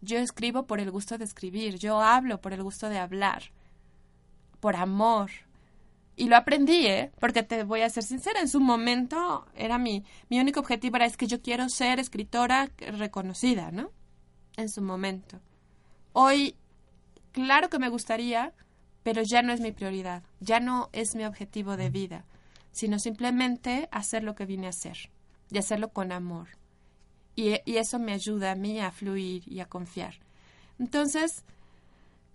Yo 0.00 0.18
escribo 0.18 0.66
por 0.66 0.80
el 0.80 0.90
gusto 0.90 1.16
de 1.18 1.24
escribir, 1.24 1.78
yo 1.78 2.00
hablo 2.00 2.40
por 2.40 2.52
el 2.52 2.62
gusto 2.62 2.88
de 2.88 2.98
hablar, 2.98 3.44
por 4.60 4.76
amor. 4.76 5.30
Y 6.16 6.28
lo 6.28 6.36
aprendí, 6.36 6.86
¿eh? 6.86 7.10
Porque 7.18 7.42
te 7.42 7.64
voy 7.64 7.80
a 7.80 7.90
ser 7.90 8.04
sincera, 8.04 8.40
en 8.40 8.48
su 8.48 8.60
momento 8.60 9.46
era 9.56 9.78
mi, 9.78 10.04
mi 10.28 10.38
único 10.38 10.60
objetivo 10.60 10.96
era 10.96 11.06
es 11.06 11.16
que 11.16 11.26
yo 11.26 11.40
quiero 11.42 11.68
ser 11.68 11.98
escritora 11.98 12.70
reconocida, 12.78 13.70
¿no? 13.72 13.90
En 14.56 14.68
su 14.68 14.80
momento. 14.80 15.40
Hoy, 16.12 16.54
claro 17.32 17.68
que 17.68 17.80
me 17.80 17.88
gustaría, 17.88 18.52
pero 19.02 19.22
ya 19.22 19.42
no 19.42 19.52
es 19.52 19.60
mi 19.60 19.72
prioridad, 19.72 20.22
ya 20.38 20.60
no 20.60 20.88
es 20.92 21.16
mi 21.16 21.24
objetivo 21.24 21.76
de 21.76 21.90
vida, 21.90 22.24
sino 22.70 22.98
simplemente 23.00 23.88
hacer 23.90 24.22
lo 24.22 24.34
que 24.36 24.46
vine 24.46 24.66
a 24.66 24.70
hacer 24.70 25.10
y 25.54 25.58
hacerlo 25.58 25.90
con 25.90 26.12
amor. 26.12 26.48
Y, 27.36 27.60
eso 27.66 27.98
me 27.98 28.12
ayuda 28.12 28.52
a 28.52 28.54
mí 28.56 28.80
a 28.80 28.90
fluir 28.90 29.42
y 29.46 29.60
a 29.60 29.66
confiar. 29.66 30.14
Entonces, 30.78 31.44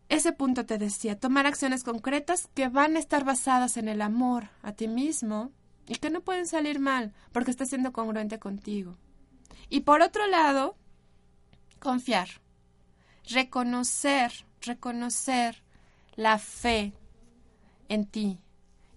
ese 0.08 0.32
punto 0.32 0.66
te 0.66 0.78
decía, 0.78 1.20
tomar 1.20 1.46
acciones 1.46 1.84
concretas 1.84 2.50
que 2.54 2.70
van 2.70 2.96
a 2.96 3.00
estar 3.00 3.24
basadas 3.26 3.78
en 3.78 3.88
el 3.88 4.02
amor 4.02 4.50
a 4.64 4.72
ti 4.72 4.88
mismo 4.88 5.52
y 5.88 5.96
que 5.96 6.10
no 6.10 6.22
pueden 6.22 6.48
salir 6.48 6.80
mal 6.80 7.14
porque 7.32 7.52
estás 7.52 7.70
siendo 7.70 7.94
congruente 7.94 8.40
contigo. 8.40 8.96
Y 9.70 9.82
por 9.82 10.02
otro 10.02 10.26
lado, 10.28 10.76
confiar, 11.80 12.30
reconocer, 13.30 14.32
reconocer 14.62 15.62
la 16.16 16.38
fe 16.38 16.94
en 17.90 18.06
ti 18.06 18.40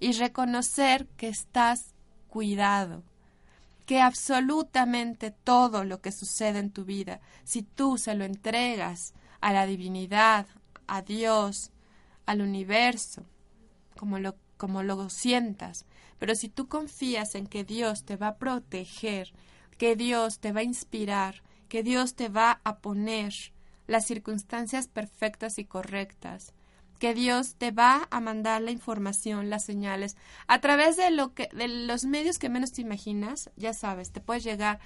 y 0.00 0.12
reconocer 0.12 1.06
que 1.16 1.28
estás 1.28 1.94
cuidado, 2.28 3.02
que 3.92 4.00
absolutamente 4.00 5.30
todo 5.30 5.84
lo 5.84 6.00
que 6.00 6.12
sucede 6.12 6.60
en 6.60 6.70
tu 6.70 6.86
vida, 6.86 7.20
si 7.44 7.60
tú 7.62 7.98
se 7.98 8.14
lo 8.14 8.24
entregas 8.24 9.12
a 9.42 9.52
la 9.52 9.66
divinidad, 9.66 10.46
a 10.86 11.02
Dios, 11.02 11.72
al 12.24 12.40
universo, 12.40 13.26
como 13.98 14.18
lo, 14.18 14.34
como 14.56 14.82
lo 14.82 15.10
sientas, 15.10 15.84
pero 16.18 16.34
si 16.34 16.48
tú 16.48 16.68
confías 16.68 17.34
en 17.34 17.46
que 17.46 17.64
Dios 17.64 18.06
te 18.06 18.16
va 18.16 18.28
a 18.28 18.36
proteger, 18.38 19.34
que 19.76 19.94
Dios 19.94 20.38
te 20.38 20.52
va 20.52 20.60
a 20.60 20.64
inspirar, 20.64 21.42
que 21.68 21.82
Dios 21.82 22.14
te 22.14 22.30
va 22.30 22.62
a 22.64 22.78
poner 22.78 23.34
las 23.86 24.06
circunstancias 24.06 24.88
perfectas 24.88 25.58
y 25.58 25.66
correctas, 25.66 26.54
que 27.02 27.14
Dios 27.14 27.56
te 27.56 27.72
va 27.72 28.06
a 28.12 28.20
mandar 28.20 28.62
la 28.62 28.70
información, 28.70 29.50
las 29.50 29.64
señales, 29.64 30.16
a 30.46 30.60
través 30.60 30.96
de 30.96 31.10
lo 31.10 31.32
de 31.34 31.66
los 31.66 32.04
medios 32.04 32.38
que 32.38 32.48
menos 32.48 32.70
te 32.70 32.80
imaginas, 32.80 33.50
ya 33.56 33.74
sabes, 33.74 34.12
te 34.12 34.20
puede 34.20 34.38
llegar 34.38 34.78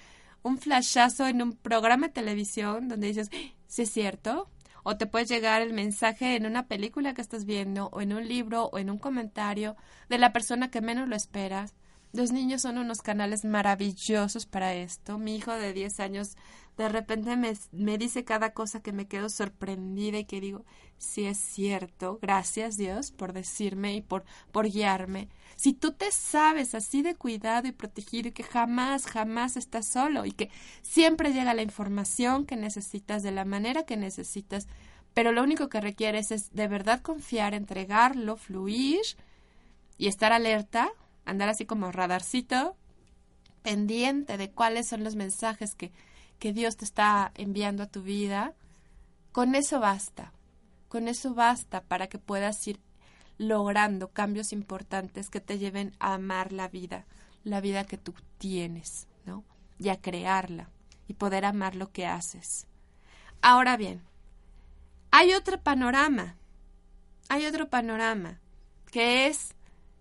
un 0.42 0.56
flashazo 0.56 1.26
en 1.26 1.42
un 1.42 1.52
programa 1.52 2.06
de 2.06 2.14
televisión 2.14 2.88
donde 2.88 3.08
dices, 3.08 3.28
¿sí 3.66 3.82
es 3.82 3.90
cierto? 3.90 4.48
O 4.82 4.96
te 4.96 5.04
puede 5.04 5.26
llegar 5.26 5.60
el 5.60 5.74
mensaje 5.74 6.36
en 6.36 6.46
una 6.46 6.68
película 6.68 7.12
que 7.12 7.20
estás 7.20 7.44
viendo, 7.44 7.90
o 7.92 8.00
en 8.00 8.14
un 8.14 8.26
libro, 8.26 8.70
o 8.72 8.78
en 8.78 8.88
un 8.88 8.96
comentario 8.96 9.76
de 10.08 10.16
la 10.16 10.32
persona 10.32 10.70
que 10.70 10.80
menos 10.80 11.10
lo 11.10 11.16
esperas. 11.16 11.74
Los 12.14 12.32
niños 12.32 12.62
son 12.62 12.78
unos 12.78 13.02
canales 13.02 13.44
maravillosos 13.44 14.46
para 14.46 14.72
esto. 14.72 15.18
Mi 15.18 15.36
hijo 15.36 15.52
de 15.52 15.74
10 15.74 16.00
años 16.00 16.38
de 16.76 16.88
repente 16.88 17.36
me, 17.36 17.54
me 17.72 17.96
dice 17.96 18.24
cada 18.24 18.52
cosa 18.52 18.80
que 18.80 18.92
me 18.92 19.06
quedo 19.08 19.28
sorprendida 19.30 20.18
y 20.18 20.24
que 20.24 20.40
digo, 20.40 20.64
sí 20.98 21.24
es 21.26 21.38
cierto, 21.38 22.18
gracias 22.20 22.76
Dios 22.76 23.12
por 23.12 23.32
decirme 23.32 23.94
y 23.94 24.02
por, 24.02 24.24
por 24.52 24.68
guiarme. 24.68 25.28
Si 25.56 25.72
tú 25.72 25.92
te 25.92 26.12
sabes 26.12 26.74
así 26.74 27.00
de 27.00 27.14
cuidado 27.14 27.66
y 27.66 27.72
protegido 27.72 28.28
y 28.28 28.32
que 28.32 28.42
jamás, 28.42 29.06
jamás 29.06 29.56
estás 29.56 29.86
solo 29.86 30.26
y 30.26 30.32
que 30.32 30.50
siempre 30.82 31.32
llega 31.32 31.54
la 31.54 31.62
información 31.62 32.44
que 32.44 32.56
necesitas 32.56 33.22
de 33.22 33.32
la 33.32 33.46
manera 33.46 33.84
que 33.84 33.96
necesitas, 33.96 34.68
pero 35.14 35.32
lo 35.32 35.42
único 35.42 35.70
que 35.70 35.80
requieres 35.80 36.30
es 36.30 36.52
de 36.52 36.68
verdad 36.68 37.00
confiar, 37.00 37.54
entregarlo, 37.54 38.36
fluir 38.36 39.00
y 39.96 40.08
estar 40.08 40.34
alerta, 40.34 40.90
andar 41.24 41.48
así 41.48 41.64
como 41.64 41.90
radarcito, 41.90 42.76
pendiente 43.62 44.36
de 44.36 44.50
cuáles 44.50 44.86
son 44.86 45.04
los 45.04 45.16
mensajes 45.16 45.74
que, 45.74 45.90
que 46.38 46.52
Dios 46.52 46.76
te 46.76 46.84
está 46.84 47.32
enviando 47.34 47.82
a 47.82 47.86
tu 47.86 48.02
vida, 48.02 48.54
con 49.32 49.54
eso 49.54 49.80
basta. 49.80 50.32
Con 50.88 51.08
eso 51.08 51.34
basta 51.34 51.82
para 51.82 52.06
que 52.06 52.18
puedas 52.18 52.66
ir 52.66 52.80
logrando 53.38 54.08
cambios 54.08 54.52
importantes 54.52 55.28
que 55.28 55.40
te 55.40 55.58
lleven 55.58 55.94
a 55.98 56.14
amar 56.14 56.52
la 56.52 56.68
vida, 56.68 57.04
la 57.44 57.60
vida 57.60 57.84
que 57.84 57.98
tú 57.98 58.14
tienes, 58.38 59.06
¿no? 59.24 59.44
Y 59.78 59.90
a 59.90 60.00
crearla 60.00 60.70
y 61.08 61.14
poder 61.14 61.44
amar 61.44 61.74
lo 61.74 61.90
que 61.92 62.06
haces. 62.06 62.66
Ahora 63.42 63.76
bien, 63.76 64.02
hay 65.10 65.34
otro 65.34 65.60
panorama, 65.60 66.36
hay 67.28 67.46
otro 67.46 67.68
panorama, 67.68 68.40
que 68.90 69.26
es, 69.26 69.54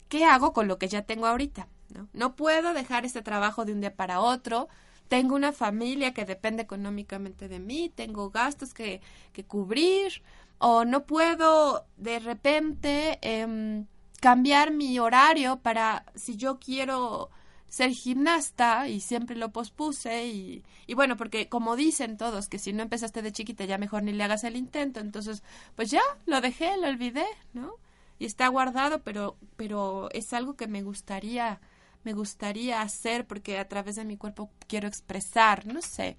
¿qué 0.07 0.25
hago 0.25 0.53
con 0.53 0.67
lo 0.67 0.77
que 0.77 0.87
ya 0.87 1.01
tengo 1.01 1.27
ahorita? 1.27 1.67
¿no? 1.89 2.07
no 2.13 2.35
puedo 2.35 2.73
dejar 2.73 3.05
este 3.05 3.21
trabajo 3.21 3.65
de 3.65 3.73
un 3.73 3.81
día 3.81 3.95
para 3.95 4.19
otro, 4.19 4.67
tengo 5.07 5.35
una 5.35 5.51
familia 5.51 6.13
que 6.13 6.25
depende 6.25 6.63
económicamente 6.63 7.47
de 7.47 7.59
mí, 7.59 7.91
tengo 7.93 8.29
gastos 8.29 8.73
que, 8.73 9.01
que 9.33 9.43
cubrir, 9.43 10.21
o 10.57 10.85
no 10.85 11.05
puedo 11.05 11.85
de 11.97 12.19
repente 12.19 13.19
em, 13.21 13.85
cambiar 14.21 14.71
mi 14.71 14.97
horario 14.99 15.57
para 15.57 16.05
si 16.15 16.37
yo 16.37 16.59
quiero 16.59 17.29
ser 17.67 17.91
gimnasta 17.91 18.87
y 18.87 19.01
siempre 19.01 19.35
lo 19.35 19.51
pospuse 19.51 20.27
y, 20.27 20.63
y 20.87 20.93
bueno, 20.93 21.17
porque 21.17 21.49
como 21.49 21.75
dicen 21.75 22.17
todos 22.17 22.47
que 22.47 22.57
si 22.57 22.71
no 22.73 22.83
empezaste 22.83 23.21
de 23.21 23.31
chiquita 23.31 23.65
ya 23.65 23.77
mejor 23.77 24.03
ni 24.03 24.13
le 24.13 24.23
hagas 24.23 24.43
el 24.43 24.55
intento, 24.55 24.99
entonces 24.99 25.43
pues 25.75 25.91
ya 25.91 26.01
lo 26.25 26.39
dejé, 26.41 26.77
lo 26.77 26.87
olvidé, 26.87 27.25
¿no? 27.53 27.73
Y 28.17 28.25
está 28.25 28.47
guardado, 28.47 29.01
pero 29.03 29.35
pero 29.57 30.09
es 30.11 30.31
algo 30.33 30.55
que 30.55 30.67
me 30.67 30.83
gustaría 30.83 31.59
me 32.05 32.13
gustaría 32.13 32.81
hacer 32.81 33.25
porque 33.25 33.57
a 33.57 33.67
través 33.67 33.95
de 33.95 34.05
mi 34.05 34.15
cuerpo 34.15 34.49
quiero 34.67 34.87
expresar, 34.87 35.65
no 35.65 35.81
sé, 35.81 36.17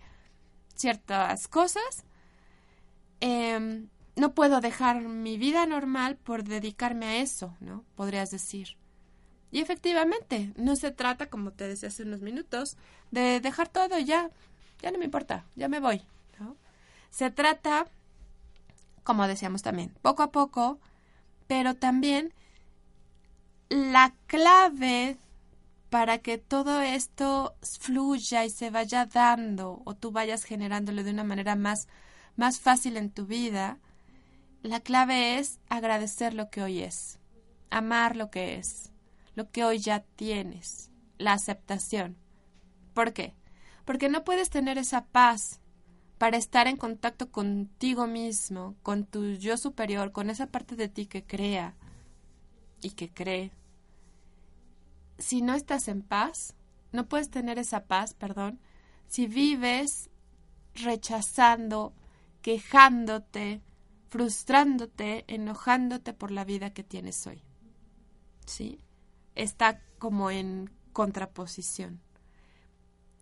ciertas 0.74 1.48
cosas. 1.48 2.04
Em, 3.20 3.88
no 4.16 4.34
puedo 4.34 4.60
dejar 4.60 5.00
mi 5.00 5.38
vida 5.38 5.64
normal 5.66 6.16
por 6.16 6.44
dedicarme 6.44 7.06
a 7.06 7.16
eso, 7.16 7.56
¿no? 7.60 7.84
Podrías 7.94 8.30
decir. 8.30 8.76
Y 9.52 9.60
efectivamente, 9.60 10.52
no 10.56 10.74
se 10.76 10.90
trata, 10.90 11.30
como 11.30 11.52
te 11.52 11.68
decía 11.68 11.88
hace 11.88 12.02
unos 12.02 12.20
minutos, 12.20 12.76
de 13.10 13.40
dejar 13.40 13.68
todo 13.68 13.98
ya, 13.98 14.30
ya 14.82 14.90
no 14.90 14.98
me 14.98 15.04
importa, 15.04 15.44
ya 15.54 15.68
me 15.68 15.80
voy. 15.80 16.02
Se 17.10 17.30
trata, 17.30 17.86
como 19.04 19.26
decíamos 19.26 19.62
también, 19.62 19.94
poco 20.02 20.22
a 20.22 20.30
poco, 20.30 20.78
pero 21.46 21.74
también 21.74 22.34
la 23.70 24.12
clave 24.26 25.16
para 25.96 26.18
que 26.18 26.36
todo 26.36 26.82
esto 26.82 27.56
fluya 27.62 28.44
y 28.44 28.50
se 28.50 28.68
vaya 28.68 29.06
dando 29.06 29.80
o 29.86 29.94
tú 29.94 30.12
vayas 30.12 30.44
generándolo 30.44 31.02
de 31.02 31.10
una 31.10 31.24
manera 31.24 31.56
más 31.56 31.88
más 32.36 32.60
fácil 32.60 32.98
en 32.98 33.10
tu 33.10 33.24
vida, 33.24 33.78
la 34.62 34.80
clave 34.80 35.38
es 35.38 35.58
agradecer 35.70 36.34
lo 36.34 36.50
que 36.50 36.62
hoy 36.62 36.82
es, 36.82 37.18
amar 37.70 38.14
lo 38.14 38.30
que 38.30 38.56
es, 38.56 38.92
lo 39.36 39.50
que 39.50 39.64
hoy 39.64 39.78
ya 39.78 40.00
tienes, 40.16 40.90
la 41.16 41.32
aceptación. 41.32 42.18
¿Por 42.92 43.14
qué? 43.14 43.34
Porque 43.86 44.10
no 44.10 44.22
puedes 44.22 44.50
tener 44.50 44.76
esa 44.76 45.06
paz 45.06 45.62
para 46.18 46.36
estar 46.36 46.66
en 46.66 46.76
contacto 46.76 47.30
contigo 47.32 48.06
mismo, 48.06 48.76
con 48.82 49.06
tu 49.06 49.32
yo 49.36 49.56
superior, 49.56 50.12
con 50.12 50.28
esa 50.28 50.48
parte 50.48 50.76
de 50.76 50.90
ti 50.90 51.06
que 51.06 51.24
crea 51.24 51.74
y 52.82 52.90
que 52.90 53.08
cree. 53.08 53.50
Si 55.18 55.42
no 55.42 55.54
estás 55.54 55.88
en 55.88 56.02
paz, 56.02 56.54
no 56.92 57.08
puedes 57.08 57.30
tener 57.30 57.58
esa 57.58 57.84
paz, 57.84 58.14
perdón, 58.14 58.60
si 59.08 59.26
vives 59.26 60.10
rechazando, 60.74 61.94
quejándote, 62.42 63.62
frustrándote, 64.08 65.24
enojándote 65.28 66.12
por 66.12 66.30
la 66.30 66.44
vida 66.44 66.70
que 66.70 66.82
tienes 66.82 67.26
hoy. 67.26 67.42
¿Sí? 68.46 68.80
Está 69.34 69.80
como 69.98 70.30
en 70.30 70.70
contraposición. 70.92 72.00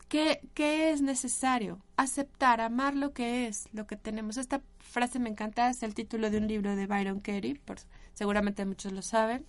¿Qué, 0.09 0.41
¿Qué, 0.55 0.91
es 0.93 1.03
necesario? 1.03 1.83
Aceptar, 1.97 2.61
amar 2.61 2.95
lo 2.95 3.13
que 3.13 3.47
es, 3.47 3.69
lo 3.73 3.87
que 3.87 3.97
tenemos. 3.97 4.37
Esta 4.37 4.63
frase 4.79 5.19
me 5.19 5.31
encanta, 5.31 5.71
es 5.71 5.83
el 5.83 5.95
título 5.95 6.31
de 6.31 6.39
un 6.39 6.47
libro 6.47 6.77
de 6.77 6.87
Byron 6.87 7.21
Katie, 7.21 7.59
por, 7.65 7.79
seguramente 8.13 8.65
muchos 8.65 8.93
lo 8.93 9.03
saben, 9.03 9.47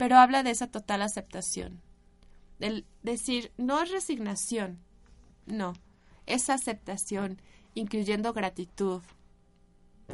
pero 0.00 0.16
habla 0.16 0.42
de 0.42 0.50
esa 0.50 0.66
total 0.66 1.02
aceptación. 1.02 1.82
El 2.58 2.86
decir, 3.02 3.52
no 3.58 3.82
es 3.82 3.90
resignación, 3.90 4.78
no, 5.44 5.74
es 6.24 6.48
aceptación, 6.48 7.42
incluyendo 7.74 8.32
gratitud. 8.32 9.02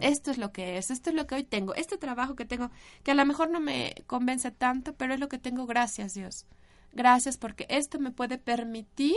Esto 0.01 0.33
es 0.33 0.39
lo 0.39 0.53
que 0.53 0.77
es, 0.77 0.91
esto 0.91 1.11
es 1.11 1.15
lo 1.15 1.29
que 1.29 1.37
hoy 1.37 1.45
tengo, 1.45 1.73
este 1.77 1.99
trabajo 1.99 2.35
que 2.35 2.45
tengo, 2.45 2.73
que 3.05 3.13
a 3.13 3.15
lo 3.15 3.25
mejor 3.25 3.49
no 3.49 3.61
me 3.61 3.95
convence 4.09 4.51
tanto, 4.51 4.93
pero 4.97 5.15
es 5.15 5.21
lo 5.21 5.29
que 5.29 5.39
tengo, 5.39 5.67
gracias 5.67 6.15
Dios. 6.15 6.47
Gracias 6.93 7.39
porque 7.39 7.67
esto 7.69 8.01
me 8.01 8.11
puede 8.11 8.39
permitir 8.39 9.15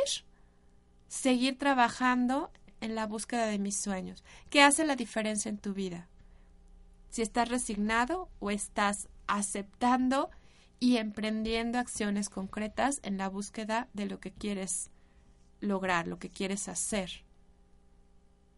seguir 1.07 1.57
trabajando 1.57 2.51
en 2.79 2.93
la 2.93 3.07
búsqueda 3.07 3.47
de 3.47 3.57
mis 3.57 3.75
sueños. 3.75 4.23
¿Qué 4.51 4.61
hace 4.61 4.85
la 4.85 4.95
diferencia 4.95 5.49
en 5.49 5.57
tu 5.57 5.73
vida? 5.73 6.07
Si 7.09 7.23
estás 7.23 7.49
resignado 7.49 8.29
o 8.37 8.51
estás 8.51 9.09
aceptando 9.25 10.29
y 10.79 10.97
emprendiendo 10.97 11.77
acciones 11.77 12.29
concretas 12.29 12.99
en 13.03 13.17
la 13.17 13.27
búsqueda 13.27 13.87
de 13.93 14.05
lo 14.05 14.19
que 14.19 14.31
quieres 14.31 14.89
lograr, 15.59 16.07
lo 16.07 16.19
que 16.19 16.29
quieres 16.29 16.67
hacer. 16.69 17.23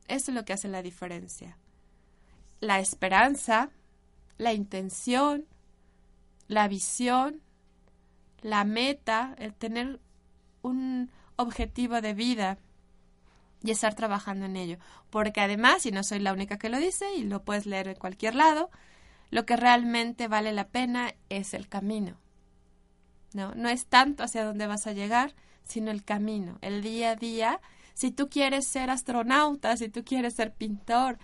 Eso 0.08 0.32
es 0.32 0.36
lo 0.36 0.46
que 0.46 0.54
hace 0.54 0.68
la 0.68 0.84
diferencia. 0.84 1.58
La 2.60 2.80
esperanza, 2.80 3.72
la 4.38 4.54
intención, 4.54 5.46
la 6.48 6.68
visión, 6.68 7.42
la 8.42 8.66
meta, 8.66 9.36
el 9.40 9.54
tener 9.54 10.00
un 10.62 11.10
objetivo 11.38 12.02
de 12.02 12.14
vida 12.14 12.58
y 13.64 13.72
estar 13.72 13.96
trabajando 13.96 14.46
en 14.46 14.58
ello. 14.58 14.78
Porque 15.10 15.42
además, 15.42 15.86
y 15.86 15.92
no 15.92 16.04
soy 16.04 16.20
la 16.20 16.34
única 16.34 16.58
que 16.58 16.70
lo 16.70 16.78
dice, 16.78 17.14
y 17.16 17.24
lo 17.24 17.44
puedes 17.44 17.66
leer 17.66 17.88
en 17.88 17.96
cualquier 17.96 18.36
lado, 18.36 18.70
lo 19.32 19.46
que 19.46 19.56
realmente 19.56 20.28
vale 20.28 20.52
la 20.52 20.68
pena 20.68 21.16
es 21.30 21.54
el 21.54 21.68
camino. 21.68 22.18
No, 23.34 23.56
no 23.56 23.70
es 23.70 23.86
tanto 23.86 24.24
hacia 24.24 24.44
dónde 24.44 24.68
vas 24.68 24.88
a 24.88 24.92
llegar, 24.92 25.34
sino 25.64 25.90
el 25.90 26.04
camino, 26.04 26.60
el 26.62 26.82
día 26.82 27.12
a 27.12 27.16
día. 27.16 27.62
Si 27.94 28.12
tú 28.12 28.30
quieres 28.30 28.68
ser 28.68 28.90
astronauta, 28.90 29.78
si 29.78 29.90
tú 29.90 30.04
quieres 30.04 30.36
ser 30.36 30.54
pintor, 30.54 31.18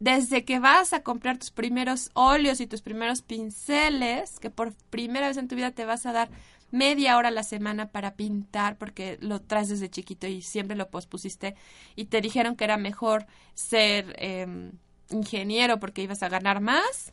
desde 0.00 0.44
que 0.44 0.58
vas 0.58 0.92
a 0.92 1.04
comprar 1.04 1.38
tus 1.38 1.52
primeros 1.52 2.10
óleos 2.14 2.60
y 2.60 2.66
tus 2.66 2.82
primeros 2.82 3.22
pinceles, 3.22 4.40
que 4.40 4.50
por 4.50 4.74
primera 4.90 5.28
vez 5.28 5.36
en 5.36 5.46
tu 5.46 5.54
vida 5.54 5.70
te 5.70 5.84
vas 5.84 6.04
a 6.06 6.12
dar 6.12 6.28
media 6.72 7.16
hora 7.16 7.28
a 7.28 7.32
la 7.32 7.44
semana 7.44 7.92
para 7.92 8.16
pintar 8.16 8.76
porque 8.78 9.18
lo 9.20 9.40
traes 9.40 9.68
desde 9.68 9.90
chiquito 9.90 10.26
y 10.26 10.42
siempre 10.42 10.76
lo 10.76 10.90
pospusiste 10.90 11.54
y 11.94 12.06
te 12.06 12.20
dijeron 12.20 12.56
que 12.56 12.64
era 12.64 12.78
mejor 12.78 13.26
ser 13.54 14.16
eh, 14.18 14.72
ingeniero 15.10 15.78
porque 15.78 16.02
ibas 16.02 16.22
a 16.24 16.28
ganar 16.28 16.60
más, 16.60 17.12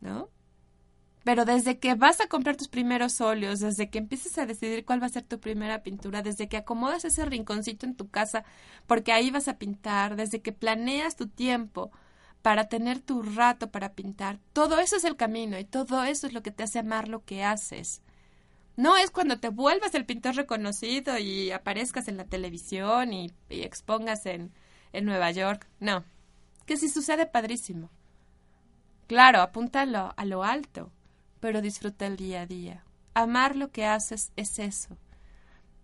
¿no? 0.00 0.28
Pero 1.24 1.44
desde 1.44 1.78
que 1.78 1.94
vas 1.94 2.20
a 2.20 2.28
comprar 2.28 2.56
tus 2.56 2.68
primeros 2.68 3.20
óleos, 3.20 3.60
desde 3.60 3.90
que 3.90 3.98
empiezas 3.98 4.38
a 4.38 4.46
decidir 4.46 4.84
cuál 4.86 5.02
va 5.02 5.06
a 5.06 5.10
ser 5.10 5.22
tu 5.22 5.38
primera 5.38 5.82
pintura, 5.82 6.22
desde 6.22 6.48
que 6.48 6.56
acomodas 6.56 7.04
ese 7.04 7.24
rinconcito 7.26 7.84
en 7.86 7.94
tu 7.94 8.08
casa 8.08 8.44
porque 8.86 9.12
ahí 9.12 9.30
vas 9.30 9.48
a 9.48 9.58
pintar, 9.58 10.16
desde 10.16 10.40
que 10.40 10.52
planeas 10.52 11.16
tu 11.16 11.28
tiempo 11.28 11.90
para 12.42 12.68
tener 12.68 13.00
tu 13.00 13.22
rato 13.22 13.70
para 13.70 13.92
pintar, 13.92 14.38
todo 14.54 14.78
eso 14.78 14.96
es 14.96 15.04
el 15.04 15.16
camino 15.16 15.58
y 15.58 15.64
todo 15.64 16.04
eso 16.04 16.26
es 16.26 16.32
lo 16.32 16.42
que 16.42 16.50
te 16.50 16.62
hace 16.62 16.78
amar 16.78 17.08
lo 17.08 17.24
que 17.24 17.44
haces. 17.44 18.02
No 18.76 18.96
es 18.96 19.10
cuando 19.10 19.38
te 19.38 19.50
vuelvas 19.50 19.94
el 19.94 20.06
pintor 20.06 20.36
reconocido 20.36 21.18
y 21.18 21.50
aparezcas 21.50 22.08
en 22.08 22.16
la 22.16 22.24
televisión 22.24 23.12
y, 23.12 23.30
y 23.50 23.60
expongas 23.60 24.24
en, 24.24 24.52
en 24.94 25.04
Nueva 25.04 25.30
York. 25.32 25.68
No. 25.80 26.04
Que 26.64 26.78
si 26.78 26.88
sucede 26.88 27.26
padrísimo. 27.26 27.90
Claro, 29.10 29.42
apúntalo 29.42 30.14
a 30.16 30.24
lo 30.24 30.44
alto, 30.44 30.92
pero 31.40 31.60
disfruta 31.60 32.06
el 32.06 32.16
día 32.16 32.42
a 32.42 32.46
día. 32.46 32.84
Amar 33.12 33.56
lo 33.56 33.72
que 33.72 33.84
haces 33.84 34.30
es 34.36 34.60
eso. 34.60 34.96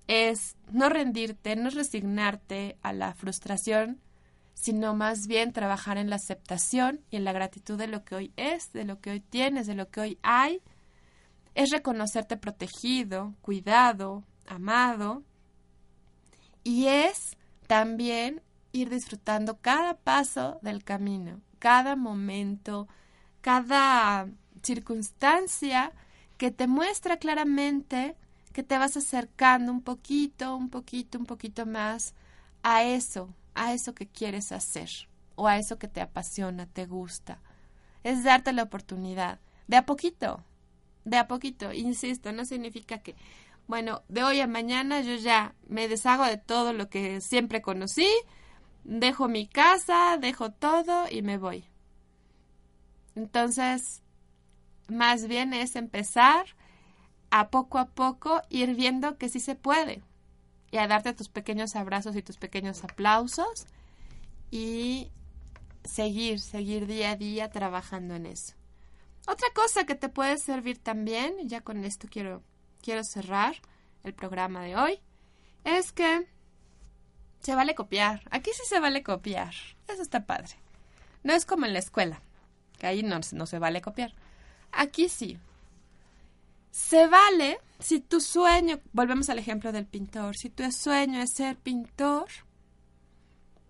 Es 0.06 0.54
no 0.70 0.88
rendirte, 0.88 1.56
no 1.56 1.68
resignarte 1.70 2.78
a 2.82 2.92
la 2.92 3.14
frustración, 3.14 4.00
sino 4.54 4.94
más 4.94 5.26
bien 5.26 5.52
trabajar 5.52 5.98
en 5.98 6.08
la 6.08 6.14
aceptación 6.14 7.00
y 7.10 7.16
en 7.16 7.24
la 7.24 7.32
gratitud 7.32 7.76
de 7.76 7.88
lo 7.88 8.04
que 8.04 8.14
hoy 8.14 8.32
es, 8.36 8.72
de 8.72 8.84
lo 8.84 9.00
que 9.00 9.10
hoy 9.10 9.18
tienes, 9.18 9.66
de 9.66 9.74
lo 9.74 9.88
que 9.88 10.00
hoy 10.02 10.18
hay 10.22 10.62
es 11.56 11.72
reconocerte 11.72 12.36
protegido, 12.36 13.34
cuidado, 13.42 14.22
amado 14.46 15.24
y 16.62 16.86
es 16.86 17.36
también 17.66 18.40
ir 18.70 18.88
disfrutando 18.88 19.58
cada 19.60 19.94
paso 19.94 20.60
del 20.62 20.84
camino, 20.84 21.40
cada 21.58 21.96
momento, 21.96 22.86
cada 23.46 24.28
circunstancia 24.60 25.92
que 26.36 26.50
te 26.50 26.66
muestra 26.66 27.16
claramente 27.16 28.16
que 28.52 28.64
te 28.64 28.76
vas 28.76 28.96
acercando 28.96 29.70
un 29.70 29.82
poquito, 29.82 30.56
un 30.56 30.68
poquito, 30.68 31.16
un 31.16 31.26
poquito 31.26 31.64
más 31.64 32.16
a 32.64 32.82
eso, 32.82 33.32
a 33.54 33.72
eso 33.72 33.94
que 33.94 34.08
quieres 34.08 34.50
hacer 34.50 34.90
o 35.36 35.46
a 35.46 35.58
eso 35.58 35.78
que 35.78 35.86
te 35.86 36.00
apasiona, 36.00 36.66
te 36.66 36.86
gusta. 36.86 37.38
Es 38.02 38.24
darte 38.24 38.52
la 38.52 38.64
oportunidad, 38.64 39.38
de 39.68 39.76
a 39.76 39.86
poquito, 39.86 40.42
de 41.04 41.16
a 41.16 41.28
poquito, 41.28 41.72
insisto, 41.72 42.32
no 42.32 42.44
significa 42.44 42.98
que, 42.98 43.14
bueno, 43.68 44.02
de 44.08 44.24
hoy 44.24 44.40
a 44.40 44.48
mañana 44.48 45.02
yo 45.02 45.14
ya 45.14 45.54
me 45.68 45.86
deshago 45.86 46.24
de 46.24 46.36
todo 46.36 46.72
lo 46.72 46.88
que 46.88 47.20
siempre 47.20 47.62
conocí, 47.62 48.08
dejo 48.82 49.28
mi 49.28 49.46
casa, 49.46 50.16
dejo 50.20 50.50
todo 50.50 51.04
y 51.08 51.22
me 51.22 51.38
voy. 51.38 51.64
Entonces, 53.16 54.02
más 54.88 55.26
bien 55.26 55.52
es 55.52 55.74
empezar 55.74 56.46
a 57.30 57.48
poco 57.48 57.78
a 57.78 57.86
poco 57.86 58.42
ir 58.50 58.74
viendo 58.74 59.18
que 59.18 59.28
sí 59.28 59.40
se 59.40 59.56
puede 59.56 60.02
y 60.70 60.76
a 60.76 60.86
darte 60.86 61.12
tus 61.12 61.28
pequeños 61.28 61.74
abrazos 61.74 62.14
y 62.14 62.22
tus 62.22 62.36
pequeños 62.36 62.84
aplausos 62.84 63.66
y 64.50 65.10
seguir, 65.84 66.40
seguir 66.40 66.86
día 66.86 67.12
a 67.12 67.16
día 67.16 67.50
trabajando 67.50 68.14
en 68.14 68.26
eso. 68.26 68.54
Otra 69.26 69.48
cosa 69.54 69.86
que 69.86 69.94
te 69.94 70.08
puede 70.08 70.38
servir 70.38 70.78
también, 70.78 71.48
ya 71.48 71.62
con 71.62 71.84
esto 71.84 72.06
quiero, 72.10 72.42
quiero 72.80 73.02
cerrar 73.02 73.56
el 74.04 74.14
programa 74.14 74.62
de 74.62 74.76
hoy, 74.76 75.00
es 75.64 75.90
que 75.90 76.28
se 77.40 77.54
vale 77.54 77.74
copiar. 77.74 78.22
Aquí 78.30 78.50
sí 78.52 78.62
se 78.68 78.78
vale 78.78 79.02
copiar. 79.02 79.54
Eso 79.88 80.02
está 80.02 80.26
padre. 80.26 80.54
No 81.24 81.32
es 81.32 81.44
como 81.44 81.66
en 81.66 81.72
la 81.72 81.80
escuela, 81.80 82.22
que 82.78 82.86
ahí 82.86 83.02
no, 83.02 83.20
no 83.32 83.46
se 83.46 83.58
vale 83.58 83.80
copiar. 83.80 84.12
Aquí 84.72 85.08
sí. 85.08 85.38
Se 86.70 87.06
vale 87.06 87.58
si 87.78 88.00
tu 88.00 88.20
sueño, 88.20 88.80
volvemos 88.92 89.28
al 89.28 89.38
ejemplo 89.38 89.72
del 89.72 89.86
pintor, 89.86 90.36
si 90.36 90.50
tu 90.50 90.70
sueño 90.72 91.20
es 91.20 91.32
ser 91.32 91.56
pintor, 91.56 92.26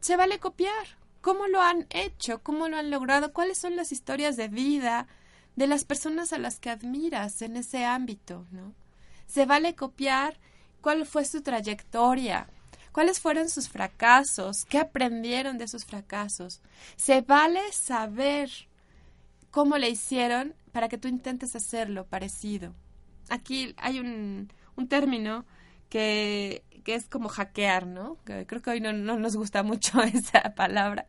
se 0.00 0.16
vale 0.16 0.38
copiar. 0.38 0.86
¿Cómo 1.20 1.48
lo 1.48 1.60
han 1.60 1.86
hecho? 1.90 2.40
¿Cómo 2.42 2.68
lo 2.68 2.76
han 2.76 2.90
logrado? 2.90 3.32
¿Cuáles 3.32 3.58
son 3.58 3.74
las 3.74 3.90
historias 3.90 4.36
de 4.36 4.46
vida 4.46 5.08
de 5.56 5.66
las 5.66 5.84
personas 5.84 6.32
a 6.32 6.38
las 6.38 6.60
que 6.60 6.70
admiras 6.70 7.42
en 7.42 7.56
ese 7.56 7.84
ámbito? 7.84 8.46
¿no? 8.52 8.74
Se 9.26 9.44
vale 9.44 9.74
copiar 9.74 10.38
cuál 10.80 11.04
fue 11.04 11.24
su 11.24 11.42
trayectoria, 11.42 12.48
cuáles 12.92 13.18
fueron 13.18 13.48
sus 13.50 13.68
fracasos, 13.68 14.64
qué 14.66 14.78
aprendieron 14.78 15.58
de 15.58 15.64
esos 15.64 15.84
fracasos. 15.84 16.60
Se 16.94 17.22
vale 17.22 17.60
saber 17.72 18.48
cómo 19.56 19.78
le 19.78 19.88
hicieron 19.90 20.54
para 20.72 20.88
que 20.90 20.98
tú 20.98 21.08
intentes 21.08 21.56
hacerlo 21.56 22.06
parecido. 22.14 22.74
Aquí 23.28 23.74
hay 23.78 23.98
un, 24.04 24.52
un 24.76 24.88
término 24.88 25.46
que, 25.88 26.62
que 26.84 26.94
es 26.94 27.08
como 27.08 27.28
hackear, 27.28 27.86
¿no? 27.86 28.18
Creo 28.24 28.62
que 28.62 28.70
hoy 28.70 28.80
no, 28.80 28.92
no 28.92 29.18
nos 29.18 29.36
gusta 29.36 29.62
mucho 29.62 30.02
esa 30.18 30.54
palabra 30.54 31.06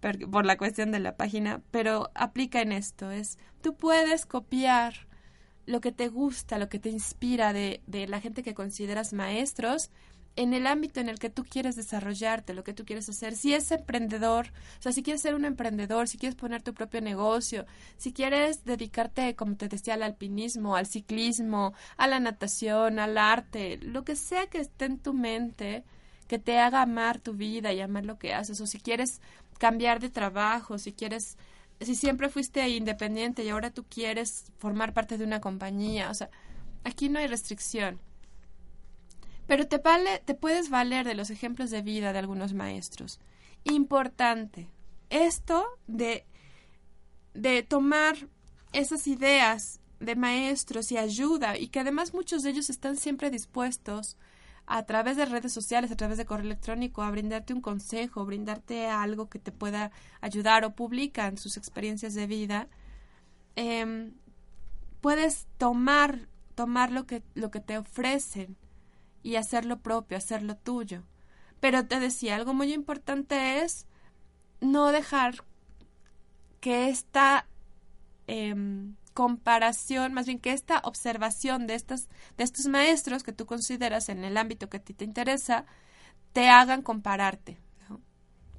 per- 0.00 0.28
por 0.30 0.46
la 0.46 0.56
cuestión 0.56 0.92
de 0.92 1.00
la 1.00 1.16
página, 1.16 1.62
pero 1.70 2.10
aplica 2.14 2.60
en 2.62 2.72
esto, 2.72 3.10
es 3.10 3.38
tú 3.62 3.76
puedes 3.76 4.26
copiar 4.26 4.94
lo 5.66 5.80
que 5.80 5.92
te 5.92 6.08
gusta, 6.08 6.58
lo 6.58 6.68
que 6.68 6.78
te 6.80 6.90
inspira 6.90 7.52
de, 7.52 7.82
de 7.86 8.06
la 8.08 8.20
gente 8.20 8.42
que 8.42 8.54
consideras 8.54 9.12
maestros 9.12 9.90
en 10.36 10.54
el 10.54 10.66
ámbito 10.66 11.00
en 11.00 11.08
el 11.08 11.18
que 11.18 11.30
tú 11.30 11.44
quieres 11.44 11.76
desarrollarte, 11.76 12.54
lo 12.54 12.64
que 12.64 12.72
tú 12.72 12.84
quieres 12.84 13.08
hacer. 13.08 13.36
Si 13.36 13.52
es 13.54 13.70
emprendedor, 13.70 14.48
o 14.78 14.82
sea, 14.82 14.92
si 14.92 15.02
quieres 15.02 15.20
ser 15.20 15.34
un 15.34 15.44
emprendedor, 15.44 16.08
si 16.08 16.18
quieres 16.18 16.36
poner 16.36 16.62
tu 16.62 16.72
propio 16.72 17.00
negocio, 17.00 17.66
si 17.98 18.12
quieres 18.12 18.64
dedicarte, 18.64 19.34
como 19.36 19.56
te 19.56 19.68
decía, 19.68 19.94
al 19.94 20.02
alpinismo, 20.02 20.76
al 20.76 20.86
ciclismo, 20.86 21.74
a 21.96 22.06
la 22.06 22.20
natación, 22.20 22.98
al 22.98 23.18
arte, 23.18 23.78
lo 23.82 24.04
que 24.04 24.16
sea 24.16 24.46
que 24.46 24.58
esté 24.58 24.86
en 24.86 24.98
tu 24.98 25.12
mente, 25.12 25.84
que 26.28 26.38
te 26.38 26.58
haga 26.58 26.82
amar 26.82 27.20
tu 27.20 27.34
vida 27.34 27.72
y 27.72 27.80
amar 27.80 28.06
lo 28.06 28.18
que 28.18 28.32
haces, 28.32 28.60
o 28.60 28.66
si 28.66 28.80
quieres 28.80 29.20
cambiar 29.58 30.00
de 30.00 30.08
trabajo, 30.08 30.78
si 30.78 30.92
quieres, 30.92 31.36
si 31.80 31.94
siempre 31.94 32.30
fuiste 32.30 32.66
independiente 32.70 33.44
y 33.44 33.50
ahora 33.50 33.70
tú 33.70 33.84
quieres 33.84 34.46
formar 34.58 34.94
parte 34.94 35.18
de 35.18 35.24
una 35.24 35.40
compañía, 35.40 36.10
o 36.10 36.14
sea, 36.14 36.30
aquí 36.84 37.08
no 37.10 37.18
hay 37.18 37.26
restricción. 37.26 38.00
Pero 39.46 39.66
te 39.66 39.78
vale, 39.78 40.20
te 40.24 40.34
puedes 40.34 40.70
valer 40.70 41.06
de 41.06 41.14
los 41.14 41.30
ejemplos 41.30 41.70
de 41.70 41.82
vida 41.82 42.12
de 42.12 42.18
algunos 42.18 42.54
maestros. 42.54 43.20
Importante. 43.64 44.68
Esto 45.10 45.66
de, 45.86 46.24
de 47.34 47.62
tomar 47.62 48.16
esas 48.72 49.06
ideas 49.06 49.80
de 50.00 50.16
maestros 50.16 50.90
y 50.90 50.98
ayuda, 50.98 51.56
y 51.56 51.68
que 51.68 51.80
además 51.80 52.14
muchos 52.14 52.42
de 52.42 52.50
ellos 52.50 52.70
están 52.70 52.96
siempre 52.96 53.30
dispuestos 53.30 54.16
a 54.66 54.84
través 54.84 55.16
de 55.16 55.26
redes 55.26 55.52
sociales, 55.52 55.90
a 55.90 55.96
través 55.96 56.18
de 56.18 56.24
correo 56.24 56.46
electrónico, 56.46 57.02
a 57.02 57.10
brindarte 57.10 57.52
un 57.52 57.60
consejo, 57.60 58.24
brindarte 58.24 58.86
algo 58.88 59.28
que 59.28 59.38
te 59.38 59.52
pueda 59.52 59.90
ayudar 60.20 60.64
o 60.64 60.74
publican 60.74 61.36
sus 61.36 61.56
experiencias 61.56 62.14
de 62.14 62.26
vida, 62.26 62.68
em, 63.56 64.14
puedes 65.00 65.46
tomar, 65.58 66.28
tomar 66.54 66.90
lo 66.90 67.06
que, 67.06 67.22
lo 67.34 67.50
que 67.50 67.60
te 67.60 67.78
ofrecen 67.78 68.56
y 69.22 69.36
hacerlo 69.36 69.80
propio, 69.80 70.16
hacerlo 70.16 70.56
tuyo. 70.56 71.02
Pero 71.60 71.86
te 71.86 72.00
decía, 72.00 72.36
algo 72.36 72.54
muy 72.54 72.72
importante 72.72 73.62
es 73.62 73.86
no 74.60 74.92
dejar 74.92 75.44
que 76.60 76.88
esta 76.88 77.46
em, 78.26 78.94
comparación, 79.14 80.12
más 80.12 80.26
bien 80.26 80.38
que 80.38 80.52
esta 80.52 80.80
observación 80.84 81.66
de, 81.66 81.74
estas, 81.74 82.08
de 82.36 82.44
estos 82.44 82.66
maestros 82.66 83.22
que 83.22 83.32
tú 83.32 83.46
consideras 83.46 84.08
en 84.08 84.24
el 84.24 84.36
ámbito 84.36 84.68
que 84.68 84.78
a 84.78 84.82
ti 84.82 84.94
te 84.94 85.04
interesa, 85.04 85.66
te 86.32 86.48
hagan 86.48 86.82
compararte. 86.82 87.58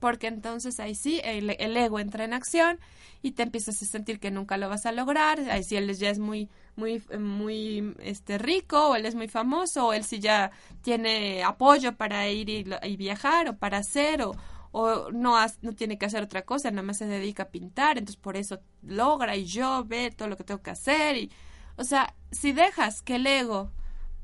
Porque 0.03 0.27
entonces 0.27 0.81
ahí 0.81 0.95
sí 0.95 1.21
el, 1.23 1.49
ego 1.49 1.97
entra 1.97 2.25
en 2.25 2.33
acción 2.33 2.77
y 3.21 3.31
te 3.31 3.43
empiezas 3.43 3.81
a 3.81 3.85
sentir 3.85 4.19
que 4.19 4.31
nunca 4.31 4.57
lo 4.57 4.67
vas 4.67 4.85
a 4.85 4.91
lograr. 4.91 5.39
Ahí 5.49 5.63
sí 5.63 5.77
él 5.77 5.95
ya 5.95 6.09
es 6.09 6.19
muy, 6.19 6.49
muy, 6.75 7.01
muy 7.17 7.95
este, 7.99 8.37
rico, 8.37 8.89
o 8.89 8.95
él 8.97 9.05
es 9.05 9.15
muy 9.15 9.29
famoso, 9.29 9.87
o 9.87 9.93
él 9.93 10.03
sí 10.03 10.19
ya 10.19 10.51
tiene 10.81 11.41
apoyo 11.41 11.95
para 11.95 12.27
ir 12.27 12.49
y, 12.49 12.65
y 12.83 12.97
viajar, 12.97 13.47
o 13.47 13.55
para 13.55 13.77
hacer, 13.77 14.23
o, 14.23 14.35
o 14.73 15.09
no, 15.13 15.37
no 15.61 15.73
tiene 15.73 15.97
que 15.97 16.05
hacer 16.05 16.21
otra 16.21 16.41
cosa, 16.41 16.69
nada 16.69 16.83
más 16.83 16.97
se 16.97 17.05
dedica 17.05 17.43
a 17.43 17.49
pintar, 17.49 17.97
entonces 17.97 18.19
por 18.21 18.35
eso 18.35 18.59
logra 18.81 19.37
y 19.37 19.45
yo 19.45 19.85
ve 19.85 20.11
todo 20.11 20.27
lo 20.27 20.35
que 20.35 20.43
tengo 20.43 20.61
que 20.61 20.71
hacer. 20.71 21.15
Y, 21.15 21.31
o 21.77 21.85
sea, 21.85 22.13
si 22.29 22.51
dejas 22.51 23.01
que 23.01 23.15
el 23.15 23.25
ego 23.25 23.71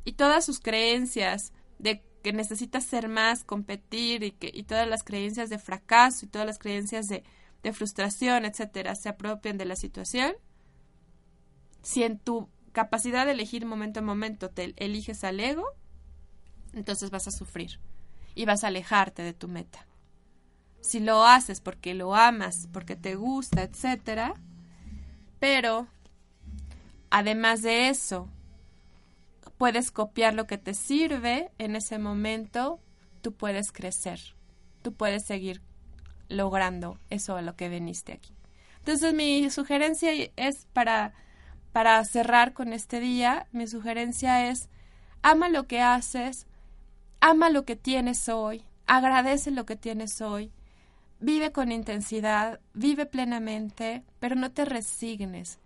y 0.03 0.11
todas 0.11 0.43
sus 0.43 0.59
creencias 0.59 1.53
de 1.77 2.03
que 2.21 2.33
necesitas 2.33 2.83
ser 2.83 3.07
más, 3.07 3.43
competir 3.43 4.23
y, 4.23 4.31
que, 4.31 4.51
y 4.53 4.63
todas 4.63 4.87
las 4.87 5.03
creencias 5.03 5.49
de 5.49 5.59
fracaso 5.59 6.25
y 6.25 6.29
todas 6.29 6.45
las 6.45 6.59
creencias 6.59 7.07
de, 7.07 7.23
de 7.63 7.73
frustración, 7.73 8.45
etcétera, 8.45 8.95
se 8.95 9.09
apropien 9.09 9.57
de 9.57 9.65
la 9.65 9.75
situación, 9.75 10.33
si 11.81 12.03
en 12.03 12.19
tu 12.19 12.49
capacidad 12.71 13.25
de 13.25 13.31
elegir 13.31 13.65
momento 13.65 13.99
a 13.99 14.03
momento 14.03 14.49
te 14.49 14.73
eliges 14.77 15.23
al 15.23 15.39
ego, 15.39 15.65
entonces 16.73 17.09
vas 17.09 17.27
a 17.27 17.31
sufrir 17.31 17.79
y 18.35 18.45
vas 18.45 18.63
a 18.63 18.67
alejarte 18.67 19.21
de 19.21 19.33
tu 19.33 19.47
meta. 19.47 19.85
Si 20.81 20.99
lo 20.99 21.25
haces 21.25 21.59
porque 21.59 21.93
lo 21.93 22.15
amas, 22.15 22.69
porque 22.71 22.95
te 22.95 23.15
gusta, 23.15 23.63
etcétera, 23.63 24.33
pero 25.39 25.87
además 27.09 27.61
de 27.61 27.89
eso, 27.89 28.29
puedes 29.59 29.91
copiar 29.91 30.33
lo 30.33 30.47
que 30.47 30.57
te 30.57 30.73
sirve 30.73 31.51
en 31.57 31.75
ese 31.75 31.99
momento, 31.99 32.79
tú 33.21 33.33
puedes 33.33 33.73
crecer, 33.73 34.21
tú 34.81 34.93
puedes 34.93 35.25
seguir 35.25 35.61
logrando 36.29 36.97
eso 37.09 37.35
a 37.35 37.41
lo 37.41 37.57
que 37.57 37.67
veniste 37.67 38.13
aquí. 38.13 38.33
Entonces 38.77 39.13
mi 39.13 39.49
sugerencia 39.49 40.11
es 40.37 40.65
para, 40.71 41.13
para 41.73 42.01
cerrar 42.05 42.53
con 42.53 42.71
este 42.71 43.01
día, 43.01 43.47
mi 43.51 43.67
sugerencia 43.67 44.49
es 44.49 44.69
ama 45.23 45.49
lo 45.49 45.67
que 45.67 45.81
haces, 45.81 46.47
ama 47.19 47.49
lo 47.49 47.65
que 47.65 47.75
tienes 47.75 48.29
hoy, 48.29 48.63
agradece 48.87 49.51
lo 49.51 49.65
que 49.65 49.75
tienes 49.75 50.21
hoy, 50.21 50.53
vive 51.19 51.51
con 51.51 51.73
intensidad, 51.73 52.61
vive 52.73 53.05
plenamente, 53.05 54.05
pero 54.21 54.35
no 54.35 54.51
te 54.51 54.63
resignes. 54.63 55.59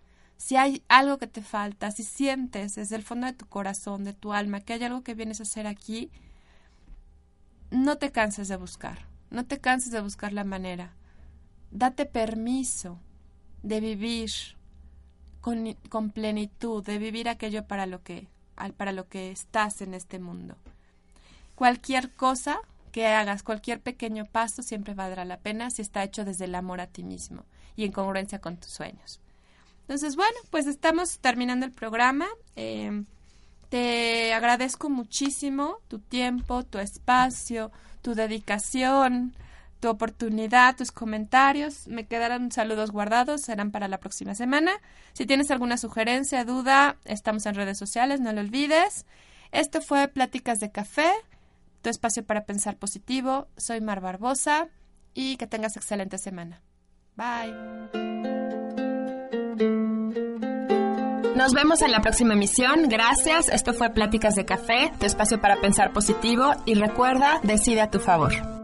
Si 0.44 0.56
hay 0.56 0.82
algo 0.88 1.16
que 1.16 1.26
te 1.26 1.40
falta, 1.40 1.90
si 1.90 2.02
sientes 2.02 2.74
desde 2.74 2.96
el 2.96 3.02
fondo 3.02 3.26
de 3.26 3.32
tu 3.32 3.46
corazón, 3.46 4.04
de 4.04 4.12
tu 4.12 4.34
alma, 4.34 4.60
que 4.60 4.74
hay 4.74 4.84
algo 4.84 5.02
que 5.02 5.14
vienes 5.14 5.40
a 5.40 5.44
hacer 5.44 5.66
aquí, 5.66 6.10
no 7.70 7.96
te 7.96 8.12
canses 8.12 8.48
de 8.48 8.56
buscar, 8.56 9.06
no 9.30 9.46
te 9.46 9.58
canses 9.58 9.90
de 9.90 10.02
buscar 10.02 10.34
la 10.34 10.44
manera. 10.44 10.92
Date 11.70 12.04
permiso 12.04 12.98
de 13.62 13.80
vivir 13.80 14.30
con, 15.40 15.78
con 15.88 16.10
plenitud, 16.10 16.84
de 16.84 16.98
vivir 16.98 17.30
aquello 17.30 17.66
para 17.66 17.86
lo 17.86 18.02
que 18.02 18.28
para 18.76 18.92
lo 18.92 19.08
que 19.08 19.30
estás 19.30 19.80
en 19.80 19.94
este 19.94 20.18
mundo. 20.18 20.58
Cualquier 21.54 22.12
cosa 22.12 22.58
que 22.92 23.06
hagas, 23.06 23.42
cualquier 23.42 23.80
pequeño 23.80 24.26
paso 24.26 24.62
siempre 24.62 24.92
valdrá 24.92 25.24
la 25.24 25.38
pena 25.38 25.70
si 25.70 25.80
está 25.80 26.04
hecho 26.04 26.26
desde 26.26 26.44
el 26.44 26.54
amor 26.54 26.82
a 26.82 26.86
ti 26.86 27.02
mismo 27.02 27.46
y 27.76 27.86
en 27.86 27.92
congruencia 27.92 28.42
con 28.42 28.58
tus 28.58 28.72
sueños. 28.72 29.23
Entonces, 29.84 30.16
bueno, 30.16 30.36
pues 30.50 30.66
estamos 30.66 31.18
terminando 31.18 31.66
el 31.66 31.72
programa. 31.72 32.26
Eh, 32.56 33.04
te 33.68 34.32
agradezco 34.32 34.88
muchísimo 34.88 35.78
tu 35.88 35.98
tiempo, 35.98 36.62
tu 36.62 36.78
espacio, 36.78 37.70
tu 38.02 38.14
dedicación, 38.14 39.34
tu 39.80 39.88
oportunidad, 39.88 40.76
tus 40.76 40.92
comentarios. 40.92 41.86
Me 41.88 42.06
quedarán 42.06 42.50
saludos 42.50 42.90
guardados, 42.90 43.42
serán 43.42 43.70
para 43.70 43.88
la 43.88 43.98
próxima 43.98 44.34
semana. 44.34 44.72
Si 45.12 45.26
tienes 45.26 45.50
alguna 45.50 45.76
sugerencia, 45.76 46.44
duda, 46.44 46.96
estamos 47.04 47.44
en 47.46 47.54
redes 47.54 47.76
sociales, 47.76 48.20
no 48.20 48.32
lo 48.32 48.40
olvides. 48.40 49.04
Esto 49.52 49.82
fue 49.82 50.08
Pláticas 50.08 50.60
de 50.60 50.70
Café, 50.70 51.10
tu 51.82 51.90
espacio 51.90 52.24
para 52.24 52.44
pensar 52.44 52.76
positivo. 52.76 53.48
Soy 53.58 53.80
Mar 53.80 54.00
Barbosa 54.00 54.68
y 55.12 55.36
que 55.36 55.46
tengas 55.46 55.76
excelente 55.76 56.16
semana. 56.16 56.62
Bye. 57.16 58.33
Nos 61.44 61.52
vemos 61.52 61.82
en 61.82 61.92
la 61.92 62.00
próxima 62.00 62.32
emisión. 62.32 62.88
Gracias. 62.88 63.50
Esto 63.50 63.74
fue 63.74 63.90
Pláticas 63.90 64.34
de 64.34 64.46
Café, 64.46 64.90
tu 64.98 65.04
espacio 65.04 65.42
para 65.42 65.60
pensar 65.60 65.92
positivo. 65.92 66.54
Y 66.64 66.72
recuerda, 66.72 67.38
decide 67.42 67.82
a 67.82 67.90
tu 67.90 67.98
favor. 67.98 68.63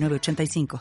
906985. 0.00 0.78